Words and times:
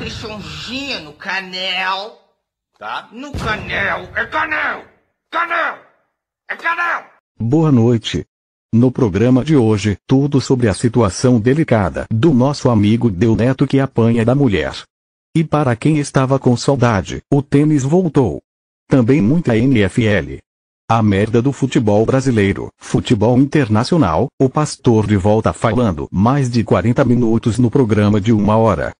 no 0.00 1.12
canel. 1.12 2.18
Tá? 2.78 3.08
No 3.12 3.32
canel. 3.32 4.08
É 4.16 4.24
canel! 4.24 4.84
Canel! 5.30 5.78
É 6.48 6.56
canel! 6.56 7.04
Boa 7.38 7.70
noite. 7.70 8.24
No 8.72 8.90
programa 8.90 9.44
de 9.44 9.56
hoje, 9.56 9.98
tudo 10.06 10.40
sobre 10.40 10.68
a 10.68 10.74
situação 10.74 11.38
delicada 11.38 12.06
do 12.10 12.32
nosso 12.32 12.70
amigo 12.70 13.10
Del 13.10 13.36
Neto 13.36 13.66
que 13.66 13.78
apanha 13.78 14.24
da 14.24 14.34
mulher. 14.34 14.72
E 15.36 15.44
para 15.44 15.76
quem 15.76 15.98
estava 15.98 16.38
com 16.38 16.56
saudade, 16.56 17.20
o 17.30 17.42
tênis 17.42 17.82
voltou. 17.82 18.40
Também 18.88 19.20
muita 19.20 19.54
NFL. 19.54 20.38
A 20.88 21.02
merda 21.02 21.42
do 21.42 21.52
futebol 21.52 22.06
brasileiro, 22.06 22.70
futebol 22.78 23.38
internacional, 23.38 24.28
o 24.40 24.48
pastor 24.48 25.06
de 25.06 25.16
volta 25.16 25.52
falando 25.52 26.08
mais 26.10 26.50
de 26.50 26.64
40 26.64 27.04
minutos 27.04 27.58
no 27.58 27.70
programa 27.70 28.18
de 28.18 28.32
uma 28.32 28.56
hora. 28.56 28.92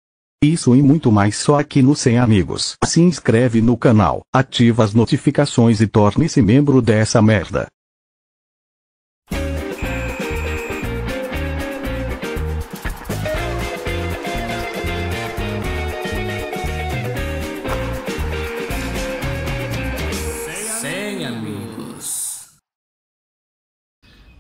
Isso 0.43 0.75
e 0.75 0.83
muito 0.83 1.13
mais 1.13 1.37
só 1.37 1.61
aqui 1.61 1.83
no 1.83 1.95
Sem 1.95 2.19
Amigos. 2.19 2.75
Se 2.83 3.03
inscreve 3.03 3.61
no 3.61 3.77
canal, 3.77 4.23
ativa 4.33 4.83
as 4.83 4.95
notificações 4.95 5.83
e 5.83 5.87
torne-se 5.87 6.41
membro 6.41 6.81
dessa 6.81 7.21
merda. 7.21 7.67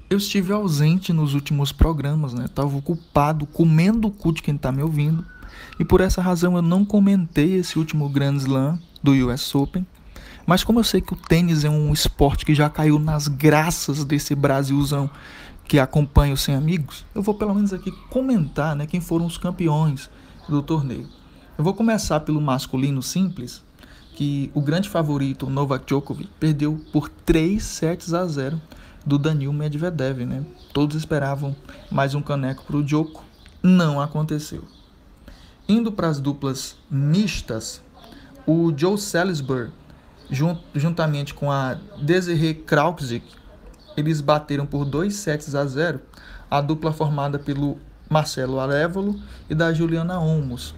Eu 0.09 0.17
estive 0.17 0.51
ausente 0.55 1.13
nos 1.13 1.35
últimos 1.35 1.73
programas, 1.73 2.33
né? 2.33 2.49
Tava 2.49 2.75
ocupado 2.75 3.47
comendo 3.47 4.09
o 4.09 4.11
cu 4.11 4.33
de 4.33 4.43
quem 4.43 4.57
tá 4.57 4.73
me 4.73 4.83
ouvindo. 4.83 5.27
E 5.81 5.85
por 5.85 6.03
essa 6.03 6.21
razão 6.21 6.57
eu 6.57 6.61
não 6.63 6.85
comentei 6.85 7.55
esse 7.55 7.79
último 7.79 8.07
Grand 8.07 8.37
Slam 8.37 8.79
do 9.03 9.13
US 9.13 9.55
Open. 9.55 9.87
Mas 10.47 10.63
como 10.63 10.79
eu 10.79 10.85
sei 10.85 11.01
que 11.01 11.15
o 11.15 11.17
tênis 11.17 11.65
é 11.65 11.71
um 11.71 11.91
esporte 11.91 12.45
que 12.45 12.55
já 12.55 12.69
caiu 12.69 12.99
nas 12.99 13.29
graças 13.29 14.05
desse 14.05 14.35
Brasilzão 14.35 15.09
que 15.65 15.79
acompanha 15.79 16.35
os 16.35 16.43
100 16.43 16.55
amigos, 16.55 17.07
eu 17.15 17.23
vou 17.23 17.35
pelo 17.35 17.55
menos 17.55 17.73
aqui 17.73 17.91
comentar 18.11 18.77
né, 18.77 18.87
quem 18.87 19.01
foram 19.01 19.25
os 19.25 19.39
campeões 19.39 20.11
do 20.47 20.61
torneio. 20.61 21.09
Eu 21.57 21.65
vou 21.65 21.73
começar 21.73 22.21
pelo 22.21 22.43
masculino 22.43 23.03
simples, 23.03 23.65
que 24.15 24.51
o 24.53 24.61
grande 24.61 24.87
favorito, 24.87 25.49
Novak 25.49 25.87
Djokovic, 25.87 26.29
perdeu 26.39 26.79
por 26.93 27.09
3 27.09 27.63
sets 27.63 28.13
a 28.13 28.27
0 28.27 28.61
do 29.07 29.19
Danil 29.19 29.51
Medvedev, 29.51 30.27
né? 30.27 30.45
Todos 30.75 30.95
esperavam 30.95 31.57
mais 31.91 32.15
um 32.15 32.21
caneco 32.21 32.65
para 32.65 32.77
o 32.77 32.85
Djoko, 32.85 33.25
não 33.63 33.99
aconteceu. 33.99 34.63
Indo 35.71 35.93
para 35.93 36.09
as 36.09 36.19
duplas 36.19 36.77
mistas, 36.91 37.81
o 38.45 38.77
Joe 38.77 38.99
Salisbury, 38.99 39.71
juntamente 40.75 41.33
com 41.33 41.49
a 41.49 41.77
Desiree 42.03 42.55
Kraupzik, 42.55 43.25
eles 43.97 44.21
bateram 44.21 44.67
por 44.67 44.85
2 44.85 45.15
sets 45.15 45.55
a 45.55 45.65
0 45.65 46.01
a 46.51 46.61
dupla 46.61 46.93
formada 46.93 47.39
pelo 47.39 47.79
Marcelo 48.09 48.59
Arevalo 48.59 49.15
e 49.49 49.55
da 49.55 49.73
Juliana 49.73 50.19
Olmos. 50.19 50.75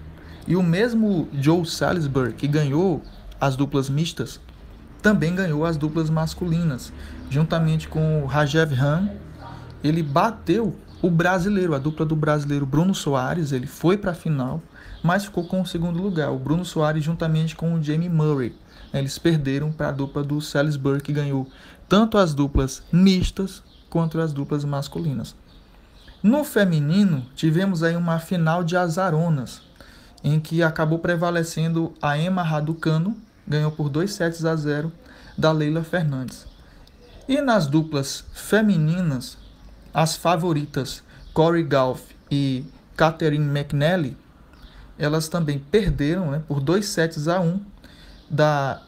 E 0.46 0.54
o 0.56 0.62
mesmo 0.62 1.26
Joe 1.32 1.64
Salisbury, 1.64 2.34
que 2.34 2.46
ganhou 2.46 3.00
as 3.40 3.56
duplas 3.56 3.88
mistas, 3.88 4.38
também 5.00 5.34
ganhou 5.34 5.64
as 5.64 5.78
duplas 5.78 6.10
masculinas, 6.10 6.92
juntamente 7.30 7.88
com 7.88 8.24
o 8.24 8.26
Rajev 8.26 8.74
Han. 8.78 9.08
Ele 9.82 10.02
bateu 10.02 10.76
o 11.00 11.10
brasileiro, 11.10 11.74
a 11.74 11.78
dupla 11.78 12.04
do 12.04 12.14
brasileiro 12.14 12.66
Bruno 12.66 12.94
Soares, 12.94 13.52
ele 13.52 13.66
foi 13.66 13.96
para 13.96 14.10
a 14.10 14.14
final, 14.14 14.60
mas 15.02 15.24
ficou 15.24 15.44
com 15.44 15.60
o 15.60 15.66
segundo 15.66 16.00
lugar. 16.00 16.30
O 16.30 16.38
Bruno 16.38 16.64
Soares 16.64 17.04
juntamente 17.04 17.56
com 17.56 17.74
o 17.74 17.82
Jamie 17.82 18.08
Murray. 18.08 18.54
Eles 18.92 19.18
perderam 19.18 19.72
para 19.72 19.88
a 19.88 19.92
dupla 19.92 20.22
do 20.22 20.40
Salisbury, 20.40 21.00
que 21.00 21.12
ganhou 21.12 21.48
tanto 21.88 22.18
as 22.18 22.34
duplas 22.34 22.82
mistas 22.92 23.62
quanto 23.90 24.20
as 24.20 24.32
duplas 24.32 24.64
masculinas. 24.64 25.34
No 26.22 26.44
feminino, 26.44 27.26
tivemos 27.34 27.82
aí 27.82 27.96
uma 27.96 28.18
final 28.18 28.62
de 28.62 28.76
azaronas, 28.76 29.60
em 30.22 30.38
que 30.38 30.62
acabou 30.62 30.98
prevalecendo 30.98 31.92
a 32.00 32.16
Emma 32.16 32.42
Raducano, 32.42 33.16
ganhou 33.46 33.72
por 33.72 33.88
2 33.88 34.12
sets 34.12 34.44
a 34.44 34.54
0 34.54 34.92
da 35.36 35.50
Leila 35.50 35.82
Fernandes. 35.82 36.46
E 37.28 37.40
nas 37.40 37.66
duplas 37.66 38.24
femininas, 38.32 39.36
as 39.92 40.16
favoritas 40.16 41.02
Corey 41.32 41.62
Golf 41.62 42.02
e 42.30 42.64
Catherine 42.96 43.46
McNally, 43.46 44.16
elas 45.04 45.28
também 45.28 45.58
perderam 45.58 46.30
né, 46.30 46.42
por 46.46 46.60
2 46.60 46.86
sets 46.86 47.26
a 47.26 47.40
1 47.40 47.44
um, 47.44 47.60
da 48.30 48.80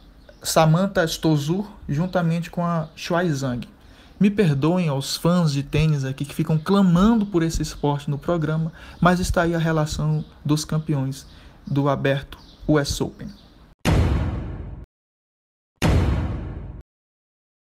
Samantha 0.43 1.05
Stosur 1.07 1.67
juntamente 1.89 2.51
com 2.51 2.65
a 2.65 2.89
Shuai 2.95 3.29
Zhang. 3.31 3.69
Me 4.21 4.31
perdoem 4.31 4.89
aos 4.89 5.17
fãs 5.17 5.53
de 5.53 5.65
tênis 5.65 6.05
aqui 6.05 6.25
que 6.25 6.35
ficam 6.35 6.57
clamando 6.57 7.27
por 7.27 7.43
esse 7.43 7.61
esporte 7.61 8.09
no 8.09 8.17
programa, 8.17 8.73
mas 9.01 9.19
está 9.19 9.43
aí 9.43 9.55
a 9.57 9.59
relação 9.59 10.25
dos 10.45 10.65
campeões 10.65 11.27
do 11.67 11.89
aberto 11.89 12.39
US 12.69 13.01
Open. 13.01 13.29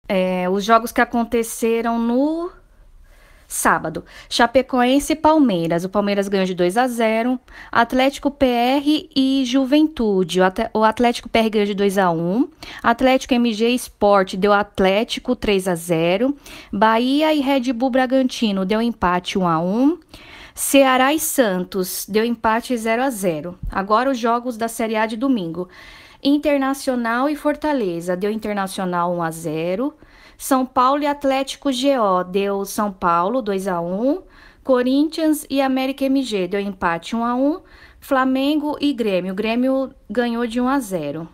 É, 0.08 0.50
os 0.50 0.66
jogos 0.66 0.92
que 0.92 1.00
aconteceram 1.00 2.00
no 2.00 2.52
sábado. 3.52 4.06
Chapecoense 4.30 5.14
e 5.14 5.16
Palmeiras. 5.16 5.84
O 5.84 5.90
Palmeiras 5.90 6.30
ganhou 6.30 6.46
de 6.46 6.54
2 6.54 6.78
a 6.78 6.88
0. 6.88 7.40
Atlético 7.70 8.32
PR 8.32 9.10
e 9.14 9.44
Juventude. 9.46 10.40
O 10.74 10.84
Atlético 10.84 11.28
PR 11.28 11.50
ganhou 11.50 11.68
de 11.68 11.74
2 11.74 11.98
a 11.98 12.10
1. 12.10 12.48
Atlético 12.82 13.34
MG 13.34 13.74
Sport 13.76 14.36
deu 14.36 14.54
Atlético 14.54 15.36
3 15.36 15.68
a 15.68 15.76
0. 15.76 16.36
Bahia 16.72 17.34
e 17.34 17.42
Red 17.42 17.74
Bull 17.74 17.90
Bragantino 17.90 18.66
deu 18.66 18.82
empate 18.82 19.38
1 19.38 19.46
a 19.46 19.60
1. 19.60 20.00
Ceará 20.56 21.14
e 21.14 21.20
Santos 21.20 22.06
deu 22.08 22.24
empate 22.24 22.76
0 22.76 23.04
a 23.04 23.10
0. 23.10 23.60
Agora 23.70 24.10
os 24.10 24.18
jogos 24.18 24.56
da 24.56 24.70
Série 24.70 24.96
A 24.96 25.06
de 25.06 25.18
domingo. 25.18 25.68
Internacional 26.24 27.30
e 27.30 27.36
Fortaleza 27.36 28.16
deu 28.16 28.32
Internacional 28.32 29.14
1 29.14 29.24
a 29.24 29.32
0. 29.32 29.94
São 30.42 30.66
Paulo 30.66 31.04
e 31.04 31.06
Atlético 31.06 31.70
GO 31.70 32.24
deu 32.24 32.66
São 32.66 32.92
Paulo 32.92 33.44
2 33.44 33.68
a 33.68 33.80
1. 33.80 34.24
Corinthians 34.64 35.46
e 35.48 35.62
América 35.62 36.04
MG 36.06 36.48
deu 36.48 36.60
empate 36.60 37.16
1 37.16 37.24
a 37.24 37.36
1. 37.36 37.62
Flamengo 38.00 38.76
e 38.82 38.92
Grêmio. 38.92 39.34
O 39.34 39.36
Grêmio 39.36 39.94
ganhou 40.10 40.48
de 40.48 40.60
1 40.60 40.68
a 40.68 40.80
0. 40.80 41.30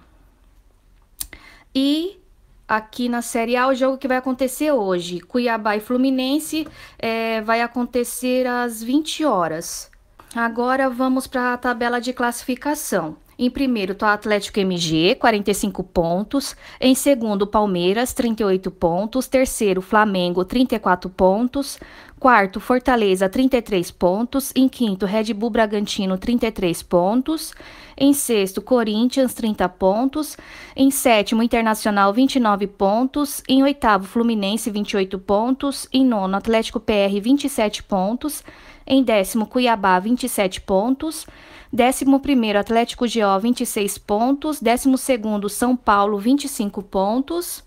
E 1.73 2.19
aqui 2.67 3.07
na 3.07 3.21
Série 3.21 3.55
A, 3.55 3.69
o 3.69 3.73
jogo 3.73 3.97
que 3.97 4.09
vai 4.09 4.17
acontecer 4.17 4.73
hoje, 4.73 5.21
Cuiabá 5.21 5.77
e 5.77 5.79
Fluminense, 5.79 6.67
é, 6.99 7.39
vai 7.39 7.61
acontecer 7.61 8.45
às 8.45 8.83
20 8.83 9.23
horas. 9.23 9.89
Agora 10.35 10.89
vamos 10.89 11.27
para 11.27 11.53
a 11.53 11.57
tabela 11.57 12.01
de 12.01 12.11
classificação. 12.11 13.15
Em 13.39 13.51
primeiro 13.51 13.91
está 13.91 14.07
o 14.07 14.09
Atlético 14.09 14.59
MG, 14.59 15.15
45 15.15 15.83
pontos. 15.83 16.55
Em 16.81 16.95
segundo, 16.95 17.45
Palmeiras, 17.45 18.11
38 18.11 18.71
pontos. 18.71 19.27
Terceiro, 19.27 19.79
Flamengo, 19.79 20.43
34 20.43 21.07
pontos. 21.09 21.79
Quarto, 22.19 22.59
Fortaleza, 22.59 23.29
33 23.29 23.91
pontos. 23.91 24.51
Em 24.55 24.67
quinto, 24.67 25.05
Red 25.05 25.33
Bull 25.35 25.51
Bragantino, 25.51 26.17
33 26.17 26.81
pontos. 26.81 27.53
Em 27.95 28.11
sexto, 28.11 28.59
Corinthians, 28.59 29.35
30 29.35 29.69
pontos. 29.69 30.35
Em 30.75 30.89
sétimo, 30.89 31.43
Internacional, 31.43 32.11
29 32.11 32.65
pontos. 32.65 33.43
Em 33.47 33.61
oitavo, 33.61 34.05
Fluminense, 34.05 34.71
28 34.71 35.19
pontos. 35.19 35.87
Em 35.93 36.03
nono, 36.03 36.35
Atlético 36.35 36.79
PR, 36.79 37.21
27 37.21 37.83
pontos. 37.83 38.43
Em 38.85 39.03
décimo, 39.03 39.45
Cuiabá, 39.45 39.99
27 39.99 40.61
pontos. 40.61 41.27
11º 41.73 42.55
Atlético 42.55 43.05
GO 43.05 43.39
26 43.41 43.97
pontos, 43.97 44.61
12º 44.61 45.49
São 45.49 45.75
Paulo 45.75 46.17
25 46.17 46.81
pontos, 46.83 47.63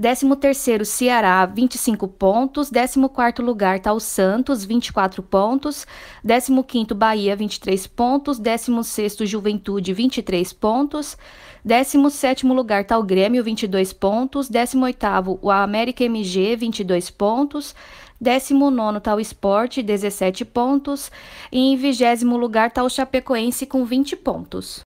13º 0.00 0.84
Ceará 0.84 1.46
25 1.46 2.08
pontos, 2.08 2.70
14º 2.70 3.42
lugar 3.42 3.76
está 3.76 3.92
o 3.92 4.00
Santos 4.00 4.64
24 4.64 5.22
pontos, 5.22 5.86
15º 6.26 6.94
Bahia 6.94 7.36
23 7.36 7.86
pontos, 7.86 8.40
16º 8.40 9.24
Juventude 9.24 9.92
23 9.92 10.52
pontos, 10.52 11.16
17º 11.64 12.52
lugar 12.52 12.82
está 12.82 12.98
o 12.98 13.04
Grêmio 13.04 13.44
22 13.44 13.92
pontos, 13.92 14.50
18º 14.50 15.38
o 15.40 15.50
América 15.50 16.02
MG 16.04 16.56
22 16.56 17.10
pontos, 17.10 17.74
19 18.20 18.98
está 18.98 19.14
o 19.14 19.20
Esporte, 19.20 19.82
17 19.82 20.44
pontos. 20.44 21.10
E 21.52 21.72
em 21.72 21.76
20 21.76 22.24
lugar 22.24 22.68
está 22.68 22.82
o 22.82 22.88
Chapecoense 22.88 23.66
com 23.66 23.84
20 23.84 24.16
pontos. 24.16 24.80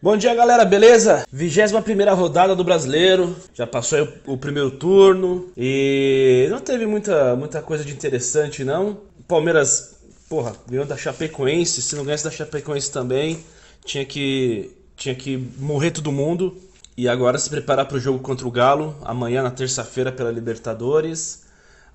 Bom 0.00 0.16
dia, 0.16 0.34
galera, 0.34 0.64
beleza? 0.64 1.24
21 1.32 2.14
rodada 2.14 2.54
do 2.54 2.62
Brasileiro, 2.62 3.34
já 3.52 3.66
passou 3.66 4.08
o 4.26 4.36
primeiro 4.36 4.70
turno 4.70 5.50
e 5.56 6.46
não 6.50 6.60
teve 6.60 6.86
muita, 6.86 7.34
muita 7.34 7.60
coisa 7.60 7.84
de 7.84 7.92
interessante, 7.92 8.62
não. 8.62 8.98
Palmeiras 9.26 9.98
porra, 10.28 10.52
ganhou 10.68 10.84
da 10.84 10.96
Chapecoense, 10.96 11.80
se 11.80 11.96
não 11.96 12.04
ganhasse 12.04 12.24
da 12.24 12.30
Chapecoense 12.30 12.92
também, 12.92 13.42
tinha 13.84 14.04
que, 14.04 14.70
tinha 14.96 15.14
que 15.14 15.36
morrer 15.58 15.90
todo 15.90 16.12
mundo. 16.12 16.56
E 16.96 17.08
agora 17.08 17.38
se 17.38 17.48
preparar 17.48 17.86
para 17.86 17.96
o 17.96 18.00
jogo 18.00 18.18
contra 18.18 18.46
o 18.46 18.50
Galo, 18.50 18.96
amanhã 19.02 19.42
na 19.42 19.52
terça-feira 19.52 20.10
pela 20.10 20.32
Libertadores. 20.32 21.44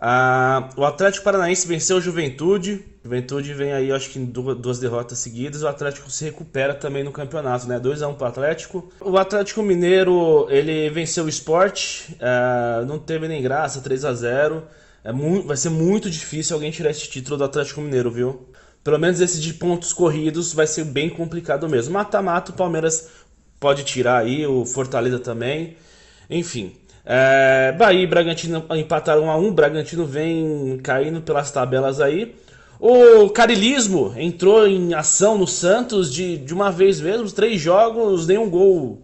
Ah, 0.06 0.68
o 0.76 0.84
Atlético 0.84 1.24
Paranaense 1.24 1.66
venceu 1.66 1.96
o 1.96 2.02
Juventude. 2.02 2.84
Juventude 3.02 3.54
vem 3.54 3.72
aí, 3.72 3.90
acho 3.90 4.10
que 4.10 4.20
em 4.20 4.26
duas 4.26 4.78
derrotas 4.78 5.20
seguidas. 5.20 5.64
O 5.64 5.68
Atlético 5.70 6.12
se 6.12 6.26
recupera 6.26 6.74
também 6.74 7.06
no 7.06 7.12
campeonato, 7.14 7.66
né? 7.70 7.80
2x1 7.80 8.16
para 8.16 8.26
o 8.26 8.28
Atlético. 8.28 8.92
O 9.00 9.18
Atlético 9.18 9.64
Mineiro, 9.64 10.46
ele 10.50 10.90
venceu 10.90 11.24
o 11.24 11.30
Sport. 11.30 12.10
Ah, 12.20 12.84
não 12.86 13.00
teve 13.00 13.30
nem 13.30 13.42
graça, 13.42 13.80
3 13.80 14.04
a 14.04 14.14
0 14.14 14.64
é 15.06 15.14
muito, 15.14 15.48
Vai 15.48 15.56
ser 15.56 15.70
muito 15.70 16.10
difícil 16.10 16.56
alguém 16.58 16.70
tirar 16.70 16.90
esse 16.90 17.08
título 17.08 17.38
do 17.38 17.46
Atlético 17.46 17.80
Mineiro, 17.80 18.12
viu? 18.12 18.50
Pelo 18.84 19.00
menos 19.00 19.22
esse 19.22 19.40
de 19.40 19.54
pontos 19.54 19.94
corridos 19.94 20.54
vai 20.54 20.68
ser 20.68 20.84
bem 20.84 21.10
complicado 21.10 21.70
mesmo. 21.70 21.94
Mata-mata, 21.94 22.52
o 22.52 22.56
Palmeiras 22.56 23.08
pode 23.58 23.86
tirar 23.86 24.18
aí, 24.18 24.46
o 24.46 24.66
Fortaleza 24.66 25.20
também. 25.20 25.78
Enfim. 26.30 26.76
É, 27.06 27.74
Bahia 27.74 28.04
e 28.04 28.08
Bragantino 28.08 28.66
empataram 28.72 29.24
1 29.24 29.32
a 29.32 29.38
1 29.38 29.54
Bragantino 29.54 30.06
vem 30.06 30.80
caindo 30.82 31.22
pelas 31.22 31.52
tabelas 31.52 32.00
aí. 32.00 32.36
O 32.80 33.30
carilismo 33.30 34.14
entrou 34.18 34.68
em 34.68 34.94
ação 34.94 35.38
no 35.38 35.48
Santos 35.48 36.12
de, 36.12 36.38
de 36.38 36.54
uma 36.54 36.72
vez 36.72 37.00
mesmo, 37.00 37.32
três 37.32 37.62
jogos, 37.62 38.28
nenhum 38.28 38.50
gol, 38.50 39.02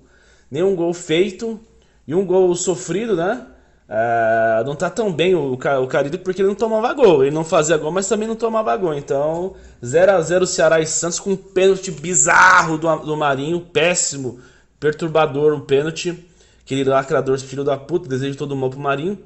nenhum 0.51 0.75
gol 0.75 0.94
feito 0.94 1.60
e 2.07 2.13
um 2.13 2.25
gol 2.25 2.54
sofrido, 2.56 3.16
né? 3.16 3.46
É, 3.92 4.63
não 4.66 4.75
tá 4.75 4.88
tão 4.88 5.12
bem 5.12 5.34
o, 5.34 5.54
o 5.54 5.88
Carilho 5.88 6.19
porque 6.19 6.42
ele 6.42 6.50
não 6.50 6.56
tomava 6.56 6.94
gol. 6.94 7.24
Ele 7.24 7.34
não 7.34 7.44
fazia 7.44 7.78
gol, 7.78 7.92
mas 7.92 8.07
também 8.07 8.28
não 8.28 8.36
tomava 8.36 8.75
gol. 8.78 8.94
Então, 8.94 9.56
0 9.84 10.12
a 10.12 10.22
0 10.22 10.46
Ceará 10.46 10.80
e 10.80 10.86
Santos 10.86 11.19
com 11.19 11.31
um 11.31 11.36
pênalti 11.36 11.90
bizarro 11.90 12.78
do, 12.78 12.96
do 12.98 13.18
Marinho, 13.18 13.62
péssimo, 13.62 14.40
perturbador 14.80 15.54
o 15.54 15.62
pênalti. 15.62 16.28
Aquele 16.69 16.88
lacrador 16.88 17.39
filho 17.39 17.63
da 17.63 17.75
puta, 17.75 18.07
desejo 18.07 18.38
todo 18.38 18.56
mal 18.56 18.69
pro 18.69 18.80
Marinho. 18.80 19.18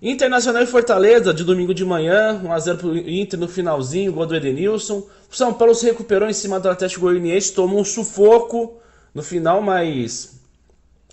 Internacional 0.00 0.62
e 0.62 0.66
Fortaleza, 0.66 1.34
de 1.34 1.44
domingo 1.44 1.74
de 1.74 1.84
manhã, 1.84 2.40
1x0 2.42 2.76
pro 2.78 2.96
Inter 2.96 3.38
no 3.38 3.46
finalzinho, 3.46 4.14
gol 4.14 4.24
do 4.24 4.34
Edenilson. 4.34 5.06
O 5.30 5.36
São 5.36 5.52
Paulo 5.52 5.74
se 5.74 5.84
recuperou 5.84 6.26
em 6.26 6.32
cima 6.32 6.58
do 6.58 6.70
Atlético 6.70 7.02
Goianiense, 7.02 7.52
tomou 7.52 7.80
um 7.80 7.84
sufoco 7.84 8.80
no 9.14 9.22
final, 9.22 9.60
mas, 9.60 10.40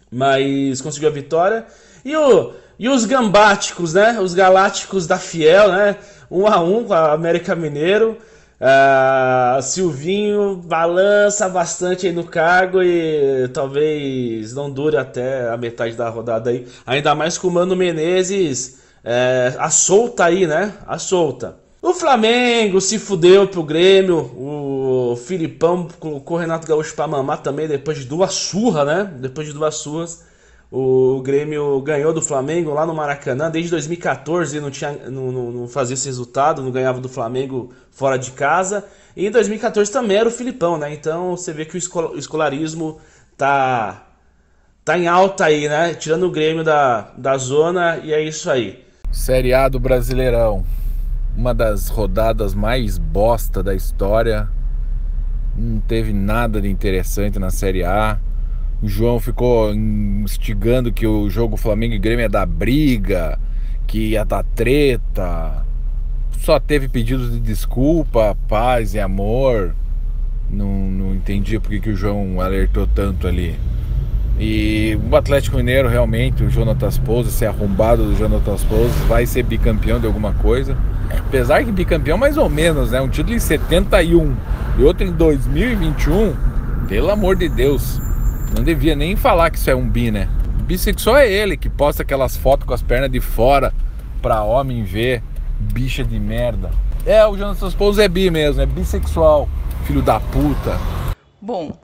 mas 0.09 0.79
conseguiu 0.79 1.09
a 1.09 1.11
vitória. 1.11 1.65
E, 2.05 2.15
o, 2.15 2.53
e 2.79 2.87
os 2.87 3.03
gambáticos, 3.03 3.93
né? 3.93 4.17
Os 4.21 4.33
galácticos 4.33 5.05
da 5.05 5.17
Fiel, 5.17 5.69
né? 5.73 5.97
1x1 6.31 6.87
com 6.87 6.93
a 6.93 7.11
América 7.11 7.57
Mineiro. 7.57 8.17
Uh, 8.59 9.61
Silvinho 9.61 10.55
balança 10.55 11.47
bastante 11.47 12.07
aí 12.07 12.11
no 12.11 12.23
cargo 12.23 12.81
e 12.81 13.47
talvez 13.53 14.53
não 14.55 14.71
dure 14.71 14.97
até 14.97 15.49
a 15.49 15.57
metade 15.57 15.95
da 15.95 16.09
rodada 16.09 16.49
aí. 16.49 16.67
Ainda 16.85 17.13
mais 17.13 17.37
com 17.37 17.47
o 17.47 17.51
Mano 17.51 17.75
Menezes 17.75 18.79
é, 19.09 19.55
a 19.57 19.69
solta 19.69 20.25
aí, 20.25 20.45
né? 20.45 20.73
A 20.85 20.99
solta. 20.99 21.57
O 21.81 21.93
Flamengo 21.93 22.81
se 22.81 22.99
fudeu 22.99 23.47
pro 23.47 23.63
Grêmio. 23.63 24.17
O 24.35 25.15
Filipão 25.15 25.87
colocou 25.97 26.35
o 26.35 26.39
Renato 26.39 26.67
Gaúcho 26.67 26.93
pra 26.93 27.07
mamar 27.07 27.41
também 27.41 27.69
depois 27.69 27.99
de 27.99 28.03
duas 28.03 28.33
surras, 28.33 28.85
né? 28.85 29.09
Depois 29.21 29.47
de 29.47 29.53
duas 29.53 29.75
surras. 29.75 30.26
O 30.69 31.21
Grêmio 31.21 31.79
ganhou 31.81 32.13
do 32.13 32.21
Flamengo 32.21 32.73
lá 32.73 32.85
no 32.85 32.93
Maracanã. 32.93 33.49
Desde 33.49 33.71
2014 33.71 34.59
não, 34.59 34.69
tinha, 34.69 34.91
não, 35.09 35.31
não, 35.31 35.51
não 35.51 35.67
fazia 35.67 35.93
esse 35.93 36.07
resultado, 36.07 36.61
não 36.61 36.71
ganhava 36.71 36.99
do 36.99 37.07
Flamengo 37.07 37.71
fora 37.89 38.17
de 38.17 38.31
casa. 38.31 38.85
E 39.15 39.25
em 39.25 39.31
2014 39.31 39.89
também 39.91 40.17
era 40.17 40.27
o 40.27 40.31
Filipão, 40.31 40.77
né? 40.77 40.93
Então 40.93 41.37
você 41.37 41.53
vê 41.53 41.63
que 41.63 41.75
o 41.75 42.17
escolarismo 42.17 42.99
tá, 43.37 44.07
tá 44.83 44.97
em 44.97 45.07
alta 45.07 45.45
aí, 45.45 45.69
né? 45.69 45.93
Tirando 45.93 46.23
o 46.27 46.31
Grêmio 46.31 46.65
da, 46.65 47.11
da 47.17 47.37
zona 47.37 47.97
e 48.03 48.11
é 48.11 48.21
isso 48.21 48.51
aí. 48.51 48.85
Série 49.09 49.53
A 49.53 49.69
do 49.69 49.79
Brasileirão. 49.79 50.65
Uma 51.35 51.53
das 51.53 51.87
rodadas 51.87 52.53
mais 52.53 52.97
bosta 52.97 53.63
da 53.63 53.73
história. 53.73 54.49
Não 55.55 55.79
teve 55.79 56.11
nada 56.11 56.59
de 56.61 56.69
interessante 56.69 57.39
na 57.39 57.49
Série 57.49 57.85
A. 57.85 58.19
O 58.81 58.87
João 58.87 59.19
ficou 59.19 59.73
instigando 59.73 60.91
que 60.91 61.07
o 61.07 61.27
jogo 61.29 61.57
Flamengo 61.57 61.95
e 61.95 61.99
Grêmio 61.99 62.23
ia 62.23 62.29
dar 62.29 62.45
briga, 62.45 63.39
que 63.87 64.09
ia 64.09 64.23
dar 64.23 64.43
treta. 64.43 65.65
Só 66.39 66.59
teve 66.59 66.87
pedidos 66.87 67.31
de 67.31 67.39
desculpa, 67.39 68.37
paz 68.47 68.93
e 68.93 68.99
amor. 68.99 69.73
Não, 70.49 70.67
não 70.67 71.15
entendi 71.15 71.59
porque 71.59 71.79
que 71.79 71.89
o 71.89 71.95
João 71.95 72.39
alertou 72.39 72.85
tanto 72.85 73.27
ali. 73.27 73.55
E 74.39 74.97
o 75.09 75.15
Atlético 75.15 75.57
Mineiro 75.57 75.89
realmente, 75.89 76.43
o 76.43 76.49
Jonatas 76.49 76.99
Pouso, 76.99 77.29
esse 77.29 77.45
arrombado 77.45 78.05
do 78.05 78.15
Jonatas 78.15 78.63
Pouso, 78.63 78.93
vai 79.07 79.25
ser 79.25 79.41
bicampeão 79.41 79.99
de 79.99 80.05
alguma 80.05 80.33
coisa. 80.33 80.77
Apesar 81.09 81.63
que 81.65 81.71
bicampeão 81.71 82.17
mais 82.17 82.37
ou 82.37 82.47
menos, 82.47 82.91
né? 82.91 83.01
Um 83.01 83.09
título 83.09 83.35
em 83.35 83.39
71 83.39 84.35
e 84.77 84.83
outro 84.83 85.07
em 85.07 85.11
2021. 85.11 86.35
Pelo 86.87 87.09
amor 87.09 87.35
de 87.35 87.49
Deus. 87.49 88.06
Não 88.55 88.63
devia 88.63 88.95
nem 88.95 89.15
falar 89.15 89.49
que 89.49 89.57
isso 89.57 89.69
é 89.69 89.75
um 89.75 89.87
bi, 89.87 90.11
né? 90.11 90.29
Bissexual 90.63 91.17
é 91.17 91.31
ele 91.31 91.55
que 91.55 91.69
posta 91.69 92.03
aquelas 92.03 92.35
fotos 92.35 92.67
com 92.67 92.73
as 92.73 92.81
pernas 92.81 93.11
de 93.11 93.19
fora 93.19 93.73
pra 94.21 94.43
homem 94.43 94.83
ver. 94.83 95.23
Bicha 95.59 96.03
de 96.03 96.19
merda. 96.19 96.71
É, 97.05 97.25
o 97.25 97.37
Jonathan 97.37 97.71
Pouso 97.71 98.01
é 98.01 98.07
bi 98.07 98.29
mesmo, 98.29 98.61
é 98.61 98.65
bissexual. 98.65 99.47
Filho 99.85 100.01
da 100.01 100.19
puta. 100.19 100.77
Bom, 101.41 101.79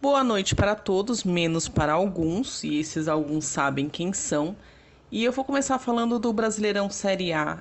boa 0.00 0.22
noite 0.22 0.54
para 0.54 0.74
todos, 0.74 1.24
menos 1.24 1.68
para 1.68 1.92
alguns, 1.92 2.62
e 2.62 2.78
esses 2.78 3.08
alguns 3.08 3.44
sabem 3.44 3.88
quem 3.88 4.12
são. 4.12 4.54
E 5.10 5.24
eu 5.24 5.32
vou 5.32 5.44
começar 5.44 5.78
falando 5.78 6.18
do 6.18 6.32
Brasileirão 6.32 6.88
Série 6.90 7.32
A. 7.32 7.58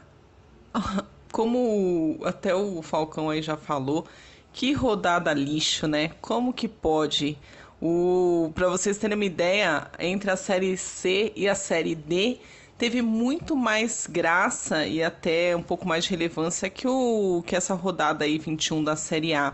Como 1.31 2.19
até 2.23 2.53
o 2.53 2.81
Falcão 2.81 3.29
aí 3.29 3.41
já 3.41 3.57
falou, 3.57 4.05
que 4.53 4.71
rodada 4.73 5.33
lixo, 5.33 5.87
né? 5.87 6.11
Como 6.21 6.53
que 6.53 6.67
pode 6.67 7.37
o, 7.85 8.51
para 8.55 8.67
vocês 8.67 8.97
terem 8.97 9.15
uma 9.15 9.25
ideia, 9.25 9.87
entre 9.99 10.31
a 10.31 10.35
série 10.35 10.75
C 10.75 11.31
e 11.35 11.47
a 11.47 11.53
série 11.53 11.93
D, 11.93 12.39
teve 12.79 12.99
muito 12.99 13.55
mais 13.55 14.07
graça 14.09 14.87
e 14.87 15.03
até 15.03 15.55
um 15.55 15.61
pouco 15.61 15.87
mais 15.87 16.03
de 16.03 16.09
relevância 16.09 16.67
que, 16.67 16.87
o, 16.87 17.43
que 17.45 17.55
essa 17.55 17.75
rodada 17.75 18.25
aí 18.25 18.39
21 18.39 18.83
da 18.83 18.95
série 18.95 19.35
A. 19.35 19.53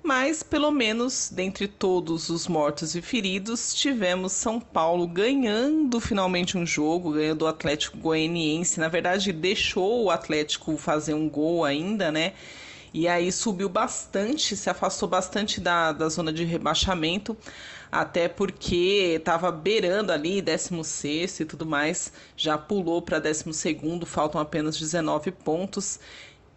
Mas, 0.00 0.44
pelo 0.44 0.70
menos, 0.70 1.28
dentre 1.28 1.66
todos 1.66 2.30
os 2.30 2.46
mortos 2.46 2.94
e 2.94 3.02
feridos, 3.02 3.74
tivemos 3.74 4.32
São 4.32 4.60
Paulo 4.60 5.06
ganhando 5.06 6.00
finalmente 6.00 6.56
um 6.56 6.64
jogo, 6.64 7.12
ganhando 7.12 7.42
o 7.42 7.48
Atlético 7.48 7.98
Goianiense. 7.98 8.78
Na 8.78 8.88
verdade, 8.88 9.32
deixou 9.32 10.04
o 10.04 10.10
Atlético 10.10 10.76
fazer 10.78 11.14
um 11.14 11.28
gol 11.28 11.64
ainda, 11.64 12.12
né? 12.12 12.32
E 12.92 13.06
aí 13.06 13.30
subiu 13.30 13.68
bastante, 13.68 14.56
se 14.56 14.68
afastou 14.68 15.08
bastante 15.08 15.60
da, 15.60 15.92
da 15.92 16.08
zona 16.08 16.32
de 16.32 16.44
rebaixamento, 16.44 17.36
até 17.90 18.28
porque 18.28 19.14
estava 19.16 19.50
beirando 19.52 20.12
ali 20.12 20.42
16 20.42 21.40
e 21.40 21.44
tudo 21.44 21.64
mais, 21.64 22.12
já 22.36 22.58
pulou 22.58 23.00
para 23.00 23.18
12, 23.20 23.44
faltam 24.06 24.40
apenas 24.40 24.76
19 24.78 25.30
pontos. 25.30 26.00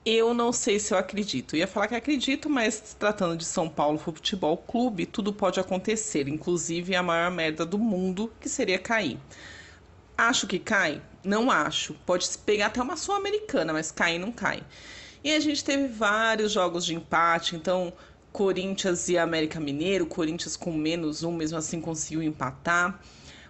Eu 0.06 0.34
não 0.34 0.52
sei 0.52 0.80
se 0.80 0.94
eu 0.94 0.98
acredito. 0.98 1.56
Eu 1.56 1.60
ia 1.60 1.68
falar 1.68 1.88
que 1.88 1.96
acredito, 1.96 2.50
mas 2.50 2.96
tratando 3.00 3.38
de 3.38 3.46
São 3.46 3.70
Paulo 3.70 3.98
Futebol 3.98 4.58
Clube, 4.58 5.06
tudo 5.06 5.32
pode 5.32 5.60
acontecer, 5.60 6.28
inclusive 6.28 6.96
a 6.96 7.04
maior 7.04 7.32
merda 7.32 7.66
do 7.66 7.78
mundo, 7.80 8.32
que 8.40 8.50
seria 8.50 8.78
cair. 8.80 9.18
Acho 10.18 10.48
que 10.48 10.60
cai? 10.60 11.02
Não 11.24 11.50
acho. 11.50 11.94
Pode 12.06 12.28
pegar 12.40 12.68
até 12.68 12.82
uma 12.82 12.98
sul-americana, 12.98 13.72
mas 13.74 13.92
cair 13.92 14.20
não 14.20 14.32
cai. 14.32 14.64
E 15.24 15.32
a 15.32 15.40
gente 15.40 15.64
teve 15.64 15.88
vários 15.88 16.52
jogos 16.52 16.86
de 16.86 16.94
empate, 16.94 17.56
então 17.56 17.94
Corinthians 18.34 19.08
e 19.08 19.18
América 19.18 19.60
Mineiro, 19.60 20.06
Corinthians 20.06 20.58
com 20.58 20.74
menos 20.74 21.24
um, 21.24 21.32
mesmo 21.32 21.58
assim 21.58 21.80
conseguiu 21.80 22.22
empatar. 22.22 23.00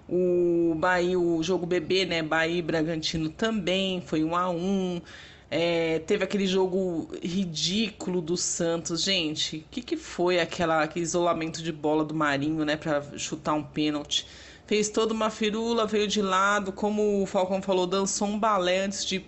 O 0.07 0.75
Bahia, 0.77 1.17
o 1.17 1.41
jogo 1.41 1.65
bebê, 1.65 2.05
né? 2.05 2.21
Bahia 2.21 2.59
e 2.59 2.61
Bragantino 2.61 3.29
também 3.29 4.01
foi 4.01 4.23
um 4.23 4.35
a 4.35 4.49
um. 4.49 5.01
É, 5.49 5.99
teve 5.99 6.23
aquele 6.23 6.45
jogo 6.45 7.09
ridículo 7.23 8.21
do 8.21 8.35
Santos, 8.35 9.01
gente. 9.03 9.57
O 9.57 9.65
que, 9.71 9.81
que 9.81 9.95
foi 9.95 10.39
aquela, 10.39 10.83
aquele 10.83 11.05
isolamento 11.05 11.63
de 11.63 11.71
bola 11.71 12.03
do 12.03 12.13
Marinho, 12.13 12.65
né, 12.65 12.75
para 12.75 13.01
chutar 13.17 13.53
um 13.53 13.63
pênalti? 13.63 14.27
Fez 14.65 14.89
toda 14.89 15.13
uma 15.13 15.29
firula, 15.29 15.85
veio 15.85 16.07
de 16.07 16.21
lado, 16.21 16.71
como 16.71 17.21
o 17.21 17.25
Falcão 17.25 17.61
falou, 17.61 17.85
dançou 17.85 18.27
um 18.27 18.39
balé 18.39 18.85
antes 18.85 19.05
de 19.05 19.19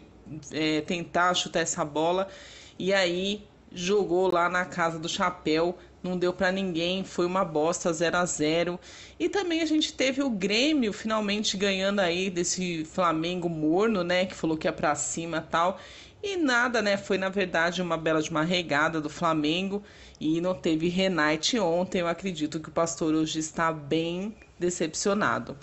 é, 0.51 0.81
tentar 0.81 1.33
chutar 1.33 1.61
essa 1.61 1.83
bola. 1.83 2.27
E 2.77 2.93
aí 2.93 3.43
jogou 3.71 4.31
lá 4.31 4.49
na 4.49 4.65
casa 4.65 4.97
do 4.97 5.09
chapéu, 5.09 5.77
não 6.01 6.17
deu 6.17 6.31
para 6.31 6.51
ninguém, 6.51 7.03
foi 7.03 7.25
uma 7.25 7.43
bosta 7.43 7.91
0 7.91 8.17
a 8.17 8.25
0 8.25 8.79
E 9.19 9.27
também 9.27 9.61
a 9.61 9.65
gente 9.65 9.93
teve 9.93 10.21
o 10.21 10.29
Grêmio 10.29 10.93
finalmente 10.93 11.57
ganhando 11.57 11.99
aí 11.99 12.29
desse 12.29 12.85
Flamengo 12.85 13.49
morno, 13.49 14.03
né, 14.03 14.25
que 14.25 14.35
falou 14.35 14.55
que 14.55 14.67
ia 14.67 14.73
para 14.73 14.95
cima, 14.95 15.41
tal. 15.41 15.79
E 16.23 16.37
nada, 16.37 16.81
né? 16.81 16.97
Foi 16.97 17.19
na 17.19 17.29
verdade 17.29 17.83
uma 17.83 17.97
bela 17.97 18.19
de 18.19 18.31
uma 18.31 18.43
regada 18.43 18.99
do 18.99 19.09
Flamengo 19.09 19.83
e 20.19 20.41
não 20.41 20.55
teve 20.55 20.87
Renate 20.89 21.59
ontem. 21.59 21.99
Eu 21.99 22.07
acredito 22.07 22.59
que 22.59 22.69
o 22.69 22.71
pastor 22.71 23.13
hoje 23.13 23.37
está 23.37 23.71
bem 23.71 24.35
decepcionado. 24.57 25.55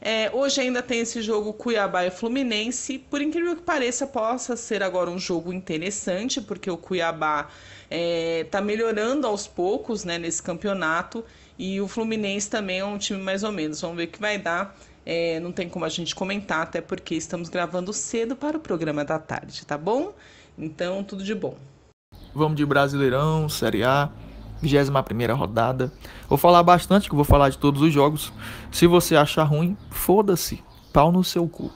É, 0.00 0.30
hoje 0.32 0.60
ainda 0.60 0.82
tem 0.82 1.00
esse 1.00 1.20
jogo 1.22 1.52
Cuiabá 1.52 2.04
e 2.06 2.10
Fluminense. 2.10 2.98
Por 2.98 3.20
incrível 3.20 3.56
que 3.56 3.62
pareça, 3.62 4.06
possa 4.06 4.56
ser 4.56 4.82
agora 4.82 5.10
um 5.10 5.18
jogo 5.18 5.52
interessante, 5.52 6.40
porque 6.40 6.70
o 6.70 6.76
Cuiabá 6.76 7.48
está 7.90 8.58
é, 8.58 8.62
melhorando 8.62 9.26
aos 9.26 9.46
poucos 9.46 10.04
né, 10.04 10.18
nesse 10.18 10.42
campeonato. 10.42 11.24
E 11.58 11.80
o 11.80 11.88
Fluminense 11.88 12.48
também 12.48 12.78
é 12.78 12.84
um 12.84 12.98
time 12.98 13.20
mais 13.20 13.42
ou 13.42 13.50
menos. 13.50 13.80
Vamos 13.80 13.96
ver 13.96 14.04
o 14.04 14.08
que 14.08 14.20
vai 14.20 14.38
dar. 14.38 14.76
É, 15.04 15.40
não 15.40 15.50
tem 15.50 15.68
como 15.68 15.84
a 15.84 15.88
gente 15.88 16.14
comentar, 16.14 16.62
até 16.62 16.80
porque 16.80 17.14
estamos 17.14 17.48
gravando 17.48 17.92
cedo 17.92 18.36
para 18.36 18.56
o 18.56 18.60
programa 18.60 19.04
da 19.04 19.18
tarde, 19.18 19.64
tá 19.64 19.78
bom? 19.78 20.12
Então, 20.56 21.02
tudo 21.02 21.24
de 21.24 21.34
bom. 21.34 21.56
Vamos 22.34 22.56
de 22.56 22.66
Brasileirão, 22.66 23.48
Série 23.48 23.82
A. 23.82 24.10
21 24.62 25.36
rodada. 25.36 25.92
Vou 26.28 26.38
falar 26.38 26.62
bastante, 26.62 27.08
que 27.08 27.14
vou 27.14 27.24
falar 27.24 27.48
de 27.48 27.58
todos 27.58 27.82
os 27.82 27.92
jogos. 27.92 28.32
Se 28.70 28.86
você 28.86 29.16
achar 29.16 29.44
ruim, 29.44 29.76
foda-se. 29.90 30.62
Pau 30.92 31.12
no 31.12 31.22
seu 31.22 31.46
cu. 31.48 31.70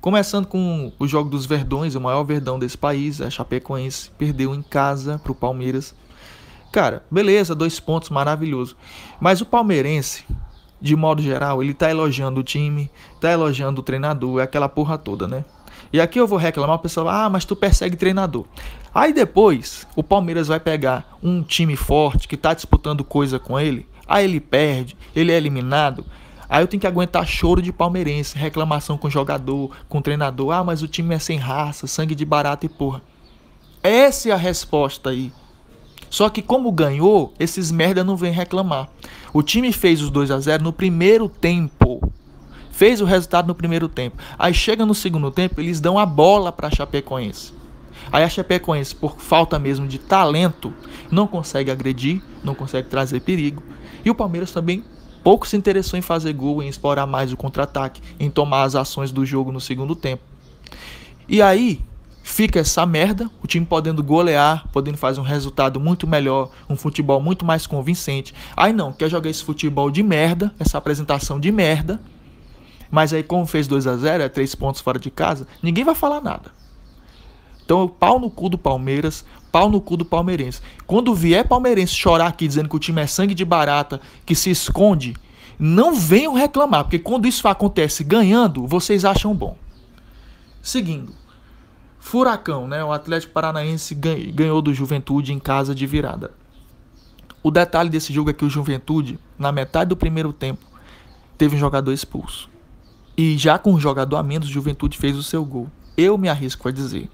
Começando 0.00 0.46
com 0.46 0.92
o 0.98 1.06
jogo 1.06 1.30
dos 1.30 1.46
Verdões, 1.46 1.94
o 1.94 2.00
maior 2.00 2.24
verdão 2.24 2.58
desse 2.58 2.76
país, 2.76 3.20
a 3.20 3.30
Chapecoense, 3.30 4.10
perdeu 4.18 4.52
em 4.52 4.60
casa 4.60 5.20
pro 5.22 5.32
Palmeiras. 5.32 5.94
Cara, 6.72 7.04
beleza, 7.08 7.54
dois 7.54 7.78
pontos, 7.78 8.10
maravilhoso. 8.10 8.76
Mas 9.20 9.40
o 9.40 9.46
palmeirense, 9.46 10.24
de 10.80 10.96
modo 10.96 11.22
geral, 11.22 11.62
ele 11.62 11.72
tá 11.72 11.88
elogiando 11.88 12.40
o 12.40 12.42
time, 12.42 12.90
tá 13.20 13.30
elogiando 13.30 13.80
o 13.80 13.84
treinador, 13.84 14.40
é 14.40 14.42
aquela 14.42 14.68
porra 14.68 14.98
toda, 14.98 15.28
né? 15.28 15.44
E 15.92 16.00
aqui 16.00 16.18
eu 16.18 16.26
vou 16.26 16.38
reclamar, 16.38 16.76
o 16.76 16.78
pessoal, 16.78 17.08
ah, 17.08 17.28
mas 17.28 17.44
tu 17.44 17.54
persegue 17.54 17.96
treinador. 17.96 18.46
Aí 18.94 19.12
depois, 19.12 19.86
o 19.94 20.02
Palmeiras 20.02 20.48
vai 20.48 20.58
pegar 20.58 21.16
um 21.22 21.42
time 21.42 21.76
forte 21.76 22.26
que 22.26 22.36
tá 22.36 22.54
disputando 22.54 23.04
coisa 23.04 23.38
com 23.38 23.60
ele, 23.60 23.86
aí 24.06 24.24
ele 24.24 24.40
perde, 24.40 24.96
ele 25.14 25.32
é 25.32 25.36
eliminado. 25.36 26.04
Aí 26.48 26.62
eu 26.62 26.66
tenho 26.66 26.80
que 26.80 26.86
aguentar 26.86 27.26
choro 27.26 27.62
de 27.62 27.72
palmeirense, 27.72 28.36
reclamação 28.36 28.98
com 28.98 29.08
jogador, 29.08 29.70
com 29.88 30.02
treinador. 30.02 30.52
Ah, 30.52 30.62
mas 30.62 30.82
o 30.82 30.88
time 30.88 31.14
é 31.14 31.18
sem 31.18 31.38
raça, 31.38 31.86
sangue 31.86 32.14
de 32.14 32.26
barata 32.26 32.66
e 32.66 32.68
porra. 32.68 33.00
Essa 33.82 34.28
é 34.28 34.32
a 34.32 34.36
resposta 34.36 35.08
aí. 35.08 35.32
Só 36.10 36.28
que 36.28 36.42
como 36.42 36.70
ganhou, 36.70 37.32
esses 37.40 37.70
merda 37.70 38.04
não 38.04 38.18
vêm 38.18 38.32
reclamar. 38.32 38.90
O 39.32 39.42
time 39.42 39.72
fez 39.72 40.02
os 40.02 40.10
2 40.10 40.30
a 40.30 40.38
0 40.38 40.62
no 40.62 40.74
primeiro 40.74 41.26
tempo 41.26 42.11
fez 42.72 43.00
o 43.00 43.04
resultado 43.04 43.46
no 43.46 43.54
primeiro 43.54 43.88
tempo. 43.88 44.16
Aí 44.36 44.52
chega 44.52 44.84
no 44.84 44.94
segundo 44.94 45.30
tempo, 45.30 45.60
eles 45.60 45.78
dão 45.80 45.98
a 45.98 46.04
bola 46.04 46.50
para 46.50 46.66
a 46.66 46.70
Chapecoense. 46.70 47.52
Aí 48.10 48.24
a 48.24 48.28
Chapecoense, 48.28 48.96
por 48.96 49.18
falta 49.18 49.58
mesmo 49.58 49.86
de 49.86 49.98
talento, 49.98 50.74
não 51.10 51.28
consegue 51.28 51.70
agredir, 51.70 52.20
não 52.42 52.54
consegue 52.54 52.88
trazer 52.88 53.20
perigo. 53.20 53.62
E 54.04 54.10
o 54.10 54.14
Palmeiras 54.14 54.50
também 54.50 54.82
pouco 55.22 55.46
se 55.46 55.56
interessou 55.56 55.96
em 55.98 56.02
fazer 56.02 56.32
gol, 56.32 56.62
em 56.62 56.68
explorar 56.68 57.06
mais 57.06 57.32
o 57.32 57.36
contra-ataque, 57.36 58.02
em 58.18 58.28
tomar 58.28 58.64
as 58.64 58.74
ações 58.74 59.12
do 59.12 59.24
jogo 59.24 59.52
no 59.52 59.60
segundo 59.60 59.94
tempo. 59.94 60.22
E 61.28 61.40
aí 61.40 61.80
fica 62.22 62.60
essa 62.60 62.84
merda, 62.86 63.30
o 63.42 63.46
time 63.46 63.64
podendo 63.64 64.02
golear, 64.02 64.66
podendo 64.72 64.96
fazer 64.96 65.20
um 65.20 65.24
resultado 65.24 65.78
muito 65.78 66.06
melhor, 66.06 66.50
um 66.68 66.76
futebol 66.76 67.20
muito 67.20 67.44
mais 67.44 67.66
convincente. 67.66 68.34
Aí 68.56 68.72
não, 68.72 68.92
quer 68.92 69.08
jogar 69.08 69.30
esse 69.30 69.44
futebol 69.44 69.90
de 69.90 70.02
merda, 70.02 70.52
essa 70.58 70.78
apresentação 70.78 71.38
de 71.38 71.52
merda, 71.52 72.00
mas 72.92 73.14
aí, 73.14 73.22
como 73.22 73.46
fez 73.46 73.66
2 73.66 73.86
a 73.86 73.96
0 73.96 74.22
é 74.22 74.28
três 74.28 74.54
pontos 74.54 74.82
fora 74.82 74.98
de 74.98 75.10
casa, 75.10 75.48
ninguém 75.62 75.82
vai 75.82 75.94
falar 75.94 76.20
nada. 76.20 76.52
Então, 77.64 77.88
pau 77.88 78.20
no 78.20 78.30
cu 78.30 78.50
do 78.50 78.58
Palmeiras, 78.58 79.24
pau 79.50 79.70
no 79.70 79.80
cu 79.80 79.96
do 79.96 80.04
palmeirense. 80.04 80.60
Quando 80.86 81.14
vier 81.14 81.48
palmeirense 81.48 81.94
chorar 81.94 82.26
aqui 82.26 82.46
dizendo 82.46 82.68
que 82.68 82.76
o 82.76 82.78
time 82.78 83.00
é 83.00 83.06
sangue 83.06 83.34
de 83.34 83.46
barata, 83.46 83.98
que 84.26 84.34
se 84.34 84.50
esconde, 84.50 85.16
não 85.58 85.94
venham 85.94 86.34
reclamar, 86.34 86.84
porque 86.84 86.98
quando 86.98 87.26
isso 87.26 87.48
acontece 87.48 88.04
ganhando, 88.04 88.66
vocês 88.66 89.06
acham 89.06 89.34
bom. 89.34 89.56
Seguindo. 90.60 91.14
Furacão, 91.98 92.68
né? 92.68 92.84
O 92.84 92.92
Atlético 92.92 93.32
Paranaense 93.32 93.94
ganhou 93.94 94.60
do 94.60 94.74
Juventude 94.74 95.32
em 95.32 95.38
casa 95.38 95.74
de 95.74 95.86
virada. 95.86 96.32
O 97.42 97.50
detalhe 97.50 97.88
desse 97.88 98.12
jogo 98.12 98.28
é 98.28 98.34
que 98.34 98.44
o 98.44 98.50
Juventude, 98.50 99.18
na 99.38 99.50
metade 99.50 99.88
do 99.88 99.96
primeiro 99.96 100.30
tempo, 100.30 100.66
teve 101.38 101.56
um 101.56 101.58
jogador 101.58 101.92
expulso. 101.92 102.51
E 103.16 103.36
já 103.36 103.58
com 103.58 103.74
o 103.74 103.80
jogador 103.80 104.16
a 104.16 104.22
menos, 104.22 104.48
Juventude 104.48 104.96
fez 104.96 105.16
o 105.16 105.22
seu 105.22 105.44
gol. 105.44 105.68
Eu 105.96 106.16
me 106.16 106.28
arrisco 106.28 106.68
a 106.68 106.72
dizer 106.72 107.10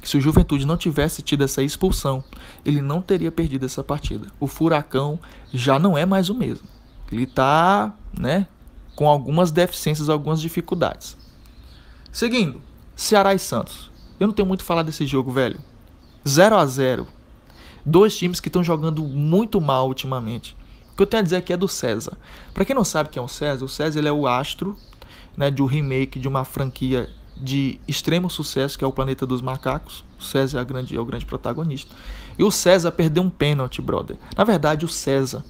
que 0.00 0.08
se 0.08 0.16
o 0.16 0.20
Juventude 0.20 0.66
não 0.66 0.76
tivesse 0.76 1.22
tido 1.22 1.44
essa 1.44 1.62
expulsão, 1.62 2.24
ele 2.64 2.80
não 2.80 3.02
teria 3.02 3.30
perdido 3.30 3.66
essa 3.66 3.84
partida. 3.84 4.28
O 4.38 4.46
Furacão 4.46 5.18
já 5.52 5.78
não 5.78 5.98
é 5.98 6.06
mais 6.06 6.30
o 6.30 6.34
mesmo. 6.34 6.66
Ele 7.12 7.24
está, 7.24 7.92
né, 8.16 8.46
com 8.94 9.08
algumas 9.08 9.50
deficiências, 9.50 10.08
algumas 10.08 10.40
dificuldades. 10.40 11.16
Seguindo, 12.12 12.60
Ceará 12.94 13.34
e 13.34 13.38
Santos. 13.38 13.90
Eu 14.18 14.26
não 14.26 14.34
tenho 14.34 14.46
muito 14.46 14.62
a 14.62 14.64
falar 14.64 14.82
desse 14.82 15.06
jogo, 15.06 15.30
velho. 15.32 15.58
0 16.28 16.56
a 16.56 16.66
0 16.66 17.06
Dois 17.84 18.16
times 18.16 18.40
que 18.40 18.48
estão 18.48 18.62
jogando 18.62 19.02
muito 19.02 19.60
mal 19.60 19.88
ultimamente. 19.88 20.56
O 20.92 20.96
que 20.96 21.02
eu 21.02 21.06
tenho 21.06 21.22
a 21.22 21.24
dizer 21.24 21.36
aqui 21.36 21.52
é 21.52 21.56
do 21.56 21.66
César. 21.66 22.16
Para 22.52 22.64
quem 22.64 22.76
não 22.76 22.84
sabe 22.84 23.08
quem 23.08 23.20
é 23.20 23.24
o 23.24 23.28
César, 23.28 23.64
o 23.64 23.68
César 23.68 23.98
ele 23.98 24.08
é 24.08 24.12
o 24.12 24.26
astro 24.26 24.76
né, 25.40 25.50
de 25.50 25.62
um 25.62 25.66
remake 25.66 26.18
de 26.18 26.28
uma 26.28 26.44
franquia 26.44 27.08
de 27.34 27.80
extremo 27.88 28.28
sucesso, 28.28 28.76
que 28.76 28.84
é 28.84 28.86
o 28.86 28.92
Planeta 28.92 29.26
dos 29.26 29.40
Macacos. 29.40 30.04
O 30.18 30.22
César 30.22 30.60
é, 30.60 30.64
grande, 30.66 30.94
é 30.94 31.00
o 31.00 31.04
grande 31.06 31.24
protagonista. 31.24 31.96
E 32.38 32.44
o 32.44 32.50
César 32.50 32.92
perdeu 32.92 33.22
um 33.22 33.30
pênalti, 33.30 33.80
brother. 33.80 34.18
Na 34.36 34.44
verdade, 34.44 34.84
o 34.84 34.88
César 34.88 35.42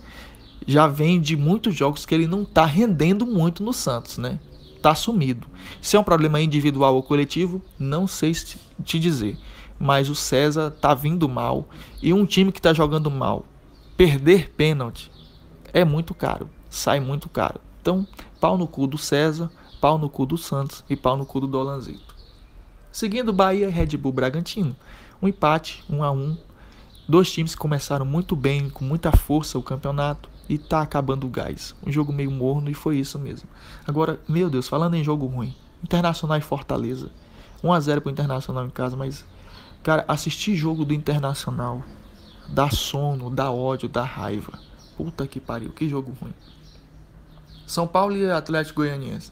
já 0.64 0.86
vem 0.86 1.20
de 1.20 1.36
muitos 1.36 1.74
jogos 1.74 2.06
que 2.06 2.14
ele 2.14 2.28
não 2.28 2.42
está 2.44 2.64
rendendo 2.64 3.26
muito 3.26 3.64
no 3.64 3.72
Santos, 3.72 4.16
né? 4.16 4.38
Tá 4.80 4.94
sumido. 4.94 5.48
Se 5.82 5.96
é 5.96 6.00
um 6.00 6.04
problema 6.04 6.40
individual 6.40 6.94
ou 6.94 7.02
coletivo, 7.02 7.60
não 7.76 8.06
sei 8.06 8.30
te 8.84 8.96
dizer. 9.00 9.36
Mas 9.76 10.08
o 10.08 10.14
César 10.14 10.70
tá 10.70 10.94
vindo 10.94 11.28
mal. 11.28 11.68
E 12.00 12.14
um 12.14 12.24
time 12.24 12.52
que 12.52 12.62
tá 12.62 12.72
jogando 12.72 13.10
mal, 13.10 13.44
perder 13.96 14.52
pênalti 14.52 15.10
é 15.72 15.84
muito 15.84 16.14
caro. 16.14 16.48
Sai 16.68 17.00
muito 17.00 17.28
caro. 17.28 17.60
Então, 17.82 18.06
pau 18.38 18.56
no 18.56 18.68
cu 18.68 18.86
do 18.86 18.96
César 18.96 19.50
pau 19.80 19.96
no 19.96 20.10
cu 20.10 20.26
do 20.26 20.36
Santos 20.36 20.84
e 20.90 20.94
pau 20.94 21.16
no 21.16 21.24
cu 21.24 21.40
do 21.40 21.46
Dolanzito. 21.46 22.14
Seguindo 22.92 23.32
Bahia 23.32 23.68
e 23.68 23.70
Red 23.70 23.96
Bull 23.96 24.12
Bragantino, 24.12 24.76
um 25.22 25.28
empate, 25.28 25.84
um 25.88 26.02
a 26.02 26.10
um. 26.10 26.36
Dois 27.08 27.32
times 27.32 27.54
começaram 27.54 28.04
muito 28.04 28.36
bem, 28.36 28.68
com 28.68 28.84
muita 28.84 29.10
força 29.10 29.58
o 29.58 29.62
campeonato 29.62 30.28
e 30.48 30.58
tá 30.58 30.82
acabando 30.82 31.26
o 31.26 31.30
gás. 31.30 31.74
Um 31.84 31.90
jogo 31.90 32.12
meio 32.12 32.30
morno 32.30 32.70
e 32.70 32.74
foi 32.74 32.98
isso 32.98 33.18
mesmo. 33.18 33.48
Agora, 33.86 34.20
meu 34.28 34.50
Deus, 34.50 34.68
falando 34.68 34.94
em 34.94 35.04
jogo 35.04 35.26
ruim, 35.26 35.54
Internacional 35.82 36.38
e 36.38 36.42
Fortaleza. 36.42 37.10
1 37.62 37.72
a 37.72 37.80
0 37.80 38.00
pro 38.00 38.10
Internacional 38.10 38.66
em 38.66 38.70
casa, 38.70 38.96
mas 38.96 39.24
cara, 39.82 40.04
assistir 40.06 40.56
jogo 40.56 40.84
do 40.84 40.94
Internacional 40.94 41.82
dá 42.48 42.70
sono, 42.70 43.30
dá 43.30 43.50
ódio, 43.50 43.88
dá 43.88 44.02
raiva. 44.02 44.58
Puta 44.96 45.26
que 45.26 45.40
pariu, 45.40 45.70
que 45.70 45.88
jogo 45.88 46.14
ruim. 46.20 46.34
São 47.66 47.86
Paulo 47.86 48.16
e 48.16 48.28
Atlético 48.30 48.80
Goianiense. 48.80 49.30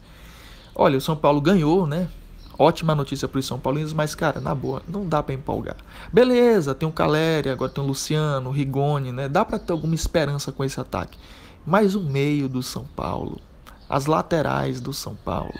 Olha, 0.80 0.96
o 0.96 1.00
São 1.00 1.16
Paulo 1.16 1.40
ganhou, 1.40 1.88
né? 1.88 2.08
Ótima 2.56 2.94
notícia 2.94 3.26
para 3.26 3.40
os 3.40 3.46
São 3.46 3.58
Paulinos, 3.58 3.92
mas, 3.92 4.14
cara, 4.14 4.40
na 4.40 4.54
boa, 4.54 4.80
não 4.86 5.08
dá 5.08 5.20
para 5.20 5.34
empolgar. 5.34 5.74
Beleza, 6.12 6.72
tem 6.72 6.88
o 6.88 6.92
Caleri, 6.92 7.50
agora 7.50 7.68
tem 7.68 7.82
o 7.82 7.86
Luciano, 7.86 8.50
o 8.50 8.52
Rigoni, 8.52 9.10
né? 9.10 9.28
Dá 9.28 9.44
para 9.44 9.58
ter 9.58 9.72
alguma 9.72 9.96
esperança 9.96 10.52
com 10.52 10.62
esse 10.62 10.78
ataque. 10.80 11.18
Mas 11.66 11.96
o 11.96 12.00
meio 12.00 12.48
do 12.48 12.62
São 12.62 12.84
Paulo, 12.94 13.40
as 13.88 14.06
laterais 14.06 14.80
do 14.80 14.92
São 14.92 15.16
Paulo, 15.16 15.52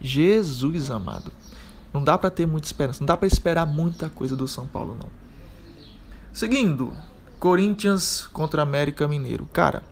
Jesus 0.00 0.88
amado. 0.88 1.32
Não 1.92 2.04
dá 2.04 2.16
para 2.16 2.30
ter 2.30 2.46
muita 2.46 2.68
esperança, 2.68 3.00
não 3.00 3.06
dá 3.06 3.16
para 3.16 3.26
esperar 3.26 3.66
muita 3.66 4.08
coisa 4.08 4.36
do 4.36 4.46
São 4.46 4.68
Paulo, 4.68 4.96
não. 5.00 5.08
Seguindo, 6.32 6.92
Corinthians 7.40 8.28
contra 8.32 8.62
América 8.62 9.08
Mineiro. 9.08 9.48
Cara, 9.52 9.82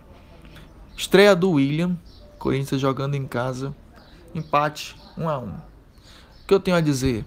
estreia 0.97 1.35
do 1.35 1.51
William, 1.51 1.97
Corinthians 2.39 2.81
jogando 2.81 3.17
em 3.17 3.27
casa 3.27 3.75
empate, 4.35 4.97
um 5.17 5.29
a 5.29 5.39
um. 5.39 5.51
O 5.51 6.47
que 6.47 6.55
eu 6.55 6.61
tenho 6.61 6.77
a 6.77 6.81
dizer? 6.81 7.25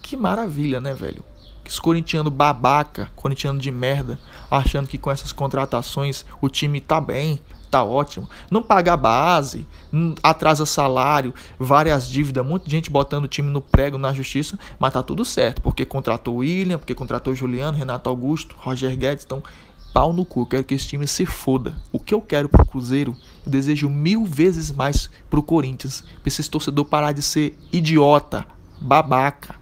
Que 0.00 0.16
maravilha, 0.16 0.80
né, 0.80 0.94
velho? 0.94 1.24
Esse 1.64 1.80
corintiano 1.80 2.30
babaca, 2.30 3.10
corintiano 3.14 3.58
de 3.58 3.70
merda, 3.70 4.18
achando 4.50 4.88
que 4.88 4.98
com 4.98 5.10
essas 5.10 5.32
contratações 5.32 6.24
o 6.40 6.48
time 6.48 6.80
tá 6.80 7.00
bem, 7.00 7.40
tá 7.70 7.82
ótimo. 7.82 8.28
Não 8.50 8.62
paga 8.62 8.96
base, 8.96 9.66
atrasa 10.22 10.66
salário, 10.66 11.34
várias 11.58 12.06
dívidas, 12.06 12.44
muita 12.44 12.68
gente 12.68 12.90
botando 12.90 13.24
o 13.24 13.28
time 13.28 13.48
no 13.48 13.62
prego 13.62 13.96
na 13.96 14.12
justiça, 14.12 14.58
mas 14.78 14.92
tá 14.92 15.02
tudo 15.02 15.24
certo, 15.24 15.62
porque 15.62 15.86
contratou 15.86 16.34
o 16.34 16.38
William, 16.38 16.78
porque 16.78 16.94
contratou 16.94 17.32
o 17.32 17.36
Juliano, 17.36 17.78
Renato 17.78 18.10
Augusto, 18.10 18.54
Roger 18.58 18.94
Guedes, 18.96 19.24
então 19.24 19.42
pau 19.92 20.12
no 20.12 20.24
cu. 20.24 20.40
Eu 20.40 20.46
quero 20.46 20.64
que 20.64 20.74
esse 20.74 20.86
time 20.86 21.06
se 21.06 21.26
foda. 21.26 21.74
O 21.90 21.98
que 21.98 22.14
eu 22.14 22.20
quero 22.20 22.48
pro 22.48 22.64
Cruzeiro, 22.64 23.16
eu 23.44 23.50
desejo 23.52 23.88
mil 23.88 24.24
vezes 24.24 24.70
mais 24.70 25.10
pro 25.28 25.42
Corinthians. 25.42 26.00
Pra 26.00 26.28
esses 26.28 26.48
torcedores 26.48 26.90
parar 26.90 27.12
de 27.12 27.22
ser 27.22 27.58
idiota, 27.72 28.46
babaca. 28.80 29.54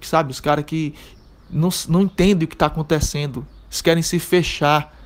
sabe? 0.00 0.30
Os 0.30 0.40
caras 0.40 0.64
que 0.64 0.94
não, 1.50 1.68
não 1.88 2.02
entendem 2.02 2.44
o 2.44 2.48
que 2.48 2.54
está 2.54 2.66
acontecendo. 2.66 3.46
Eles 3.68 3.82
querem 3.82 4.02
se 4.02 4.18
fechar 4.18 4.96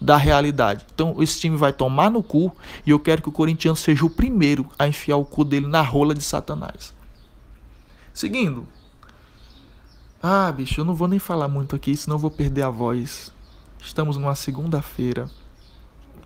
da 0.00 0.16
realidade. 0.16 0.84
Então 0.92 1.16
esse 1.20 1.40
time 1.40 1.56
vai 1.56 1.72
tomar 1.72 2.10
no 2.10 2.22
cu 2.22 2.54
e 2.84 2.90
eu 2.90 2.98
quero 2.98 3.22
que 3.22 3.28
o 3.28 3.32
Corinthians 3.32 3.78
seja 3.78 4.04
o 4.04 4.10
primeiro 4.10 4.68
a 4.78 4.88
enfiar 4.88 5.16
o 5.16 5.24
cu 5.24 5.44
dele 5.44 5.66
na 5.66 5.80
rola 5.80 6.14
de 6.14 6.22
Satanás. 6.22 6.92
Seguindo. 8.12 8.66
Ah, 10.22 10.52
bicho, 10.52 10.80
eu 10.80 10.84
não 10.84 10.94
vou 10.94 11.08
nem 11.08 11.18
falar 11.18 11.48
muito 11.48 11.74
aqui, 11.74 11.96
senão 11.96 12.16
eu 12.16 12.20
vou 12.20 12.30
perder 12.30 12.62
a 12.62 12.70
voz. 12.70 13.32
Estamos 13.84 14.16
numa 14.16 14.34
segunda-feira. 14.34 15.30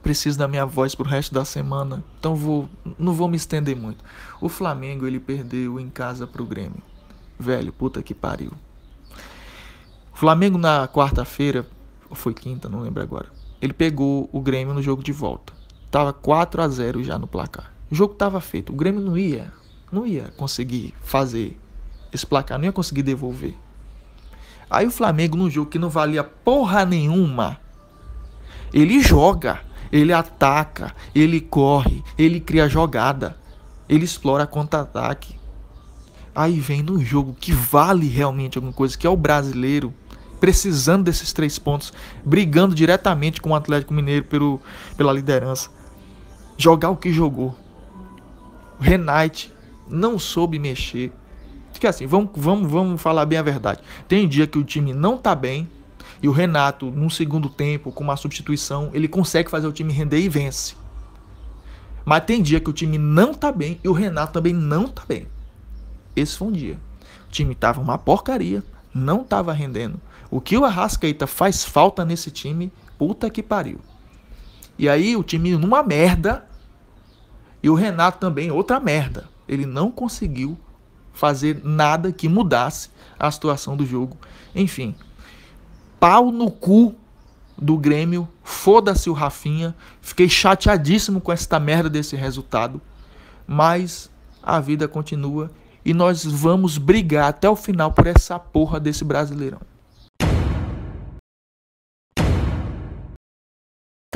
Preciso 0.03 0.39
da 0.39 0.47
minha 0.47 0.65
voz 0.65 0.95
pro 0.95 1.05
resto 1.05 1.35
da 1.35 1.45
semana, 1.45 2.05
então 2.19 2.37
vou, 2.37 2.69
não 2.97 3.13
vou 3.13 3.29
me 3.29 3.37
estender 3.37 3.75
muito. 3.75 4.05
O 4.41 4.49
Flamengo 4.49 5.07
ele 5.07 5.19
perdeu 5.19 5.81
em 5.81 5.89
casa 5.89 6.27
pro 6.27 6.47
Grêmio. 6.47 6.83
Velho, 7.39 7.73
puta 7.73 8.03
que 8.03 8.15
pariu. 8.15 8.53
O 10.13 10.17
Flamengo 10.17 10.57
na 10.57 10.87
quarta-feira, 10.87 11.67
ou 12.09 12.15
foi 12.15 12.33
quinta, 12.35 12.69
não 12.69 12.83
lembro 12.83 13.03
agora 13.03 13.37
ele 13.61 13.73
pegou 13.73 14.29
o 14.33 14.41
Grêmio 14.41 14.75
no 14.75 14.83
jogo 14.83 15.03
de 15.03 15.13
volta. 15.13 15.53
Tava 15.91 16.13
4 16.13 16.63
a 16.63 16.69
0 16.69 17.03
já 17.03 17.19
no 17.19 17.27
placar. 17.27 17.73
O 17.91 17.95
jogo 17.95 18.15
tava 18.15 18.41
feito. 18.41 18.73
O 18.73 18.77
Grêmio 18.77 19.01
não 19.01 19.17
ia, 19.17 19.53
não 19.91 20.07
ia 20.07 20.33
conseguir 20.37 20.95
fazer 21.03 21.59
esse 22.13 22.27
placar, 22.27 22.59
não 22.59 22.67
ia 22.67 22.73
conseguir 22.73 23.03
devolver. 23.03 23.55
Aí 24.69 24.87
o 24.87 24.91
Flamengo 24.91 25.37
num 25.37 25.51
jogo 25.51 25.71
que 25.71 25.79
não 25.79 25.89
valia 25.89 26.25
porra 26.25 26.85
nenhuma, 26.85 27.59
ele 28.73 29.01
joga, 29.01 29.61
ele 29.93 30.13
ataca, 30.13 30.95
ele 31.15 31.41
corre, 31.41 32.03
ele 32.19 32.41
cria 32.41 32.69
jogada, 32.69 33.37
ele 33.89 34.05
explora 34.05 34.47
contra-ataque. 34.47 35.37
Aí 36.35 36.61
vem 36.61 36.83
no 36.83 37.03
jogo 37.03 37.35
que 37.39 37.53
vale 37.53 38.09
realmente 38.09 38.59
alguma 38.59 38.73
coisa, 38.73 38.99
que 38.99 39.07
é 39.07 39.11
o 39.11 39.17
brasileiro 39.17 39.95
precisando 40.39 41.05
desses 41.05 41.33
três 41.33 41.59
pontos, 41.59 41.93
brigando 42.25 42.75
diretamente 42.75 43.41
com 43.41 43.51
o 43.51 43.55
Atlético 43.55 43.95
Mineiro 43.95 44.25
pelo, 44.25 44.61
pela 44.97 45.13
liderança. 45.13 45.71
Jogar 46.57 46.91
o 46.91 46.97
que 46.97 47.13
jogou. 47.13 47.57
Renate 48.79 49.53
não 49.89 50.19
soube 50.19 50.59
mexer. 50.59 51.13
Fica 51.77 51.91
assim, 51.91 52.07
vamos, 52.07 52.31
vamos, 52.35 52.73
vamos 52.73 53.03
falar 53.03 53.27
bem 53.27 53.39
a 53.39 53.43
verdade. 53.43 53.81
Tem 54.09 54.27
dia 54.27 54.47
que 54.47 54.57
o 54.57 54.65
time 54.65 54.95
não 54.95 55.19
tá 55.19 55.35
bem 55.35 55.69
e 56.23 56.27
o 56.27 56.33
Renato, 56.33 56.91
num 56.91 57.11
segundo 57.11 57.51
tempo, 57.51 57.93
com 57.93 58.03
uma 58.03 58.17
substituição, 58.17 58.89
ele 58.95 59.07
consegue 59.07 59.51
fazer 59.51 59.67
o 59.67 59.73
time 59.73 59.93
render 59.93 60.19
e 60.19 60.27
vence. 60.27 60.75
Mas 62.03 62.25
tem 62.25 62.41
dia 62.41 62.61
que 62.61 62.71
o 62.71 62.73
time 62.73 62.97
não 62.97 63.35
tá 63.35 63.53
bem 63.53 63.79
e 63.85 63.89
o 63.91 63.93
Renato 63.93 64.33
também 64.33 64.55
não 64.55 64.89
tá 64.89 65.03
bem. 65.07 65.27
Esse 66.17 66.39
foi 66.39 66.49
um 66.49 66.53
dia. 66.53 66.79
O 67.29 67.31
time 67.31 67.55
tava 67.55 67.79
uma 67.79 67.99
porcaria, 67.99 68.65
não 68.95 69.23
tava 69.23 69.53
rendendo. 69.53 70.01
O 70.31 70.41
que 70.41 70.57
o 70.57 70.65
Arrascaeta 70.65 71.27
faz 71.27 71.63
falta 71.63 72.07
nesse 72.07 72.31
time, 72.31 72.73
puta 72.97 73.29
que 73.29 73.43
pariu. 73.43 73.81
E 74.79 74.89
aí 74.89 75.15
o 75.15 75.23
time 75.23 75.55
numa 75.59 75.83
merda 75.83 76.49
e 77.63 77.69
o 77.69 77.75
Renato 77.75 78.17
também 78.17 78.51
outra 78.51 78.81
merda. 78.81 79.29
Ele 79.47 79.67
não 79.67 79.91
conseguiu 79.91 80.57
fazer 81.17 81.63
nada 81.65 82.13
que 82.13 82.29
mudasse 82.29 82.91
a 83.19 83.31
situação 83.31 83.75
do 83.75 83.87
jogo. 83.87 84.19
Enfim, 84.55 84.95
pau 85.99 86.31
no 86.31 86.51
cu 86.51 86.95
do 87.57 87.79
Grêmio, 87.79 88.29
foda-se 88.45 89.09
o 89.09 89.15
Rafinha. 89.15 89.75
Fiquei 90.03 90.29
chateadíssimo 90.29 91.19
com 91.21 91.33
esta 91.33 91.59
merda 91.59 91.89
desse 91.89 92.15
resultado, 92.15 92.83
mas 93.47 94.11
a 94.43 94.61
vida 94.61 94.87
continua 94.87 95.51
e 95.83 95.95
nós 95.95 96.23
vamos 96.23 96.77
brigar 96.77 97.31
até 97.31 97.49
o 97.49 97.57
final 97.57 97.93
por 97.93 98.07
essa 98.07 98.39
porra 98.39 98.79
desse 98.79 99.03
Brasileirão. 99.03 99.61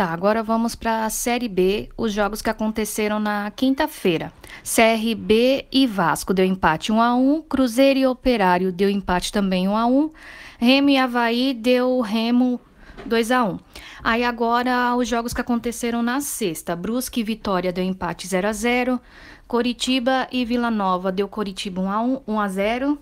Tá, 0.00 0.14
agora 0.14 0.42
vamos 0.42 0.74
para 0.74 1.04
a 1.04 1.10
Série 1.10 1.46
B, 1.46 1.90
os 1.94 2.10
jogos 2.10 2.40
que 2.40 2.48
aconteceram 2.48 3.20
na 3.20 3.50
quinta-feira. 3.50 4.32
CRB 4.64 5.66
e 5.70 5.86
Vasco 5.86 6.32
deu 6.32 6.46
empate 6.46 6.90
1 6.90 7.02
a 7.02 7.14
1, 7.14 7.42
Cruzeiro 7.42 7.98
e 8.00 8.06
Operário 8.06 8.72
deu 8.72 8.88
empate 8.88 9.30
também 9.30 9.68
1 9.68 9.76
a 9.76 9.84
1, 9.84 10.10
Remo 10.58 10.88
e 10.88 10.96
Havaí 10.96 11.52
deu 11.52 12.00
Remo 12.00 12.58
2 13.04 13.30
a 13.30 13.44
1. 13.44 13.58
Aí 14.02 14.24
agora 14.24 14.96
os 14.96 15.06
jogos 15.06 15.34
que 15.34 15.40
aconteceram 15.42 16.02
na 16.02 16.22
sexta. 16.22 16.74
Brusque 16.74 17.20
e 17.20 17.22
Vitória 17.22 17.70
deu 17.70 17.84
empate 17.84 18.26
0 18.26 18.48
a 18.48 18.54
0, 18.54 18.98
Coritiba 19.46 20.26
e 20.32 20.46
Vila 20.46 20.70
Nova 20.70 21.12
deu 21.12 21.28
Coritiba 21.28 21.82
1 21.82 21.90
a 21.90 22.00
1, 22.00 22.22
1 22.26 22.40
a 22.40 22.48
0. 22.48 22.98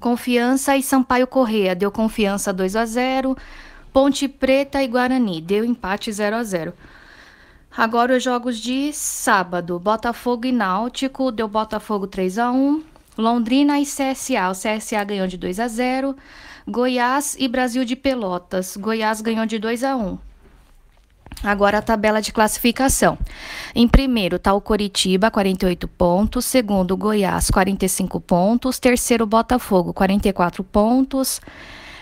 Confiança 0.00 0.76
e 0.78 0.82
Sampaio 0.82 1.26
Correia 1.26 1.74
deu 1.74 1.90
Confiança 1.90 2.54
2 2.54 2.74
a 2.74 2.86
0. 2.86 3.36
Ponte 3.98 4.28
Preta 4.28 4.80
e 4.80 4.86
Guarani, 4.86 5.40
deu 5.40 5.64
empate 5.64 6.12
0 6.12 6.36
a 6.36 6.44
0. 6.44 6.72
Agora 7.76 8.16
os 8.16 8.22
jogos 8.22 8.56
de 8.56 8.92
sábado, 8.92 9.76
Botafogo 9.80 10.46
e 10.46 10.52
Náutico, 10.52 11.32
deu 11.32 11.48
Botafogo 11.48 12.06
3 12.06 12.38
a 12.38 12.52
1. 12.52 12.84
Londrina 13.18 13.80
e 13.80 13.82
CSA, 13.82 14.50
o 14.50 14.52
CSA 14.52 15.02
ganhou 15.02 15.26
de 15.26 15.36
2 15.36 15.58
a 15.58 15.66
0. 15.66 16.14
Goiás 16.68 17.34
e 17.40 17.48
Brasil 17.48 17.84
de 17.84 17.96
Pelotas, 17.96 18.76
Goiás 18.76 19.20
ganhou 19.20 19.44
de 19.46 19.58
2 19.58 19.82
a 19.82 19.96
1. 19.96 20.16
Agora 21.42 21.78
a 21.78 21.82
tabela 21.82 22.22
de 22.22 22.32
classificação. 22.32 23.18
Em 23.74 23.88
primeiro 23.88 24.36
está 24.36 24.54
o 24.54 24.60
Coritiba, 24.60 25.28
48 25.28 25.88
pontos. 25.88 26.44
Segundo, 26.44 26.96
Goiás, 26.96 27.50
45 27.50 28.20
pontos. 28.20 28.78
Terceiro, 28.78 29.26
Botafogo, 29.26 29.92
44 29.92 30.62
pontos. 30.62 31.40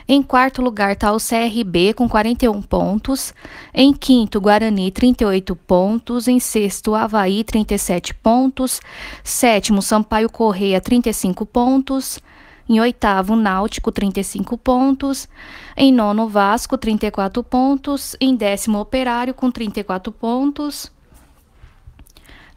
Em 0.09 0.23
quarto 0.23 0.63
lugar 0.63 0.93
está 0.93 1.13
o 1.13 1.19
CRB 1.19 1.93
com 1.93 2.09
41 2.09 2.63
pontos. 2.63 3.35
Em 3.75 3.93
quinto, 3.93 4.41
Guarani, 4.41 4.93
38 4.93 5.57
pontos. 5.57 6.29
Em 6.29 6.39
sexto, 6.39 6.95
Havaí, 6.95 7.43
37 7.43 8.15
pontos. 8.15 8.81
Sétimo, 9.25 9.83
Sampaio 9.83 10.31
Correia, 10.31 10.81
35 10.81 11.45
pontos. 11.45 12.21
Em 12.69 12.81
oitavo, 12.81 13.35
Náutico, 13.35 13.91
35 13.91 14.57
pontos. 14.57 15.29
Em 15.77 15.93
nono, 15.93 16.29
Vasco, 16.29 16.79
34 16.79 17.43
pontos. 17.43 18.15
Em 18.21 18.37
décimo, 18.37 18.79
Operário, 18.79 19.35
com 19.35 19.51
34 19.51 20.13
pontos. 20.13 20.93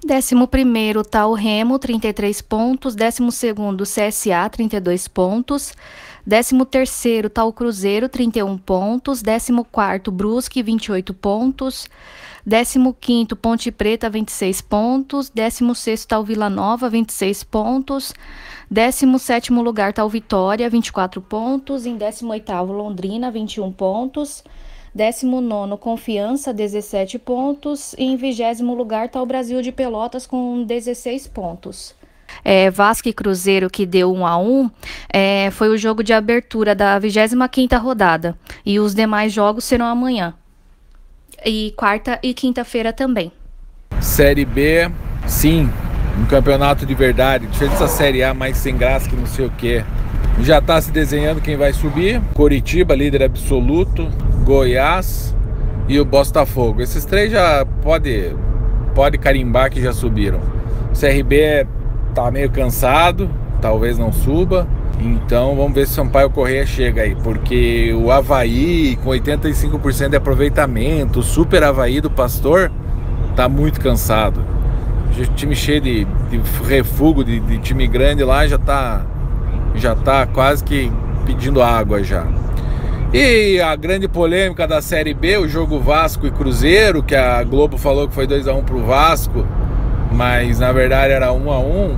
Décimo 0.06 0.48
primeiro 0.48 1.02
está 1.02 1.28
o 1.28 1.34
Remo, 1.34 1.78
33 1.78 2.42
pontos. 2.42 2.96
Décimo 2.96 3.32
segundo, 3.32 3.84
CSA, 3.84 4.50
32 4.50 5.08
pontos. 5.08 5.74
13 6.28 6.66
terceiro 6.66 7.28
está 7.28 7.44
o 7.44 7.54
Cruzeiro, 7.54 8.10
31 8.10 8.58
pontos. 8.58 9.22
14 9.22 9.52
quarto 9.72 10.12
Brusque, 10.12 10.62
28 10.62 11.14
pontos. 11.14 11.90
15 12.48 12.96
quinto 13.00 13.36
Ponte 13.36 13.72
Preta, 13.72 14.10
26 14.10 14.62
pontos. 14.62 15.30
16 15.30 15.78
sexto 15.78 16.04
está 16.04 16.20
o 16.20 16.24
Vila 16.24 16.50
Nova, 16.50 16.90
26 16.90 17.44
pontos. 17.44 18.14
17 18.70 19.52
lugar 19.54 19.92
está 19.92 20.06
o 20.06 20.10
Vitória, 20.10 20.70
24 20.70 21.22
pontos. 21.22 21.86
Em 21.86 21.96
18 21.96 22.52
Londrina, 22.72 23.32
21 23.32 23.72
pontos. 23.72 24.44
19 24.94 25.78
Confiança, 25.78 26.54
17 26.54 27.20
pontos. 27.20 27.94
E 27.98 28.04
em 28.04 28.16
20 28.16 28.62
lugar 28.64 29.10
o 29.14 29.26
Brasil 29.26 29.62
de 29.62 29.72
Pelotas 29.72 30.26
com 30.26 30.64
16 30.64 31.28
pontos 31.28 31.99
é, 32.44 32.70
Vasco 32.70 33.08
e 33.08 33.14
Cruzeiro, 33.14 33.70
que 33.70 33.86
deu 33.86 34.14
1 34.14 34.26
a 34.26 34.38
1 34.38 34.72
é, 35.12 35.52
foi 35.52 35.70
o 35.70 35.78
jogo 35.78 36.04
de 36.04 36.14
abertura 36.14 36.76
da 36.76 37.00
25ª 37.00 37.80
rodada. 37.80 38.38
E 38.66 38.80
os 38.80 38.94
demais 38.94 39.32
jogos 39.32 39.64
serão 39.64 39.86
amanhã. 39.86 40.34
E 41.46 41.74
quarta 41.76 42.20
e 42.22 42.34
quinta-feira 42.34 42.92
também. 42.92 43.32
Série 44.02 44.46
B, 44.46 44.90
sim, 45.28 45.70
um 46.18 46.26
campeonato 46.26 46.86
de 46.86 46.94
verdade. 46.94 47.48
Diferente 47.48 47.72
dessa 47.74 47.88
Série 47.88 48.24
A 48.24 48.34
mais 48.34 48.58
sem 48.58 48.76
graça 48.76 49.10
que 49.10 49.16
não 49.16 49.26
sei 49.26 49.46
o 49.46 49.52
que. 49.52 49.84
Já 50.42 50.60
está 50.60 50.80
se 50.82 50.92
desenhando 50.92 51.42
quem 51.42 51.58
vai 51.58 51.74
subir. 51.74 52.22
Coritiba, 52.34 52.96
líder 52.96 53.24
absoluto. 53.24 54.08
Goiás 54.44 55.36
e 55.88 56.00
o 56.00 56.06
Botafogo. 56.06 56.82
Esses 56.82 57.04
três 57.04 57.32
já 57.32 57.66
pode, 57.82 58.34
pode 58.96 59.18
carimbar 59.18 59.70
que 59.70 59.82
já 59.82 59.92
subiram. 59.92 60.40
CRB 60.98 61.40
é 61.40 61.68
tá 62.24 62.30
meio 62.30 62.50
cansado, 62.50 63.30
talvez 63.62 63.98
não 63.98 64.12
suba. 64.12 64.68
Então 65.00 65.56
vamos 65.56 65.74
ver 65.74 65.88
se 65.88 65.94
o 65.94 65.96
Sampaio 65.96 66.30
Correia 66.30 66.66
chega 66.66 67.04
aí, 67.04 67.16
porque 67.16 67.94
o 67.94 68.12
Havaí 68.12 68.98
com 69.02 69.12
85% 69.12 70.10
de 70.10 70.18
aproveitamento, 70.18 71.20
o 71.20 71.24
Super 71.24 71.64
Havaí 71.64 72.02
do 72.02 72.12
Pastor, 72.12 72.70
tá 73.38 73.48
muito 73.48 73.80
cansado. 73.80 74.44
O 75.18 75.26
time 75.36 75.56
cheio 75.56 75.80
de, 75.80 76.06
de 76.30 76.42
refúgio, 76.68 77.24
de, 77.24 77.40
de, 77.40 77.58
time 77.60 77.88
grande 77.88 78.24
lá 78.24 78.46
já 78.46 78.58
tá, 78.58 79.06
já 79.76 79.96
tá 79.96 80.28
quase 80.28 80.64
que 80.64 80.92
pedindo 81.26 81.62
água 81.62 82.04
já. 82.04 82.28
E 83.14 83.62
a 83.62 83.76
grande 83.78 84.08
polêmica 84.10 84.68
da 84.68 84.82
Série 84.82 85.14
B, 85.14 85.38
o 85.38 85.48
jogo 85.48 85.80
Vasco 85.80 86.28
e 86.28 86.32
Cruzeiro, 86.32 87.02
que 87.02 87.16
a 87.16 87.42
Globo 87.44 87.78
falou 87.78 88.08
que 88.08 88.14
foi 88.14 88.28
2 88.28 88.48
a 88.48 88.54
1 88.54 88.64
pro 88.64 88.84
Vasco 88.84 89.46
mas 90.12 90.60
na 90.60 90.72
verdade 90.72 91.14
era 91.14 91.32
um 91.32 91.52
a 91.52 91.60
um. 91.60 91.96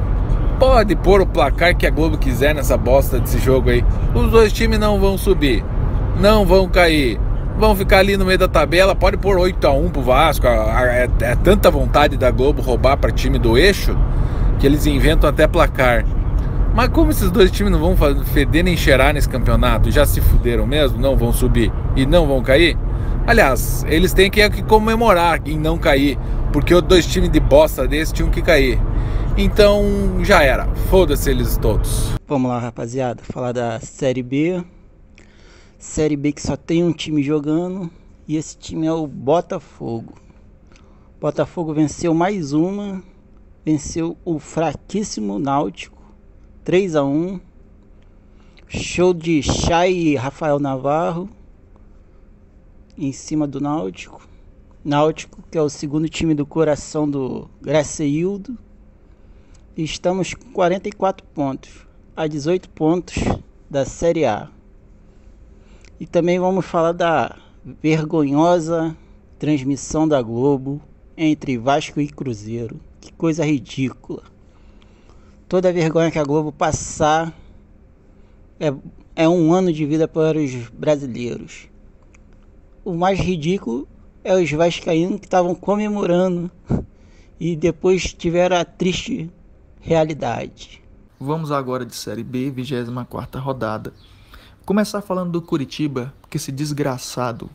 Pode 0.62 0.96
pôr 0.96 1.22
o 1.22 1.26
placar 1.26 1.76
que 1.76 1.88
a 1.88 1.90
Globo 1.90 2.20
quiser 2.20 2.54
nessa 2.54 2.78
bosta 2.78 3.18
desse 3.18 3.40
jogo 3.40 3.72
aí. 3.72 3.84
Os 4.14 4.30
dois 4.30 4.54
times 4.54 4.78
não 4.78 5.00
vão 5.00 5.18
subir, 5.18 5.66
não 6.20 6.46
vão 6.46 6.70
cair, 6.70 7.20
vão 7.58 7.76
ficar 7.76 7.98
ali 7.98 8.16
no 8.16 8.26
meio 8.26 8.38
da 8.38 8.48
tabela. 8.48 8.94
Pode 8.94 9.18
pôr 9.18 9.40
8 9.40 9.66
a 9.66 9.72
1 9.72 9.90
pro 9.90 10.04
Vasco. 10.04 10.46
É, 10.46 11.10
é 11.22 11.36
tanta 11.36 11.72
vontade 11.72 12.16
da 12.16 12.30
Globo 12.30 12.62
roubar 12.62 12.96
para 12.96 13.10
time 13.10 13.40
do 13.40 13.58
eixo 13.58 13.98
que 14.60 14.68
eles 14.68 14.86
inventam 14.86 15.28
até 15.28 15.48
placar. 15.48 16.06
Mas 16.76 16.90
como 16.90 17.10
esses 17.10 17.32
dois 17.32 17.50
times 17.50 17.72
não 17.72 17.80
vão 17.80 17.98
feder 18.26 18.64
nem 18.64 18.78
cheirar 18.78 19.16
nesse 19.16 19.28
campeonato, 19.28 19.90
já 19.90 20.06
se 20.06 20.22
fuderam 20.22 20.68
mesmo, 20.68 21.00
não 21.00 21.18
vão 21.18 21.34
subir 21.34 21.74
e 21.96 22.06
não 22.06 22.28
vão 22.28 22.44
cair? 22.44 22.78
Aliás, 23.26 23.84
eles 23.90 24.14
têm 24.14 24.30
que 24.30 24.48
comemorar 24.62 25.42
em 25.44 25.58
não 25.58 25.80
cair, 25.80 26.20
porque 26.54 26.72
os 26.72 26.84
dois 26.84 27.08
times 27.08 27.32
de 27.32 27.40
bosta 27.40 27.88
desse 27.88 28.14
tinham 28.14 28.30
que 28.30 28.44
cair. 28.44 28.80
Então 29.38 30.24
já 30.24 30.44
era, 30.44 30.68
foda-se 30.90 31.30
eles 31.30 31.58
todos. 31.58 32.14
Vamos 32.28 32.50
lá, 32.50 32.60
rapaziada, 32.60 33.24
falar 33.24 33.54
da 33.54 33.80
Série 33.80 34.22
B. 34.22 34.64
Série 35.80 36.18
B 36.18 36.34
que 36.34 36.42
só 36.42 36.58
tem 36.58 36.84
um 36.84 36.92
time 36.92 37.24
jogando 37.24 37.90
e 38.28 38.36
esse 38.36 38.58
time 38.58 38.86
é 38.86 38.92
o 38.92 39.08
Botafogo. 39.08 40.14
Botafogo 41.20 41.74
venceu 41.74 42.14
mais 42.14 42.52
uma, 42.52 43.02
venceu 43.66 44.18
o 44.26 44.38
fraquíssimo 44.38 45.40
Náutico 45.40 46.02
3 46.64 46.96
a 46.96 47.04
1. 47.04 47.40
Show 48.68 49.14
de 49.14 49.42
Chay 49.42 49.94
e 49.94 50.16
Rafael 50.16 50.60
Navarro 50.60 51.30
em 52.98 53.12
cima 53.12 53.48
do 53.48 53.60
Náutico. 53.60 54.22
Náutico, 54.84 55.44
que 55.50 55.58
é 55.58 55.62
o 55.62 55.70
segundo 55.70 56.08
time 56.08 56.34
do 56.34 56.46
coração 56.46 57.10
do 57.10 57.50
Graceildo. 57.62 58.58
Estamos 59.84 60.36
com 60.36 60.52
44 60.52 61.26
pontos, 61.34 61.88
a 62.16 62.28
18 62.28 62.70
pontos 62.70 63.16
da 63.68 63.84
Série 63.84 64.26
A. 64.26 64.48
E 66.00 66.06
também 66.06 66.40
vamos 66.40 66.68
falar 66.68 66.92
da 66.92 67.36
vergonhosa 67.82 68.96
transmissão 69.40 70.08
da 70.08 70.22
Globo 70.22 70.80
entre 71.18 71.58
Vasco 71.58 72.00
e 72.00 72.08
Cruzeiro. 72.08 72.80
Que 73.00 73.12
coisa 73.12 73.44
ridícula. 73.44 74.22
Toda 75.50 75.70
a 75.70 75.74
vergonha 75.74 76.12
que 76.12 76.20
a 76.20 76.24
Globo 76.24 76.52
passar 76.52 77.36
é, 78.60 78.72
é 79.16 79.28
um 79.28 79.52
ano 79.52 79.74
de 79.74 79.84
vida 79.84 80.08
para 80.08 80.38
os 80.38 80.70
brasileiros. 80.70 81.68
O 82.86 82.94
mais 82.94 83.20
ridículo 83.20 83.88
é 84.24 84.36
os 84.36 84.52
vascaínos 84.52 85.20
que 85.20 85.26
estavam 85.26 85.56
comemorando 85.56 86.52
e 87.40 87.56
depois 87.56 88.14
tiveram 88.14 88.58
a 88.58 88.64
triste 88.64 89.28
realidade. 89.82 90.82
Vamos 91.20 91.52
agora 91.52 91.84
de 91.84 91.96
Série 91.96 92.24
B, 92.24 92.52
24 92.52 93.42
rodada. 93.42 93.92
Começar 94.64 95.02
falando 95.02 95.32
do 95.32 95.42
Curitiba, 95.42 96.14
que 96.30 96.38
esse 96.38 96.52
desgraçado 96.52 97.50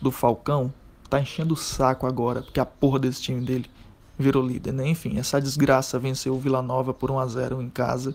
do 0.00 0.12
Falcão 0.12 0.72
tá 1.10 1.20
enchendo 1.20 1.54
o 1.54 1.56
saco 1.56 2.06
agora, 2.06 2.40
porque 2.40 2.60
a 2.60 2.64
porra 2.64 3.00
desse 3.00 3.20
time 3.20 3.44
dele 3.44 3.68
virou 4.16 4.46
líder, 4.46 4.72
né? 4.72 4.86
Enfim, 4.86 5.18
essa 5.18 5.40
desgraça 5.40 5.98
venceu 5.98 6.34
o 6.34 6.38
Vila 6.38 6.62
Nova 6.62 6.94
por 6.94 7.10
1 7.10 7.18
a 7.18 7.26
0 7.26 7.60
em 7.60 7.68
casa. 7.68 8.14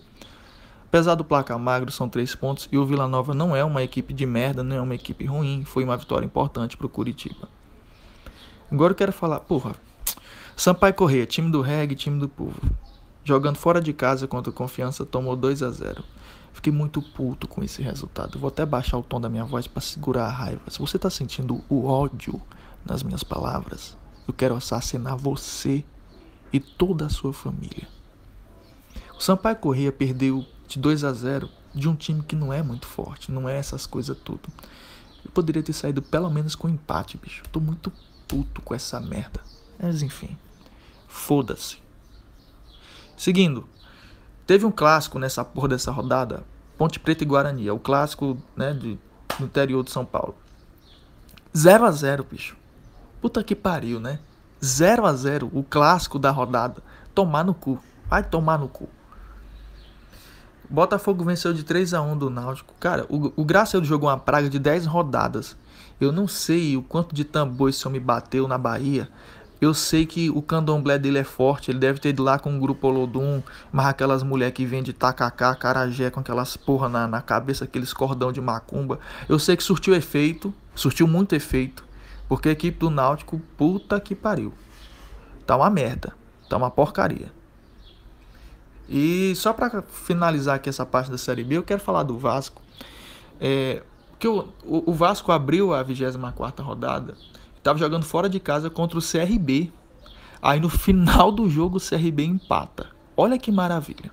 Apesar 0.86 1.16
do 1.16 1.26
placar 1.26 1.60
magro, 1.60 1.92
são 1.92 2.08
três 2.08 2.34
pontos 2.34 2.70
e 2.72 2.78
o 2.78 2.86
Vila 2.86 3.08
Nova 3.08 3.34
não 3.34 3.54
é 3.54 3.64
uma 3.66 3.84
equipe 3.84 4.14
de 4.14 4.26
merda, 4.26 4.64
não 4.64 4.78
é 4.78 4.82
uma 4.82 4.96
equipe 4.96 5.26
ruim, 5.26 5.66
foi 5.66 5.84
uma 5.84 5.98
vitória 5.98 6.26
importante 6.26 6.78
pro 6.78 6.88
Curitiba. 6.88 7.50
Agora 8.72 8.92
eu 8.92 8.96
quero 8.96 9.12
falar, 9.12 9.42
porra, 9.42 9.76
Sampaio 10.56 10.94
Corrêa, 10.94 11.26
time 11.26 11.52
do 11.52 11.62
reggae, 11.62 11.96
time 11.96 12.18
do 12.18 12.30
povo. 12.30 12.60
Jogando 13.28 13.58
fora 13.58 13.82
de 13.82 13.92
casa 13.92 14.26
contra 14.26 14.50
o 14.50 14.54
Confiança, 14.54 15.06
tomou 15.06 15.36
2 15.36 15.62
a 15.62 15.70
0 15.70 16.02
Fiquei 16.54 16.72
muito 16.72 17.02
puto 17.02 17.46
com 17.46 17.62
esse 17.62 17.82
resultado. 17.82 18.40
Vou 18.40 18.48
até 18.48 18.66
baixar 18.66 18.98
o 18.98 19.04
tom 19.04 19.20
da 19.20 19.28
minha 19.28 19.44
voz 19.44 19.68
para 19.68 19.82
segurar 19.82 20.28
a 20.28 20.32
raiva. 20.32 20.62
Se 20.70 20.80
você 20.80 20.98
tá 20.98 21.10
sentindo 21.10 21.62
o 21.68 21.86
ódio 21.86 22.42
nas 22.86 23.04
minhas 23.04 23.26
palavras, 23.26 23.98
eu 24.26 24.34
quero 24.34 24.56
assassinar 24.56 25.18
você 25.18 25.84
e 26.54 26.60
toda 26.62 27.08
a 27.08 27.10
sua 27.10 27.34
família. 27.34 27.86
O 29.14 29.22
Sampaio 29.22 29.58
Corrêa 29.58 29.92
perdeu 29.92 30.46
de 30.66 30.80
2 30.80 31.04
a 31.04 31.12
0 31.12 31.50
de 31.76 31.90
um 31.90 31.98
time 31.98 32.24
que 32.24 32.34
não 32.34 32.54
é 32.54 32.64
muito 32.64 32.88
forte, 32.88 33.30
não 33.30 33.50
é 33.50 33.58
essas 33.58 33.86
coisas 33.86 34.18
tudo. 34.24 34.48
Eu 35.26 35.32
poderia 35.32 35.62
ter 35.62 35.74
saído 35.74 36.02
pelo 36.02 36.30
menos 36.30 36.56
com 36.56 36.70
empate, 36.70 37.18
bicho. 37.18 37.44
Tô 37.52 37.60
muito 37.60 37.92
puto 38.26 38.62
com 38.62 38.74
essa 38.74 39.02
merda. 39.02 39.42
Mas 39.78 40.02
enfim, 40.02 40.38
foda-se. 41.10 41.86
Seguindo, 43.18 43.68
Teve 44.48 44.66
um 44.66 44.72
clássico 44.72 45.20
nessa 45.20 45.44
porra 45.44 45.68
dessa 45.68 45.92
rodada, 45.92 46.46
Ponte 46.78 47.02
Preta 47.02 47.22
e 47.22 47.28
Guarani, 47.28 47.68
é 47.68 47.74
o 47.74 47.78
clássico, 47.78 48.38
né, 48.56 48.74
de, 48.74 48.98
do 49.38 49.44
interior 49.44 49.84
de 49.84 49.92
São 49.92 50.06
Paulo. 50.06 50.36
0 51.56 51.86
a 51.86 51.92
0 51.92 52.26
bicho. 52.32 52.56
Puta 53.22 53.44
que 53.44 53.54
pariu, 53.54 54.00
né? 54.00 54.20
0 54.64 55.06
a 55.06 55.14
0 55.14 55.52
o 55.54 55.64
clássico 55.64 56.18
da 56.18 56.32
rodada. 56.32 56.82
Tomar 57.14 57.44
no 57.44 57.54
cu. 57.54 57.78
Vai 58.08 58.24
tomar 58.24 58.58
no 58.58 58.70
cu. 58.70 58.88
Botafogo 60.70 61.26
venceu 61.26 61.54
de 61.54 61.64
3 61.64 61.94
a 61.94 62.02
1 62.02 62.18
do 62.18 62.30
Náutico. 62.30 62.74
Cara, 62.80 63.06
o, 63.10 63.34
o 63.36 63.44
Graciano 63.44 63.86
jogou 63.86 64.08
uma 64.10 64.18
praga 64.18 64.50
de 64.50 64.60
10 64.60 64.86
rodadas. 64.86 65.58
Eu 66.00 66.12
não 66.14 66.28
sei 66.28 66.78
o 66.78 66.82
quanto 66.82 67.14
de 67.14 67.26
tambor 67.26 67.70
esse 67.70 67.86
homem 67.86 68.00
bateu 68.00 68.48
na 68.48 68.58
Bahia 68.58 69.10
eu 69.60 69.74
sei 69.74 70.06
que 70.06 70.30
o 70.30 70.42
candomblé 70.42 71.00
dele 71.00 71.18
é 71.18 71.24
forte, 71.24 71.72
ele 71.72 71.80
deve 71.80 72.00
ter 72.00 72.10
ido 72.10 72.24
lá 72.24 72.38
com 72.38 72.52
um 72.52 72.60
grupo 72.60 72.88
Olodum, 72.88 73.42
mas 73.72 73.88
aquelas 73.88 74.22
mulheres 74.22 74.54
que 74.54 74.66
vendem 74.66 74.94
tacacá, 74.94 75.56
carajé, 75.56 76.12
com 76.12 76.20
aquelas 76.20 76.56
porra 76.56 76.88
na, 76.88 77.08
na 77.08 77.22
cabeça, 77.22 77.66
aqueles 77.66 77.92
cordão 77.92 78.32
de 78.32 78.40
macumba. 78.40 79.00
Eu 79.28 79.40
sei 79.40 79.58
que 79.58 79.64
surtiu 79.64 79.96
efeito, 79.96 80.54
surtiu 80.76 81.08
muito 81.08 81.34
efeito, 81.34 81.84
porque 82.30 82.50
a 82.50 82.52
equipe 82.52 82.78
do 82.78 82.90
Náutico, 82.92 83.42
puta 83.58 84.00
que 84.00 84.14
pariu. 84.14 84.54
Tá 85.46 85.56
uma 85.56 85.70
merda, 85.70 86.14
tá 86.48 86.56
uma 86.56 86.70
porcaria. 86.70 87.32
E 88.88 89.34
só 89.36 89.54
para 89.54 89.82
finalizar 89.82 90.56
aqui 90.56 90.70
essa 90.70 90.86
parte 90.86 91.10
da 91.10 91.18
Série 91.18 91.44
B, 91.44 91.58
eu 91.58 91.64
quero 91.64 91.82
falar 91.82 92.04
do 92.04 92.18
Vasco. 92.18 92.62
É, 93.40 93.82
que 94.20 94.28
o, 94.28 94.48
o 94.64 94.94
Vasco 94.94 95.32
abriu 95.32 95.74
a 95.74 95.82
24 95.84 96.64
rodada 96.64 97.16
Estava 97.68 97.80
jogando 97.80 98.06
fora 98.06 98.30
de 98.30 98.40
casa 98.40 98.70
contra 98.70 98.98
o 98.98 99.02
CRB. 99.02 99.70
Aí 100.42 100.58
no 100.58 100.70
final 100.72 101.34
do 101.34 101.50
jogo 101.50 101.80
o 101.80 101.82
CRB 101.82 102.24
empata. 102.24 102.88
Olha 103.18 103.38
que 103.38 103.52
maravilha. 103.52 104.10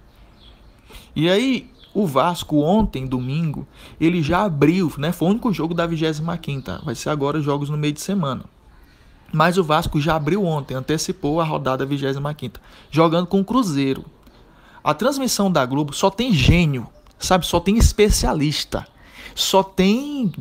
E 1.15 1.31
aí 1.31 1.71
o 1.95 2.05
Vasco 2.05 2.59
ontem, 2.59 3.07
domingo, 3.07 3.65
ele 4.01 4.21
já 4.25 4.43
abriu, 4.43 4.93
né? 4.99 5.13
Foi 5.13 5.29
o 5.29 5.31
único 5.31 5.53
jogo 5.53 5.73
da 5.73 5.87
25ª. 5.87 6.85
Vai 6.85 6.97
ser 6.97 7.11
agora 7.11 7.39
os 7.39 7.45
jogos 7.45 7.71
no 7.71 7.77
meio 7.77 7.93
de 7.93 8.01
semana. 8.01 8.45
Mas 9.33 9.57
o 9.57 9.63
Vasco 9.63 10.01
já 10.01 10.17
abriu 10.17 10.45
ontem, 10.45 10.75
antecipou 10.75 11.41
a 11.41 11.45
rodada 11.45 11.87
25ª, 11.87 12.55
jogando 12.91 13.29
com 13.29 13.39
o 13.39 13.45
Cruzeiro. 13.45 14.05
A 14.83 14.93
transmissão 14.93 15.49
da 15.49 15.65
Globo 15.65 15.93
só 15.93 16.11
tem 16.11 16.33
gênio, 16.33 16.89
sabe? 17.21 17.47
Só 17.47 17.61
tem 17.61 17.79
especialista. 17.79 18.85
Só 19.33 19.63
tem 19.63 20.33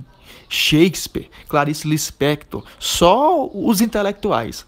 Shakespeare, 0.50 1.30
Clarice 1.48 1.88
Lispector, 1.88 2.64
só 2.80 3.50
os 3.54 3.82
intelectuais. 3.82 4.66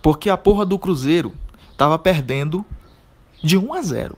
Porque 0.00 0.30
a 0.30 0.36
porra 0.36 0.64
do 0.64 0.78
Cruzeiro 0.78 1.32
tava 1.76 1.98
perdendo 1.98 2.64
de 3.42 3.58
1 3.58 3.74
a 3.74 3.82
0. 3.82 4.16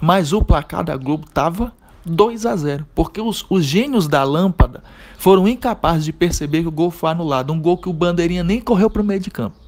Mas 0.00 0.32
o 0.32 0.42
placar 0.42 0.84
da 0.84 0.96
Globo 0.96 1.26
tava 1.32 1.72
2 2.04 2.46
a 2.46 2.54
0, 2.54 2.86
porque 2.94 3.20
os, 3.20 3.44
os 3.50 3.64
gênios 3.64 4.06
da 4.06 4.22
lâmpada 4.22 4.84
foram 5.18 5.48
incapazes 5.48 6.04
de 6.04 6.12
perceber 6.12 6.62
que 6.62 6.68
o 6.68 6.72
gol 6.72 6.90
foi 6.90 7.10
anulado, 7.10 7.52
um 7.52 7.60
gol 7.60 7.76
que 7.76 7.88
o 7.88 7.92
bandeirinha 7.92 8.44
nem 8.44 8.60
correu 8.60 8.88
para 8.88 9.02
o 9.02 9.04
meio 9.04 9.18
de 9.18 9.30
campo. 9.30 9.65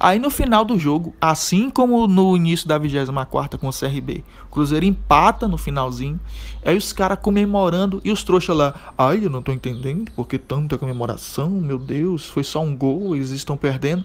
Aí 0.00 0.18
no 0.18 0.30
final 0.30 0.64
do 0.64 0.78
jogo, 0.78 1.12
assim 1.20 1.70
como 1.70 2.06
no 2.06 2.36
início 2.36 2.68
da 2.68 2.78
24 2.78 3.58
com 3.58 3.68
o 3.68 3.72
CRB, 3.72 4.24
o 4.44 4.48
Cruzeiro 4.48 4.84
empata 4.84 5.48
no 5.48 5.58
finalzinho. 5.58 6.20
Aí 6.64 6.76
os 6.76 6.92
caras 6.92 7.18
comemorando 7.20 8.00
e 8.04 8.12
os 8.12 8.22
trouxas 8.22 8.56
lá, 8.56 8.74
ai, 8.96 9.24
eu 9.24 9.30
não 9.30 9.42
tô 9.42 9.52
entendendo 9.52 10.10
porque 10.14 10.38
tanta 10.38 10.78
comemoração, 10.78 11.50
meu 11.50 11.78
Deus, 11.78 12.26
foi 12.26 12.44
só 12.44 12.62
um 12.62 12.76
gol, 12.76 13.16
eles 13.16 13.30
estão 13.30 13.56
perdendo. 13.56 14.04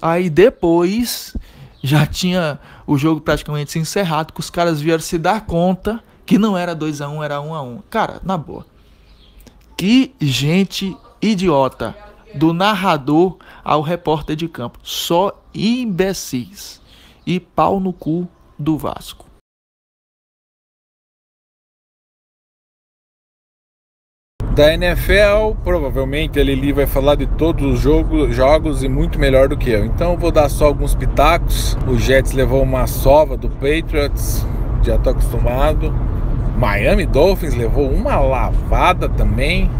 Aí 0.00 0.30
depois 0.30 1.36
já 1.82 2.06
tinha 2.06 2.60
o 2.86 2.96
jogo 2.96 3.20
praticamente 3.20 3.78
encerrado, 3.78 4.32
que 4.32 4.40
os 4.40 4.50
caras 4.50 4.80
vieram 4.80 5.02
se 5.02 5.18
dar 5.18 5.44
conta 5.44 6.02
que 6.24 6.38
não 6.38 6.56
era 6.56 6.74
2 6.74 7.00
a 7.00 7.08
1 7.08 7.16
um, 7.16 7.22
era 7.22 7.40
1 7.40 7.48
um 7.48 7.54
a 7.54 7.62
1 7.62 7.68
um. 7.68 7.82
Cara, 7.90 8.20
na 8.22 8.36
boa. 8.38 8.64
Que 9.76 10.14
gente 10.20 10.96
idiota 11.20 11.96
do 12.34 12.52
narrador 12.52 13.36
ao 13.64 13.82
repórter 13.82 14.36
de 14.36 14.48
campo. 14.48 14.78
Só 14.82 15.42
imbecis 15.54 16.80
e 17.26 17.38
pau 17.38 17.78
no 17.78 17.92
cu 17.92 18.28
do 18.58 18.76
Vasco. 18.76 19.26
Da 24.54 24.74
NFL, 24.74 25.56
provavelmente 25.64 26.38
ele 26.38 26.52
ali 26.52 26.72
vai 26.72 26.86
falar 26.86 27.14
de 27.14 27.26
todos 27.26 27.64
os 27.64 27.80
jogos, 27.80 28.36
jogos 28.36 28.82
e 28.82 28.88
muito 28.88 29.18
melhor 29.18 29.48
do 29.48 29.56
que 29.56 29.70
eu. 29.70 29.86
Então 29.86 30.12
eu 30.12 30.18
vou 30.18 30.30
dar 30.30 30.50
só 30.50 30.66
alguns 30.66 30.94
pitacos. 30.94 31.74
O 31.88 31.96
Jets 31.96 32.32
levou 32.32 32.62
uma 32.62 32.86
sova 32.86 33.34
do 33.34 33.48
Patriots 33.48 34.44
já 34.82 34.98
tô 34.98 35.10
acostumado. 35.10 35.94
Miami 36.56 37.06
Dolphins 37.06 37.54
levou 37.54 37.88
uma 37.88 38.18
lavada 38.18 39.08
também 39.08 39.70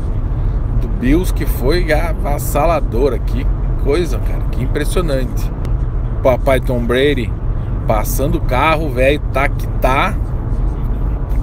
do 0.82 0.88
Bills 0.88 1.32
que 1.32 1.46
foi 1.46 1.92
avassaladora. 1.92 3.18
Que 3.18 3.46
coisa, 3.84 4.18
cara, 4.18 4.42
que 4.50 4.62
impressionante. 4.62 5.50
Papai 6.22 6.60
Tom 6.60 6.84
Brady 6.84 7.32
passando 7.86 8.36
o 8.36 8.40
carro, 8.40 8.90
velho, 8.90 9.20
tá 9.32 9.48
que 9.48 9.66
tá. 9.80 10.14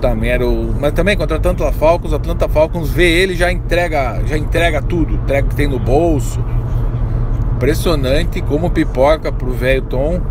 Também 0.02 0.30
era 0.30 0.47
o. 0.47 0.73
Mas 0.80 0.93
também 0.93 1.17
contra 1.17 1.36
o 1.36 1.39
Atlanta 1.39 1.71
Falcons, 1.71 2.13
Atlanta 2.13 2.47
Falcons 2.47 2.89
vê 2.89 3.10
ele 3.10 3.36
já 3.36 3.52
entrega, 3.52 4.21
já 4.25 4.38
entrega 4.38 4.82
tudo, 4.82 5.15
entrega 5.15 5.47
o 5.47 5.49
que 5.49 5.56
tem 5.56 5.67
no 5.67 5.80
bolso. 5.80 6.39
Impressionante 7.56 8.41
como 8.41 8.69
pipoca 8.69 9.32
pro 9.32 9.52
velho 9.52 9.82
Tom 9.82 10.21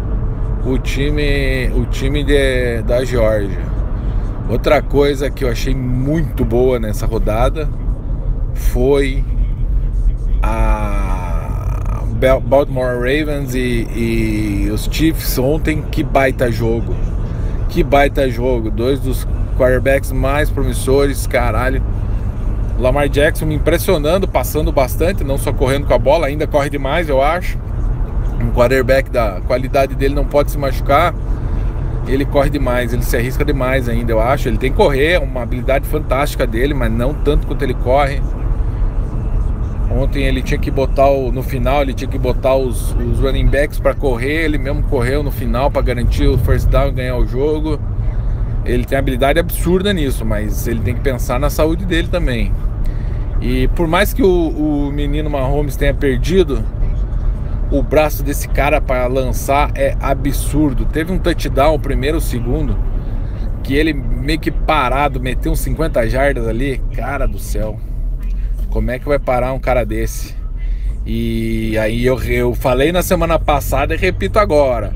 o 0.64 0.78
time, 0.78 1.70
o 1.74 1.84
time 1.86 2.24
de, 2.24 2.82
da 2.82 3.04
Georgia. 3.04 3.60
Outra 4.48 4.80
coisa 4.80 5.30
que 5.30 5.44
eu 5.44 5.50
achei 5.50 5.74
muito 5.74 6.44
boa 6.44 6.78
nessa 6.78 7.04
rodada 7.04 7.68
foi 8.54 9.24
a 10.42 12.02
Baltimore 12.42 12.96
Ravens 12.96 13.54
e, 13.54 13.88
e, 13.94 14.70
os 14.70 14.88
Chiefs 14.90 15.38
ontem. 15.38 15.82
Que 15.82 16.02
baita 16.02 16.50
jogo! 16.50 16.94
Que 17.68 17.82
baita 17.82 18.28
jogo! 18.28 18.70
Dois 18.70 19.00
dos 19.00 19.26
quarterbacks 19.56 20.12
mais 20.12 20.50
promissores, 20.50 21.26
caralho. 21.26 21.82
Lamar 22.78 23.08
Jackson 23.08 23.46
me 23.46 23.54
impressionando, 23.54 24.28
passando 24.28 24.70
bastante, 24.70 25.24
não 25.24 25.36
só 25.36 25.52
correndo 25.52 25.86
com 25.86 25.94
a 25.94 25.98
bola, 25.98 26.28
ainda 26.28 26.46
corre 26.46 26.70
demais, 26.70 27.08
eu 27.08 27.20
acho 27.20 27.58
um 28.40 28.50
quarterback 28.52 29.10
da 29.10 29.40
qualidade 29.46 29.94
dele 29.94 30.14
não 30.14 30.24
pode 30.24 30.50
se 30.50 30.58
machucar, 30.58 31.14
ele 32.08 32.24
corre 32.24 32.50
demais, 32.50 32.92
ele 32.92 33.02
se 33.02 33.16
arrisca 33.16 33.44
demais 33.44 33.88
ainda, 33.88 34.12
eu 34.12 34.20
acho. 34.20 34.48
Ele 34.48 34.58
tem 34.58 34.70
que 34.70 34.76
correr, 34.76 35.12
é 35.12 35.18
uma 35.18 35.42
habilidade 35.42 35.86
fantástica 35.86 36.46
dele, 36.46 36.74
mas 36.74 36.90
não 36.90 37.12
tanto 37.12 37.46
quanto 37.46 37.62
ele 37.62 37.74
corre. 37.74 38.20
Ontem 39.90 40.24
ele 40.24 40.42
tinha 40.42 40.58
que 40.58 40.70
botar 40.70 41.08
o, 41.08 41.32
no 41.32 41.42
final, 41.42 41.82
ele 41.82 41.94
tinha 41.94 42.10
que 42.10 42.18
botar 42.18 42.54
os, 42.54 42.92
os 42.92 43.20
running 43.20 43.46
backs 43.46 43.78
para 43.78 43.94
correr, 43.94 44.44
ele 44.44 44.58
mesmo 44.58 44.82
correu 44.84 45.22
no 45.22 45.30
final 45.30 45.70
para 45.70 45.82
garantir 45.82 46.26
o 46.26 46.36
first 46.38 46.68
down 46.68 46.88
e 46.88 46.92
ganhar 46.92 47.16
o 47.16 47.26
jogo. 47.26 47.80
Ele 48.64 48.84
tem 48.84 48.98
habilidade 48.98 49.38
absurda 49.38 49.92
nisso, 49.92 50.24
mas 50.24 50.68
ele 50.68 50.80
tem 50.80 50.94
que 50.94 51.00
pensar 51.00 51.40
na 51.40 51.48
saúde 51.48 51.86
dele 51.86 52.08
também. 52.08 52.52
E 53.40 53.68
por 53.68 53.86
mais 53.86 54.12
que 54.12 54.22
o, 54.22 54.28
o 54.28 54.92
menino 54.92 55.30
Mahomes 55.30 55.76
tenha 55.76 55.94
perdido, 55.94 56.62
o 57.70 57.82
braço 57.82 58.22
desse 58.22 58.48
cara 58.48 58.80
para 58.80 59.06
lançar 59.06 59.70
é 59.74 59.96
absurdo. 60.00 60.86
Teve 60.86 61.12
um 61.12 61.18
touchdown, 61.18 61.74
o 61.74 61.78
primeiro, 61.78 62.18
o 62.18 62.20
segundo, 62.20 62.76
que 63.62 63.74
ele 63.74 63.92
meio 63.92 64.38
que 64.38 64.50
parado, 64.50 65.20
meteu 65.20 65.52
uns 65.52 65.60
50 65.60 66.08
jardas 66.08 66.46
ali. 66.46 66.80
Cara 66.94 67.26
do 67.26 67.38
céu, 67.38 67.78
como 68.70 68.90
é 68.90 68.98
que 68.98 69.06
vai 69.06 69.18
parar 69.18 69.52
um 69.52 69.58
cara 69.58 69.84
desse? 69.84 70.36
E 71.04 71.76
aí 71.78 72.04
eu, 72.04 72.22
eu 72.24 72.54
falei 72.54 72.92
na 72.92 73.02
semana 73.02 73.38
passada 73.38 73.94
e 73.94 73.98
repito 73.98 74.38
agora. 74.38 74.92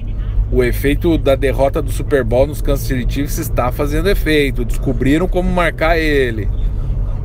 O 0.51 0.63
efeito 0.63 1.17
da 1.17 1.35
derrota 1.35 1.81
do 1.81 1.91
Super 1.91 2.23
Bowl 2.23 2.47
nos 2.47 2.61
Kansas 2.61 2.87
City 2.87 3.11
Chiefs 3.11 3.39
está 3.39 3.73
fazendo 3.73 4.11
efeito. 4.11 4.65
Descobriram 4.65 5.27
como 5.27 5.51
marcar 5.51 5.99
ele. 5.99 6.47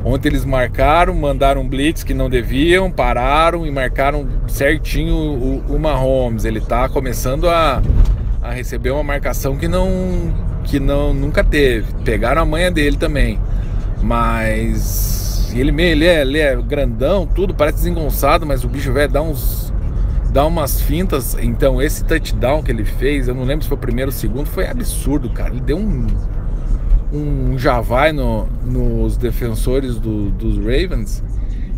Ontem 0.04 0.28
eles 0.28 0.44
marcaram, 0.44 1.14
mandaram 1.14 1.66
blitz 1.68 2.04
que 2.04 2.14
não 2.14 2.30
deviam, 2.30 2.90
pararam 2.90 3.66
e 3.66 3.70
marcaram 3.70 4.26
certinho 4.46 5.14
o, 5.14 5.74
o 5.74 5.78
Mahomes. 5.78 6.44
Ele 6.44 6.58
está 6.58 6.88
começando 6.88 7.48
a, 7.48 7.82
a 8.40 8.50
receber 8.52 8.90
uma 8.90 9.02
marcação 9.02 9.56
que 9.56 9.66
não 9.66 10.32
que 10.64 10.78
não 10.78 11.12
nunca 11.12 11.42
teve. 11.42 11.92
Pegaram 12.04 12.42
a 12.42 12.44
manha 12.44 12.70
dele 12.70 12.96
também. 12.96 13.40
Mas 14.00 15.52
ele, 15.54 15.82
ele, 15.82 16.06
é, 16.06 16.20
ele 16.20 16.38
é 16.38 16.54
grandão, 16.56 17.26
tudo, 17.26 17.54
parece 17.54 17.78
desengonçado, 17.78 18.46
mas 18.46 18.64
o 18.64 18.68
bicho 18.68 18.92
velho 18.92 19.12
dá 19.12 19.22
uns 19.22 19.72
dá 20.30 20.46
umas 20.46 20.80
fintas. 20.80 21.36
Então 21.40 21.82
esse 21.82 22.04
touchdown 22.04 22.62
que 22.62 22.70
ele 22.70 22.84
fez, 22.84 23.28
eu 23.28 23.34
não 23.34 23.44
lembro 23.44 23.62
se 23.62 23.68
foi 23.68 23.76
o 23.76 23.80
primeiro 23.80 24.10
ou 24.10 24.14
o 24.14 24.18
segundo, 24.18 24.46
foi 24.46 24.68
absurdo, 24.68 25.28
cara. 25.30 25.50
Ele 25.50 25.60
deu 25.60 25.76
um 25.76 26.06
um 27.12 27.58
javai 27.58 28.12
no, 28.12 28.46
nos 28.64 29.16
defensores 29.16 29.98
do, 29.98 30.30
dos 30.30 30.56
Ravens 30.58 31.22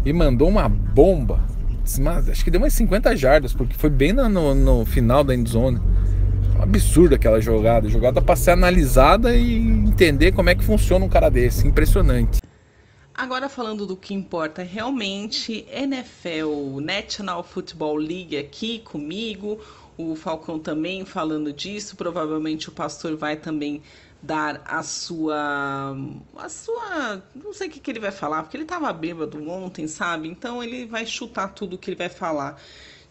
e 0.04 0.12
mandou 0.12 0.48
uma 0.48 0.68
bomba. 0.68 1.40
Acho 2.30 2.44
que 2.44 2.50
deu 2.50 2.60
umas 2.60 2.72
50 2.74 3.16
jardas, 3.16 3.52
porque 3.52 3.74
foi 3.74 3.90
bem 3.90 4.12
no, 4.12 4.28
no, 4.28 4.54
no 4.54 4.84
final 4.84 5.24
da 5.24 5.34
endzone. 5.34 5.80
Um 6.58 6.62
absurdo 6.62 7.14
aquela 7.14 7.40
jogada. 7.40 7.88
Jogada 7.88 8.20
para 8.20 8.36
ser 8.36 8.52
analisada 8.52 9.34
e 9.34 9.56
entender 9.56 10.32
como 10.32 10.50
é 10.50 10.54
que 10.54 10.62
funciona 10.62 11.04
um 11.04 11.08
cara 11.08 11.28
desse. 11.28 11.66
Impressionante. 11.66 12.40
Agora 13.14 13.48
falando 13.48 13.86
do 13.86 13.96
que 13.96 14.14
importa 14.14 14.62
realmente, 14.62 15.66
NFL, 15.70 16.80
National 16.80 17.42
Football 17.42 17.96
League 17.96 18.36
aqui 18.36 18.78
comigo, 18.78 19.58
o 19.98 20.14
Falcão 20.14 20.58
também 20.58 21.04
falando 21.04 21.52
disso, 21.52 21.96
provavelmente 21.96 22.70
o 22.70 22.72
pastor 22.72 23.16
vai 23.16 23.36
também 23.36 23.82
dar 24.22 24.60
a 24.66 24.82
sua 24.82 25.96
a 26.36 26.48
sua 26.48 27.22
não 27.34 27.52
sei 27.54 27.68
o 27.68 27.70
que, 27.70 27.80
que 27.80 27.90
ele 27.90 28.00
vai 28.00 28.10
falar 28.10 28.42
porque 28.42 28.56
ele 28.56 28.64
estava 28.64 28.92
bêbado 28.92 29.42
ontem 29.48 29.86
sabe? 29.88 30.28
Então 30.28 30.62
ele 30.62 30.86
vai 30.86 31.06
chutar 31.06 31.48
tudo 31.48 31.78
que 31.78 31.90
ele 31.90 31.96
vai 31.96 32.08
falar. 32.08 32.60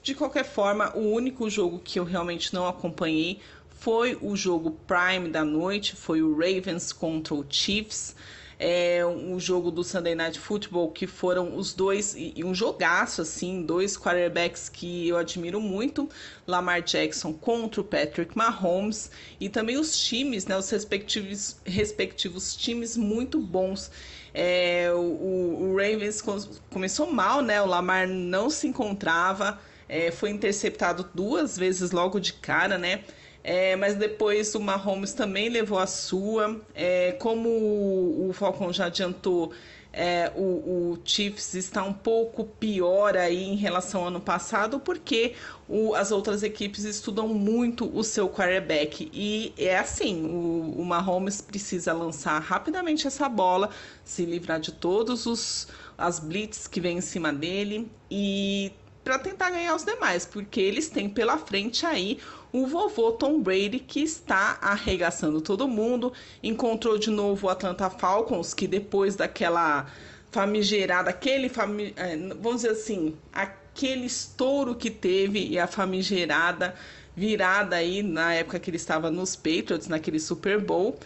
De 0.01 0.15
qualquer 0.15 0.45
forma 0.45 0.95
o 0.95 1.11
único 1.11 1.49
jogo 1.49 1.79
que 1.79 1.99
eu 1.99 2.03
realmente 2.03 2.53
não 2.53 2.67
acompanhei 2.67 3.39
foi 3.69 4.17
o 4.21 4.35
jogo 4.35 4.77
Prime 4.87 5.29
da 5.29 5.43
noite 5.43 5.95
foi 5.95 6.21
o 6.21 6.33
Ravens 6.33 6.93
contra 6.93 7.33
o 7.33 7.45
Chiefs 7.49 8.15
é, 8.59 9.05
um 9.05 9.39
jogo 9.39 9.71
do 9.71 9.85
Sunday 9.85 10.13
Night 10.13 10.37
Football 10.37 10.91
que 10.91 11.07
foram 11.07 11.55
os 11.55 11.73
dois 11.73 12.13
e 12.17 12.43
um 12.43 12.53
jogaço 12.53 13.21
assim, 13.21 13.63
dois 13.63 13.97
quarterbacks 13.97 14.67
que 14.67 15.07
eu 15.07 15.15
admiro 15.15 15.61
muito, 15.61 16.09
Lamar 16.45 16.81
Jackson 16.81 17.31
contra 17.31 17.79
o 17.79 17.83
Patrick 17.85 18.37
Mahomes 18.37 19.09
e 19.39 19.47
também 19.47 19.77
os 19.77 19.97
times, 19.97 20.45
né, 20.45 20.57
os 20.57 20.69
respectivos 20.69 21.55
respectivos 21.65 22.53
times 22.53 22.97
muito 22.97 23.39
bons. 23.39 23.89
É, 24.33 24.91
o, 24.93 24.99
o, 24.99 25.75
Ravens 25.77 26.21
começou 26.69 27.11
mal, 27.11 27.41
né? 27.41 27.59
O 27.61 27.65
Lamar 27.65 28.07
não 28.07 28.47
se 28.49 28.67
encontrava, 28.67 29.59
é, 29.87 30.11
foi 30.11 30.29
interceptado 30.29 31.09
duas 31.15 31.57
vezes 31.57 31.91
logo 31.91 32.19
de 32.19 32.33
cara, 32.33 32.77
né? 32.77 33.03
É, 33.43 33.75
mas 33.75 33.95
depois 33.95 34.53
o 34.55 34.59
Mahomes 34.59 35.13
também 35.13 35.49
levou 35.49 35.79
a 35.79 35.87
sua. 35.87 36.59
É, 36.75 37.13
como 37.13 37.49
o, 37.49 38.29
o 38.29 38.33
Falcão 38.33 38.71
já 38.73 38.85
adiantou, 38.85 39.53
é, 39.91 40.31
o, 40.35 40.41
o, 40.41 40.99
Chiefs 41.03 41.55
está 41.55 41.83
um 41.83 41.93
pouco 41.93 42.45
pior 42.45 43.17
aí 43.17 43.43
em 43.43 43.55
relação 43.55 44.01
ao 44.01 44.07
ano 44.07 44.21
passado, 44.21 44.79
porque 44.79 45.33
o, 45.67 45.95
as 45.95 46.11
outras 46.11 46.43
equipes 46.43 46.83
estudam 46.83 47.27
muito 47.27 47.89
o 47.97 48.03
seu 48.03 48.29
quarterback. 48.29 49.09
E 49.13 49.53
é 49.57 49.77
assim: 49.77 50.25
o, 50.25 50.81
o 50.81 50.85
Mahomes 50.85 51.41
precisa 51.41 51.91
lançar 51.93 52.39
rapidamente 52.39 53.07
essa 53.07 53.27
bola, 53.27 53.69
se 54.03 54.25
livrar 54.25 54.59
de 54.59 54.71
todos 54.71 55.25
os 55.25 55.67
as 55.97 56.19
blitz 56.19 56.65
que 56.67 56.79
vem 56.79 56.99
em 56.99 57.01
cima 57.01 57.33
dele 57.33 57.91
e 58.09 58.71
para 59.03 59.19
tentar 59.19 59.49
ganhar 59.49 59.75
os 59.75 59.83
demais, 59.83 60.25
porque 60.25 60.61
eles 60.61 60.87
têm 60.87 61.09
pela 61.09 61.37
frente 61.37 61.85
aí 61.85 62.19
o 62.51 62.65
vovô 62.65 63.11
Tom 63.11 63.39
Brady, 63.41 63.79
que 63.79 64.01
está 64.01 64.57
arregaçando 64.61 65.41
todo 65.41 65.67
mundo. 65.67 66.11
Encontrou 66.41 66.97
de 66.97 67.09
novo 67.09 67.47
o 67.47 67.49
Atlanta 67.49 67.89
Falcons, 67.89 68.53
que 68.53 68.67
depois 68.67 69.15
daquela 69.15 69.87
famigerada, 70.31 71.09
aquele 71.09 71.49
fami 71.49 71.93
é, 71.95 72.15
vamos 72.39 72.61
dizer 72.61 72.71
assim, 72.71 73.15
aquele 73.33 74.05
estouro 74.05 74.75
que 74.75 74.91
teve 74.91 75.47
e 75.47 75.57
a 75.57 75.67
famigerada 75.67 76.75
virada 77.15 77.75
aí 77.75 78.01
na 78.01 78.33
época 78.33 78.59
que 78.59 78.69
ele 78.69 78.77
estava 78.77 79.11
nos 79.11 79.35
Patriots, 79.35 79.87
naquele 79.87 80.19
Super 80.19 80.59
Bowl. 80.59 80.97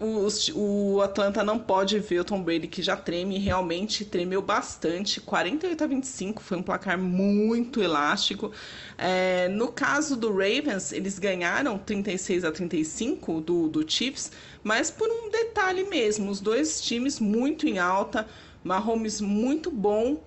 O, 0.00 0.28
o, 0.58 1.00
Atlanta 1.02 1.44
não 1.44 1.58
pode 1.58 1.98
ver 1.98 2.20
o 2.20 2.24
Tom 2.24 2.42
Brady 2.42 2.66
que 2.66 2.82
já 2.82 2.96
treme, 2.96 3.38
realmente 3.38 4.04
tremeu 4.04 4.40
bastante. 4.40 5.20
48 5.20 5.84
a 5.84 5.86
25 5.86 6.42
foi 6.42 6.56
um 6.58 6.62
placar 6.62 6.98
muito 6.98 7.82
elástico. 7.82 8.52
É, 8.96 9.48
no 9.48 9.68
caso 9.68 10.16
do 10.16 10.30
Ravens, 10.30 10.92
eles 10.92 11.18
ganharam 11.18 11.76
36 11.78 12.44
a 12.44 12.52
35 12.52 13.40
do, 13.40 13.68
do 13.68 13.90
Chiefs, 13.90 14.32
mas 14.64 14.90
por 14.90 15.08
um 15.08 15.30
detalhe 15.30 15.84
mesmo: 15.84 16.30
os 16.30 16.40
dois 16.40 16.80
times 16.80 17.20
muito 17.20 17.66
em 17.66 17.78
alta, 17.78 18.26
Mahomes 18.64 19.20
muito 19.20 19.70
bom 19.70 20.22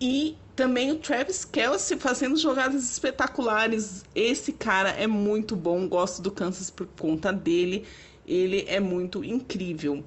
e 0.00 0.36
também 0.56 0.92
o 0.92 0.96
Travis 0.96 1.44
Kelsey 1.44 1.98
fazendo 1.98 2.36
jogadas 2.36 2.90
espetaculares. 2.90 4.04
Esse 4.14 4.52
cara 4.52 4.90
é 4.90 5.06
muito 5.06 5.56
bom, 5.56 5.88
gosto 5.88 6.22
do 6.22 6.30
Kansas 6.30 6.70
por 6.70 6.86
conta 6.86 7.32
dele 7.32 7.86
ele 8.26 8.64
é 8.68 8.80
muito 8.80 9.24
incrível. 9.24 10.02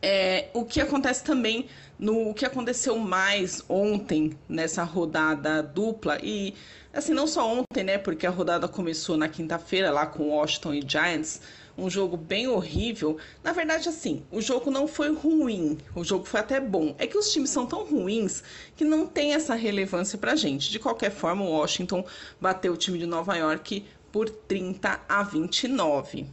É, 0.00 0.48
o 0.52 0.64
que 0.64 0.80
acontece 0.80 1.22
também 1.22 1.66
no 1.96 2.30
o 2.30 2.34
que 2.34 2.44
aconteceu 2.44 2.98
mais 2.98 3.64
ontem 3.68 4.36
nessa 4.48 4.82
rodada 4.82 5.62
dupla 5.62 6.18
e 6.20 6.54
assim 6.92 7.14
não 7.14 7.28
só 7.28 7.48
ontem 7.48 7.84
né 7.84 7.98
porque 7.98 8.26
a 8.26 8.30
rodada 8.30 8.66
começou 8.66 9.16
na 9.16 9.28
quinta-feira 9.28 9.92
lá 9.92 10.04
com 10.04 10.30
Washington 10.30 10.74
e 10.74 10.82
Giants 10.84 11.40
um 11.76 11.88
jogo 11.88 12.16
bem 12.16 12.46
horrível. 12.48 13.16
Na 13.42 13.52
verdade, 13.52 13.88
assim, 13.88 14.22
o 14.30 14.40
jogo 14.40 14.70
não 14.70 14.86
foi 14.86 15.12
ruim, 15.12 15.78
o 15.94 16.04
jogo 16.04 16.24
foi 16.24 16.40
até 16.40 16.60
bom. 16.60 16.94
É 16.98 17.06
que 17.06 17.16
os 17.16 17.32
times 17.32 17.50
são 17.50 17.66
tão 17.66 17.84
ruins 17.84 18.42
que 18.76 18.84
não 18.84 19.06
tem 19.06 19.34
essa 19.34 19.54
relevância 19.54 20.18
pra 20.18 20.36
gente. 20.36 20.70
De 20.70 20.78
qualquer 20.78 21.10
forma, 21.10 21.44
o 21.44 21.50
Washington 21.50 22.04
bateu 22.40 22.72
o 22.72 22.76
time 22.76 22.98
de 22.98 23.06
Nova 23.06 23.36
York 23.36 23.84
por 24.10 24.28
30 24.28 25.00
a 25.08 25.22
29. 25.22 26.26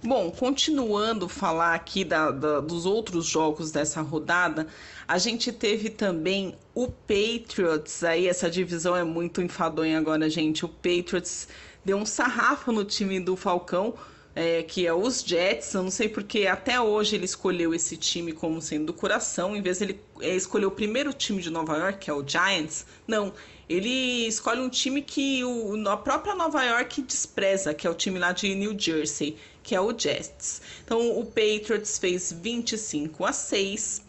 Bom, 0.00 0.30
continuando 0.30 1.28
falar 1.28 1.74
aqui 1.74 2.04
da, 2.04 2.30
da, 2.30 2.60
dos 2.60 2.86
outros 2.86 3.26
jogos 3.26 3.72
dessa 3.72 4.00
rodada, 4.00 4.68
a 5.08 5.18
gente 5.18 5.50
teve 5.50 5.90
também 5.90 6.54
o 6.72 6.86
Patriots. 6.86 8.04
Aí 8.04 8.28
essa 8.28 8.48
divisão 8.48 8.96
é 8.96 9.02
muito 9.02 9.42
enfadonha 9.42 9.98
agora, 9.98 10.30
gente. 10.30 10.64
O 10.64 10.68
Patriots 10.68 11.48
deu 11.84 11.96
um 11.96 12.06
sarrafo 12.06 12.70
no 12.70 12.84
time 12.84 13.18
do 13.18 13.34
Falcão, 13.34 13.94
é, 14.36 14.62
que 14.62 14.86
é 14.86 14.94
os 14.94 15.20
Jets. 15.20 15.74
Eu 15.74 15.82
não 15.82 15.90
sei 15.90 16.08
porque 16.08 16.46
até 16.46 16.80
hoje 16.80 17.16
ele 17.16 17.24
escolheu 17.24 17.74
esse 17.74 17.96
time 17.96 18.32
como 18.32 18.62
sendo 18.62 18.86
do 18.86 18.92
coração, 18.92 19.56
em 19.56 19.60
vez 19.60 19.78
de 19.78 19.84
ele 19.84 20.00
é, 20.20 20.36
escolher 20.36 20.66
o 20.66 20.70
primeiro 20.70 21.12
time 21.12 21.42
de 21.42 21.50
Nova 21.50 21.76
York, 21.76 21.98
que 21.98 22.10
é 22.10 22.14
o 22.14 22.24
Giants. 22.24 22.86
Não, 23.04 23.32
ele 23.68 24.28
escolhe 24.28 24.60
um 24.60 24.68
time 24.68 25.02
que 25.02 25.42
o, 25.44 25.88
a 25.88 25.96
própria 25.96 26.36
Nova 26.36 26.62
York 26.62 27.02
despreza, 27.02 27.74
que 27.74 27.84
é 27.84 27.90
o 27.90 27.94
time 27.94 28.18
lá 28.18 28.30
de 28.30 28.54
New 28.54 28.78
Jersey, 28.78 29.36
que 29.68 29.74
é 29.74 29.80
o 29.80 29.96
Jets. 29.96 30.62
Então 30.82 31.18
o 31.18 31.26
Patriots 31.26 31.98
fez 31.98 32.32
25 32.32 33.26
a 33.26 33.34
6. 33.34 34.00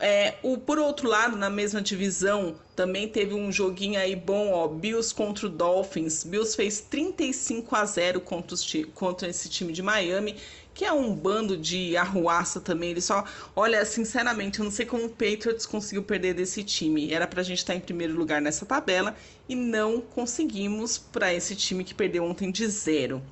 É, 0.00 0.36
o, 0.42 0.56
por 0.56 0.78
outro 0.78 1.06
lado, 1.06 1.36
na 1.36 1.50
mesma 1.50 1.82
divisão, 1.82 2.56
também 2.74 3.06
teve 3.06 3.34
um 3.34 3.52
joguinho 3.52 4.00
aí 4.00 4.16
bom, 4.16 4.52
ó, 4.52 4.66
Bills 4.66 5.14
contra 5.14 5.46
o 5.46 5.50
Dolphins. 5.50 6.24
Bills 6.24 6.56
fez 6.56 6.80
35 6.80 7.76
a 7.76 7.84
0 7.84 8.22
contra, 8.22 8.54
os, 8.54 8.66
contra 8.94 9.28
esse 9.28 9.50
time 9.50 9.70
de 9.70 9.82
Miami, 9.82 10.36
que 10.72 10.86
é 10.86 10.92
um 10.92 11.14
bando 11.14 11.58
de 11.58 11.94
arruaça 11.94 12.58
também. 12.58 12.92
Ele 12.92 13.02
só, 13.02 13.22
olha, 13.54 13.84
sinceramente, 13.84 14.60
eu 14.60 14.64
não 14.64 14.72
sei 14.72 14.86
como 14.86 15.04
o 15.04 15.10
Patriots 15.10 15.66
conseguiu 15.66 16.04
perder 16.04 16.32
desse 16.32 16.64
time. 16.64 17.12
Era 17.12 17.26
pra 17.26 17.42
gente 17.42 17.58
estar 17.58 17.74
em 17.74 17.80
primeiro 17.80 18.14
lugar 18.14 18.40
nessa 18.40 18.64
tabela 18.64 19.14
e 19.46 19.54
não 19.54 20.00
conseguimos 20.00 20.96
para 20.96 21.34
esse 21.34 21.54
time 21.54 21.84
que 21.84 21.92
perdeu 21.92 22.24
ontem 22.24 22.50
de 22.50 22.66
zero. 22.66 23.22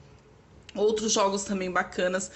Outros 0.74 1.12
jogos 1.12 1.44
também 1.44 1.70
bacanas 1.70 2.30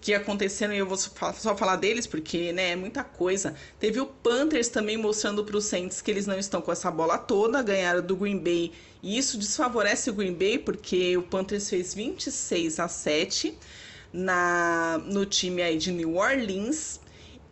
que 0.00 0.12
aconteceram 0.12 0.74
e 0.74 0.78
eu 0.78 0.86
vou 0.86 0.98
só 0.98 1.56
falar 1.56 1.76
deles 1.76 2.06
porque 2.06 2.52
né, 2.52 2.72
é 2.72 2.76
muita 2.76 3.02
coisa. 3.02 3.54
Teve 3.80 4.00
o 4.00 4.06
Panthers 4.06 4.68
também 4.68 4.98
mostrando 4.98 5.42
para 5.42 5.56
os 5.56 5.64
Saints 5.64 6.02
que 6.02 6.10
eles 6.10 6.26
não 6.26 6.38
estão 6.38 6.60
com 6.60 6.70
essa 6.70 6.90
bola 6.90 7.16
toda, 7.16 7.62
ganharam 7.62 8.02
do 8.02 8.14
Green 8.14 8.38
Bay 8.38 8.70
e 9.02 9.16
isso 9.16 9.38
desfavorece 9.38 10.10
o 10.10 10.12
Green 10.12 10.34
Bay 10.34 10.58
porque 10.58 11.16
o 11.16 11.22
Panthers 11.22 11.70
fez 11.70 11.94
26 11.94 12.80
a 12.80 12.86
7 12.86 13.56
na, 14.12 15.00
no 15.06 15.24
time 15.24 15.62
aí 15.62 15.78
de 15.78 15.90
New 15.90 16.16
Orleans. 16.16 17.00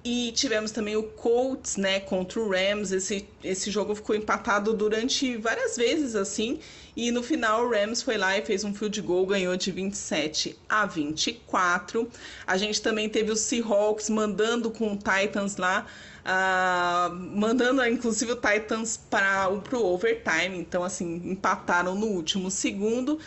E 0.04 0.32
tivemos 0.32 0.72
também 0.72 0.96
o 0.96 1.04
Colts, 1.04 1.76
né, 1.76 2.00
contra 2.00 2.40
o 2.40 2.50
Rams. 2.50 2.90
Esse, 2.90 3.28
esse 3.42 3.70
jogo 3.70 3.94
ficou 3.94 4.16
empatado 4.16 4.74
durante 4.74 5.36
várias 5.36 5.76
vezes, 5.76 6.16
assim. 6.16 6.58
E 6.96 7.10
no 7.12 7.22
final 7.22 7.64
o 7.64 7.70
Rams 7.70 8.02
foi 8.02 8.18
lá 8.18 8.36
e 8.36 8.44
fez 8.44 8.64
um 8.64 8.74
field 8.74 9.00
goal, 9.00 9.24
ganhou 9.24 9.56
de 9.56 9.70
27 9.70 10.58
a 10.68 10.84
24. 10.86 12.08
A 12.46 12.56
gente 12.56 12.82
também 12.82 13.08
teve 13.08 13.30
o 13.30 13.36
Seahawks 13.36 14.10
mandando 14.10 14.70
com 14.70 14.92
o 14.92 14.96
Titans 14.98 15.56
lá, 15.56 15.86
uh, 16.26 17.14
mandando 17.14 17.86
inclusive 17.86 18.32
o 18.32 18.36
Titans 18.36 18.98
para 19.08 19.48
o 19.50 19.84
overtime. 19.84 20.58
Então, 20.58 20.82
assim, 20.82 21.22
empataram 21.24 21.94
no 21.94 22.06
último 22.06 22.50
segundo. 22.50 23.20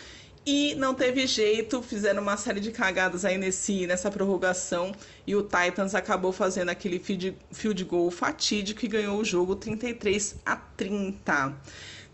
E 0.46 0.76
não 0.76 0.94
teve 0.94 1.26
jeito, 1.26 1.82
fizeram 1.82 2.22
uma 2.22 2.38
série 2.38 2.60
de 2.60 2.72
cagadas 2.72 3.26
aí 3.26 3.36
nesse, 3.36 3.88
nessa 3.88 4.12
prorrogação 4.12 4.94
e 5.26 5.36
o 5.36 5.42
Titans 5.42 5.96
acabou 5.96 6.32
fazendo 6.32 6.70
aquele 6.70 7.00
field, 7.00 7.36
field 7.52 7.84
goal 7.84 8.12
fatídico 8.12 8.86
e 8.86 8.88
ganhou 8.88 9.20
o 9.20 9.26
jogo 9.26 9.56
33 9.56 10.36
a 10.46 10.56
30. 10.56 11.52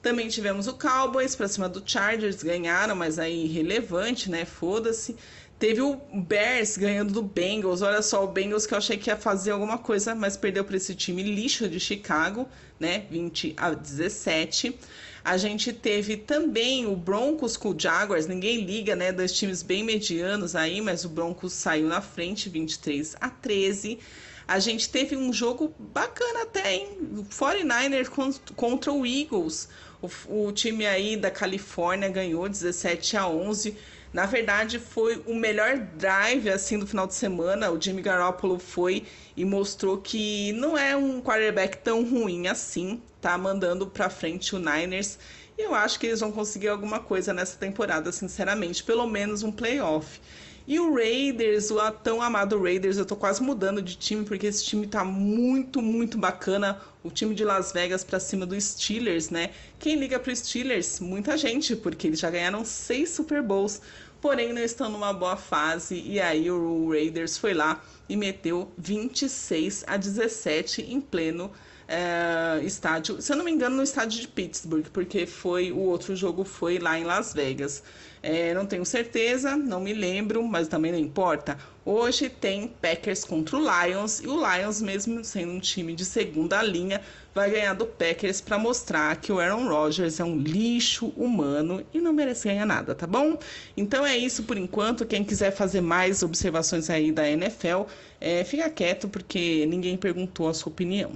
Também 0.01 0.29
tivemos 0.29 0.65
o 0.65 0.73
Cowboys 0.73 1.35
para 1.35 1.49
cima 1.49 1.67
do 1.67 1.83
Chargers, 1.85 2.41
ganharam, 2.41 2.95
mas 2.95 3.19
aí 3.19 3.45
irrelevante, 3.45 4.31
né? 4.31 4.45
Foda-se. 4.45 5.17
Teve 5.59 5.81
o 5.81 5.95
Bears 6.11 6.75
ganhando 6.77 7.13
do 7.13 7.21
Bengals. 7.21 7.83
Olha 7.83 8.01
só, 8.01 8.23
o 8.23 8.27
Bengals 8.27 8.65
que 8.65 8.73
eu 8.73 8.79
achei 8.79 8.97
que 8.97 9.11
ia 9.11 9.17
fazer 9.17 9.51
alguma 9.51 9.77
coisa, 9.77 10.15
mas 10.15 10.35
perdeu 10.37 10.63
para 10.63 10.77
esse 10.77 10.95
time 10.95 11.21
lixo 11.21 11.69
de 11.69 11.79
Chicago, 11.79 12.47
né? 12.79 13.05
20 13.11 13.53
a 13.57 13.71
17. 13.71 14.79
A 15.23 15.37
gente 15.37 15.71
teve 15.71 16.17
também 16.17 16.87
o 16.87 16.95
Broncos 16.95 17.55
com 17.55 17.69
o 17.69 17.79
Jaguars, 17.79 18.25
ninguém 18.25 18.65
liga, 18.65 18.95
né? 18.95 19.11
Dois 19.11 19.31
times 19.33 19.61
bem 19.61 19.83
medianos 19.83 20.55
aí, 20.55 20.81
mas 20.81 21.05
o 21.05 21.09
Broncos 21.09 21.53
saiu 21.53 21.87
na 21.87 22.01
frente, 22.01 22.49
23 22.49 23.15
a 23.21 23.29
13. 23.29 23.99
A 24.47 24.59
gente 24.59 24.89
teve 24.89 25.15
um 25.15 25.31
jogo 25.31 25.73
bacana 25.77 26.41
até, 26.41 26.73
hein? 26.73 26.87
O 27.17 27.23
49ers 27.23 28.09
contra 28.55 28.91
o 28.91 29.05
Eagles. 29.05 29.69
O, 30.01 30.09
o 30.47 30.51
time 30.51 30.87
aí 30.87 31.15
da 31.15 31.29
Califórnia 31.29 32.09
ganhou 32.09 32.49
17 32.49 33.15
a 33.15 33.27
11. 33.27 33.77
Na 34.13 34.25
verdade, 34.25 34.77
foi 34.77 35.23
o 35.25 35.33
melhor 35.33 35.77
drive 35.77 36.49
assim 36.49 36.77
do 36.77 36.85
final 36.85 37.07
de 37.07 37.13
semana. 37.15 37.71
O 37.71 37.81
Jimmy 37.81 38.01
Garoppolo 38.01 38.59
foi 38.59 39.05
e 39.37 39.45
mostrou 39.45 39.97
que 39.97 40.51
não 40.53 40.77
é 40.77 40.95
um 40.95 41.21
quarterback 41.21 41.77
tão 41.77 42.03
ruim 42.03 42.47
assim, 42.47 43.01
tá 43.21 43.37
mandando 43.37 43.87
para 43.87 44.09
frente 44.09 44.55
o 44.55 44.59
Niners. 44.59 45.17
E 45.57 45.61
eu 45.61 45.73
acho 45.73 45.99
que 45.99 46.07
eles 46.07 46.19
vão 46.19 46.31
conseguir 46.31 46.67
alguma 46.67 46.99
coisa 46.99 47.33
nessa 47.33 47.57
temporada, 47.57 48.11
sinceramente, 48.11 48.83
pelo 48.83 49.07
menos 49.07 49.43
um 49.43 49.51
playoff. 49.51 50.19
E 50.67 50.79
o 50.79 50.93
Raiders, 50.93 51.71
o 51.71 51.91
tão 51.91 52.21
amado 52.21 52.61
Raiders, 52.61 52.97
eu 52.97 53.05
tô 53.05 53.15
quase 53.15 53.41
mudando 53.41 53.81
de 53.81 53.95
time 53.95 54.23
porque 54.25 54.47
esse 54.47 54.63
time 54.63 54.87
tá 54.87 55.03
muito, 55.03 55.81
muito 55.81 56.17
bacana. 56.17 56.79
O 57.03 57.09
time 57.09 57.33
de 57.33 57.43
Las 57.43 57.71
Vegas 57.71 58.03
para 58.03 58.19
cima 58.19 58.45
do 58.45 58.59
Steelers, 58.59 59.29
né? 59.29 59.51
Quem 59.79 59.95
liga 59.95 60.19
pro 60.19 60.35
Steelers? 60.35 60.99
Muita 60.99 61.35
gente, 61.37 61.75
porque 61.75 62.07
eles 62.07 62.19
já 62.19 62.29
ganharam 62.29 62.63
seis 62.63 63.09
Super 63.09 63.41
Bowls, 63.41 63.81
porém 64.21 64.53
não 64.53 64.61
estão 64.61 64.89
numa 64.89 65.11
boa 65.11 65.35
fase. 65.35 65.99
E 65.99 66.19
aí 66.19 66.51
o 66.51 66.89
Raiders 66.89 67.37
foi 67.37 67.53
lá 67.53 67.83
e 68.07 68.15
meteu 68.15 68.71
26 68.77 69.83
a 69.87 69.97
17 69.97 70.81
em 70.83 71.01
pleno 71.01 71.51
é, 71.91 72.63
estádio, 72.63 73.21
se 73.21 73.33
eu 73.33 73.35
não 73.35 73.43
me 73.43 73.51
engano, 73.51 73.75
no 73.75 73.83
estádio 73.83 74.21
de 74.21 74.27
Pittsburgh, 74.27 74.85
porque 74.93 75.25
foi 75.25 75.73
o 75.73 75.79
outro 75.79 76.15
jogo 76.15 76.45
foi 76.45 76.79
lá 76.79 76.97
em 76.97 77.03
Las 77.03 77.33
Vegas. 77.33 77.83
É, 78.23 78.53
não 78.53 78.67
tenho 78.67 78.85
certeza, 78.85 79.57
não 79.57 79.79
me 79.79 79.93
lembro, 79.93 80.43
mas 80.43 80.67
também 80.67 80.91
não 80.91 80.99
importa. 80.99 81.57
Hoje 81.83 82.29
tem 82.29 82.67
Packers 82.67 83.25
contra 83.25 83.57
o 83.57 83.59
Lions 83.59 84.19
e 84.19 84.27
o 84.27 84.35
Lions, 84.35 84.79
mesmo 84.79 85.23
sendo 85.23 85.53
um 85.53 85.59
time 85.59 85.95
de 85.95 86.05
segunda 86.05 86.61
linha, 86.61 87.01
vai 87.33 87.49
ganhar 87.49 87.73
do 87.73 87.87
Packers 87.87 88.39
para 88.39 88.59
mostrar 88.59 89.15
que 89.15 89.31
o 89.31 89.39
Aaron 89.39 89.67
Rodgers 89.67 90.19
é 90.19 90.23
um 90.23 90.37
lixo 90.37 91.07
humano 91.17 91.83
e 91.91 91.99
não 91.99 92.13
merece 92.13 92.47
ganhar 92.47 92.65
nada, 92.65 92.93
tá 92.93 93.07
bom? 93.07 93.39
Então 93.75 94.05
é 94.05 94.15
isso 94.15 94.43
por 94.43 94.55
enquanto. 94.55 95.03
Quem 95.03 95.23
quiser 95.23 95.51
fazer 95.51 95.81
mais 95.81 96.21
observações 96.21 96.91
aí 96.91 97.11
da 97.11 97.27
NFL, 97.27 97.87
é, 98.19 98.43
fica 98.43 98.69
quieto 98.69 99.07
porque 99.07 99.65
ninguém 99.65 99.97
perguntou 99.97 100.47
a 100.47 100.53
sua 100.53 100.71
opinião. 100.71 101.11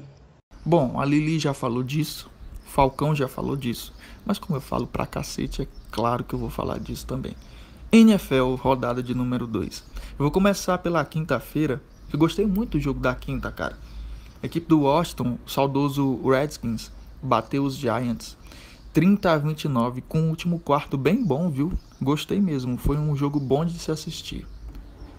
Bom, 0.66 1.00
a 1.00 1.06
Lili 1.06 1.38
já 1.38 1.54
falou 1.54 1.84
disso, 1.84 2.32
Falcão 2.66 3.14
já 3.16 3.28
falou 3.28 3.56
disso, 3.56 3.94
mas 4.26 4.40
como 4.40 4.58
eu 4.58 4.62
falo 4.62 4.88
pra 4.88 5.06
cacete, 5.06 5.62
é 5.62 5.68
claro 5.96 6.26
que 6.26 6.36
eu 6.36 6.40
vou 6.40 6.50
falar 6.50 6.78
disso 6.78 7.08
também. 7.08 7.34
NFL, 7.90 8.56
rodada 8.56 9.02
de 9.02 9.16
número 9.16 9.48
2. 9.48 9.82
Eu 9.96 10.24
vou 10.26 10.32
começar 10.32 10.78
pela 10.80 11.06
quinta-feira. 11.06 11.82
Eu 12.12 12.20
gostei 12.20 12.46
muito 12.46 12.72
do 12.72 12.82
jogo 12.82 13.00
da 13.00 13.16
quinta, 13.16 13.50
cara. 13.50 13.78
A 14.44 14.46
equipe 14.46 14.68
do 14.68 14.82
Washington, 14.82 15.40
o 15.46 15.50
saudoso 15.50 16.22
Redskins, 16.28 16.92
bateu 17.24 17.64
os 17.64 17.78
Giants 17.78 18.36
30 18.92 19.32
a 19.32 19.38
29 19.38 20.02
com 20.02 20.24
o 20.24 20.30
último 20.30 20.60
quarto 20.60 20.98
bem 20.98 21.24
bom, 21.24 21.50
viu? 21.50 21.72
Gostei 22.02 22.42
mesmo, 22.42 22.78
foi 22.78 22.98
um 22.98 23.16
jogo 23.16 23.40
bom 23.40 23.64
de 23.64 23.80
se 23.80 23.90
assistir. 23.90 24.46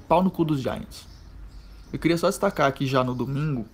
Pau 0.06 0.22
no 0.22 0.30
cu 0.30 0.44
dos 0.44 0.60
Giants. 0.60 1.08
Eu 1.90 1.98
queria 1.98 2.18
só 2.18 2.28
destacar 2.28 2.68
aqui 2.68 2.86
já 2.86 3.02
no 3.02 3.14
domingo 3.14 3.64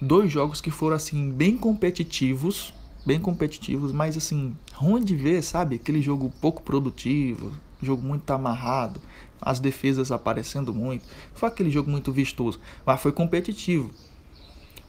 dois 0.00 0.30
jogos 0.30 0.60
que 0.60 0.70
foram 0.70 0.96
assim 0.96 1.30
bem 1.30 1.56
competitivos, 1.56 2.74
bem 3.04 3.20
competitivos, 3.20 3.92
mas 3.92 4.16
assim, 4.16 4.56
ruim 4.74 5.04
de 5.04 5.16
ver, 5.16 5.42
sabe? 5.42 5.76
Aquele 5.76 6.02
jogo 6.02 6.32
pouco 6.40 6.62
produtivo, 6.62 7.52
jogo 7.82 8.02
muito 8.02 8.30
amarrado, 8.30 9.00
as 9.40 9.58
defesas 9.58 10.12
aparecendo 10.12 10.74
muito. 10.74 11.04
Foi 11.34 11.48
aquele 11.48 11.70
jogo 11.70 11.90
muito 11.90 12.12
vistoso, 12.12 12.60
mas 12.84 13.00
foi 13.00 13.12
competitivo. 13.12 13.90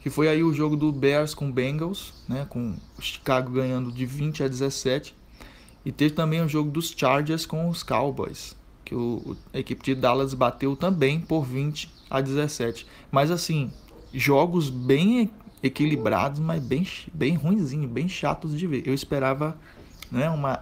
Que 0.02 0.10
foi 0.10 0.28
aí 0.28 0.44
o 0.44 0.54
jogo 0.54 0.76
do 0.76 0.92
Bears 0.92 1.34
com 1.34 1.52
Bengals, 1.52 2.14
né, 2.28 2.46
com 2.50 2.76
Chicago 3.00 3.52
ganhando 3.52 3.92
de 3.92 4.06
20 4.06 4.44
a 4.44 4.48
17. 4.48 5.16
E 5.86 5.92
teve 5.92 6.14
também 6.14 6.42
o 6.42 6.50
jogo 6.50 6.70
dos 6.70 6.94
Chargers 6.96 7.46
com 7.46 7.70
os 7.70 7.84
Cowboys, 7.84 8.56
que 8.84 8.94
o, 8.94 9.36
a 9.54 9.60
equipe 9.60 9.84
de 9.84 9.96
Dallas 9.96 10.34
bateu 10.34 10.76
também 10.76 11.20
por 11.20 11.44
20 11.44 11.92
a 12.10 12.20
17. 12.20 12.86
Mas 13.12 13.32
assim, 13.32 13.72
jogos 14.14 14.70
bem 14.70 15.30
equilibrados, 15.64 16.40
mas 16.40 16.62
bem, 16.62 16.88
bem 17.14 17.36
ruinzinho, 17.36 17.88
bem 17.88 18.08
chatos 18.08 18.58
de 18.58 18.66
ver. 18.68 18.88
Eu 18.88 18.94
esperava 18.94 19.58
né, 20.12 20.30
uma, 20.30 20.60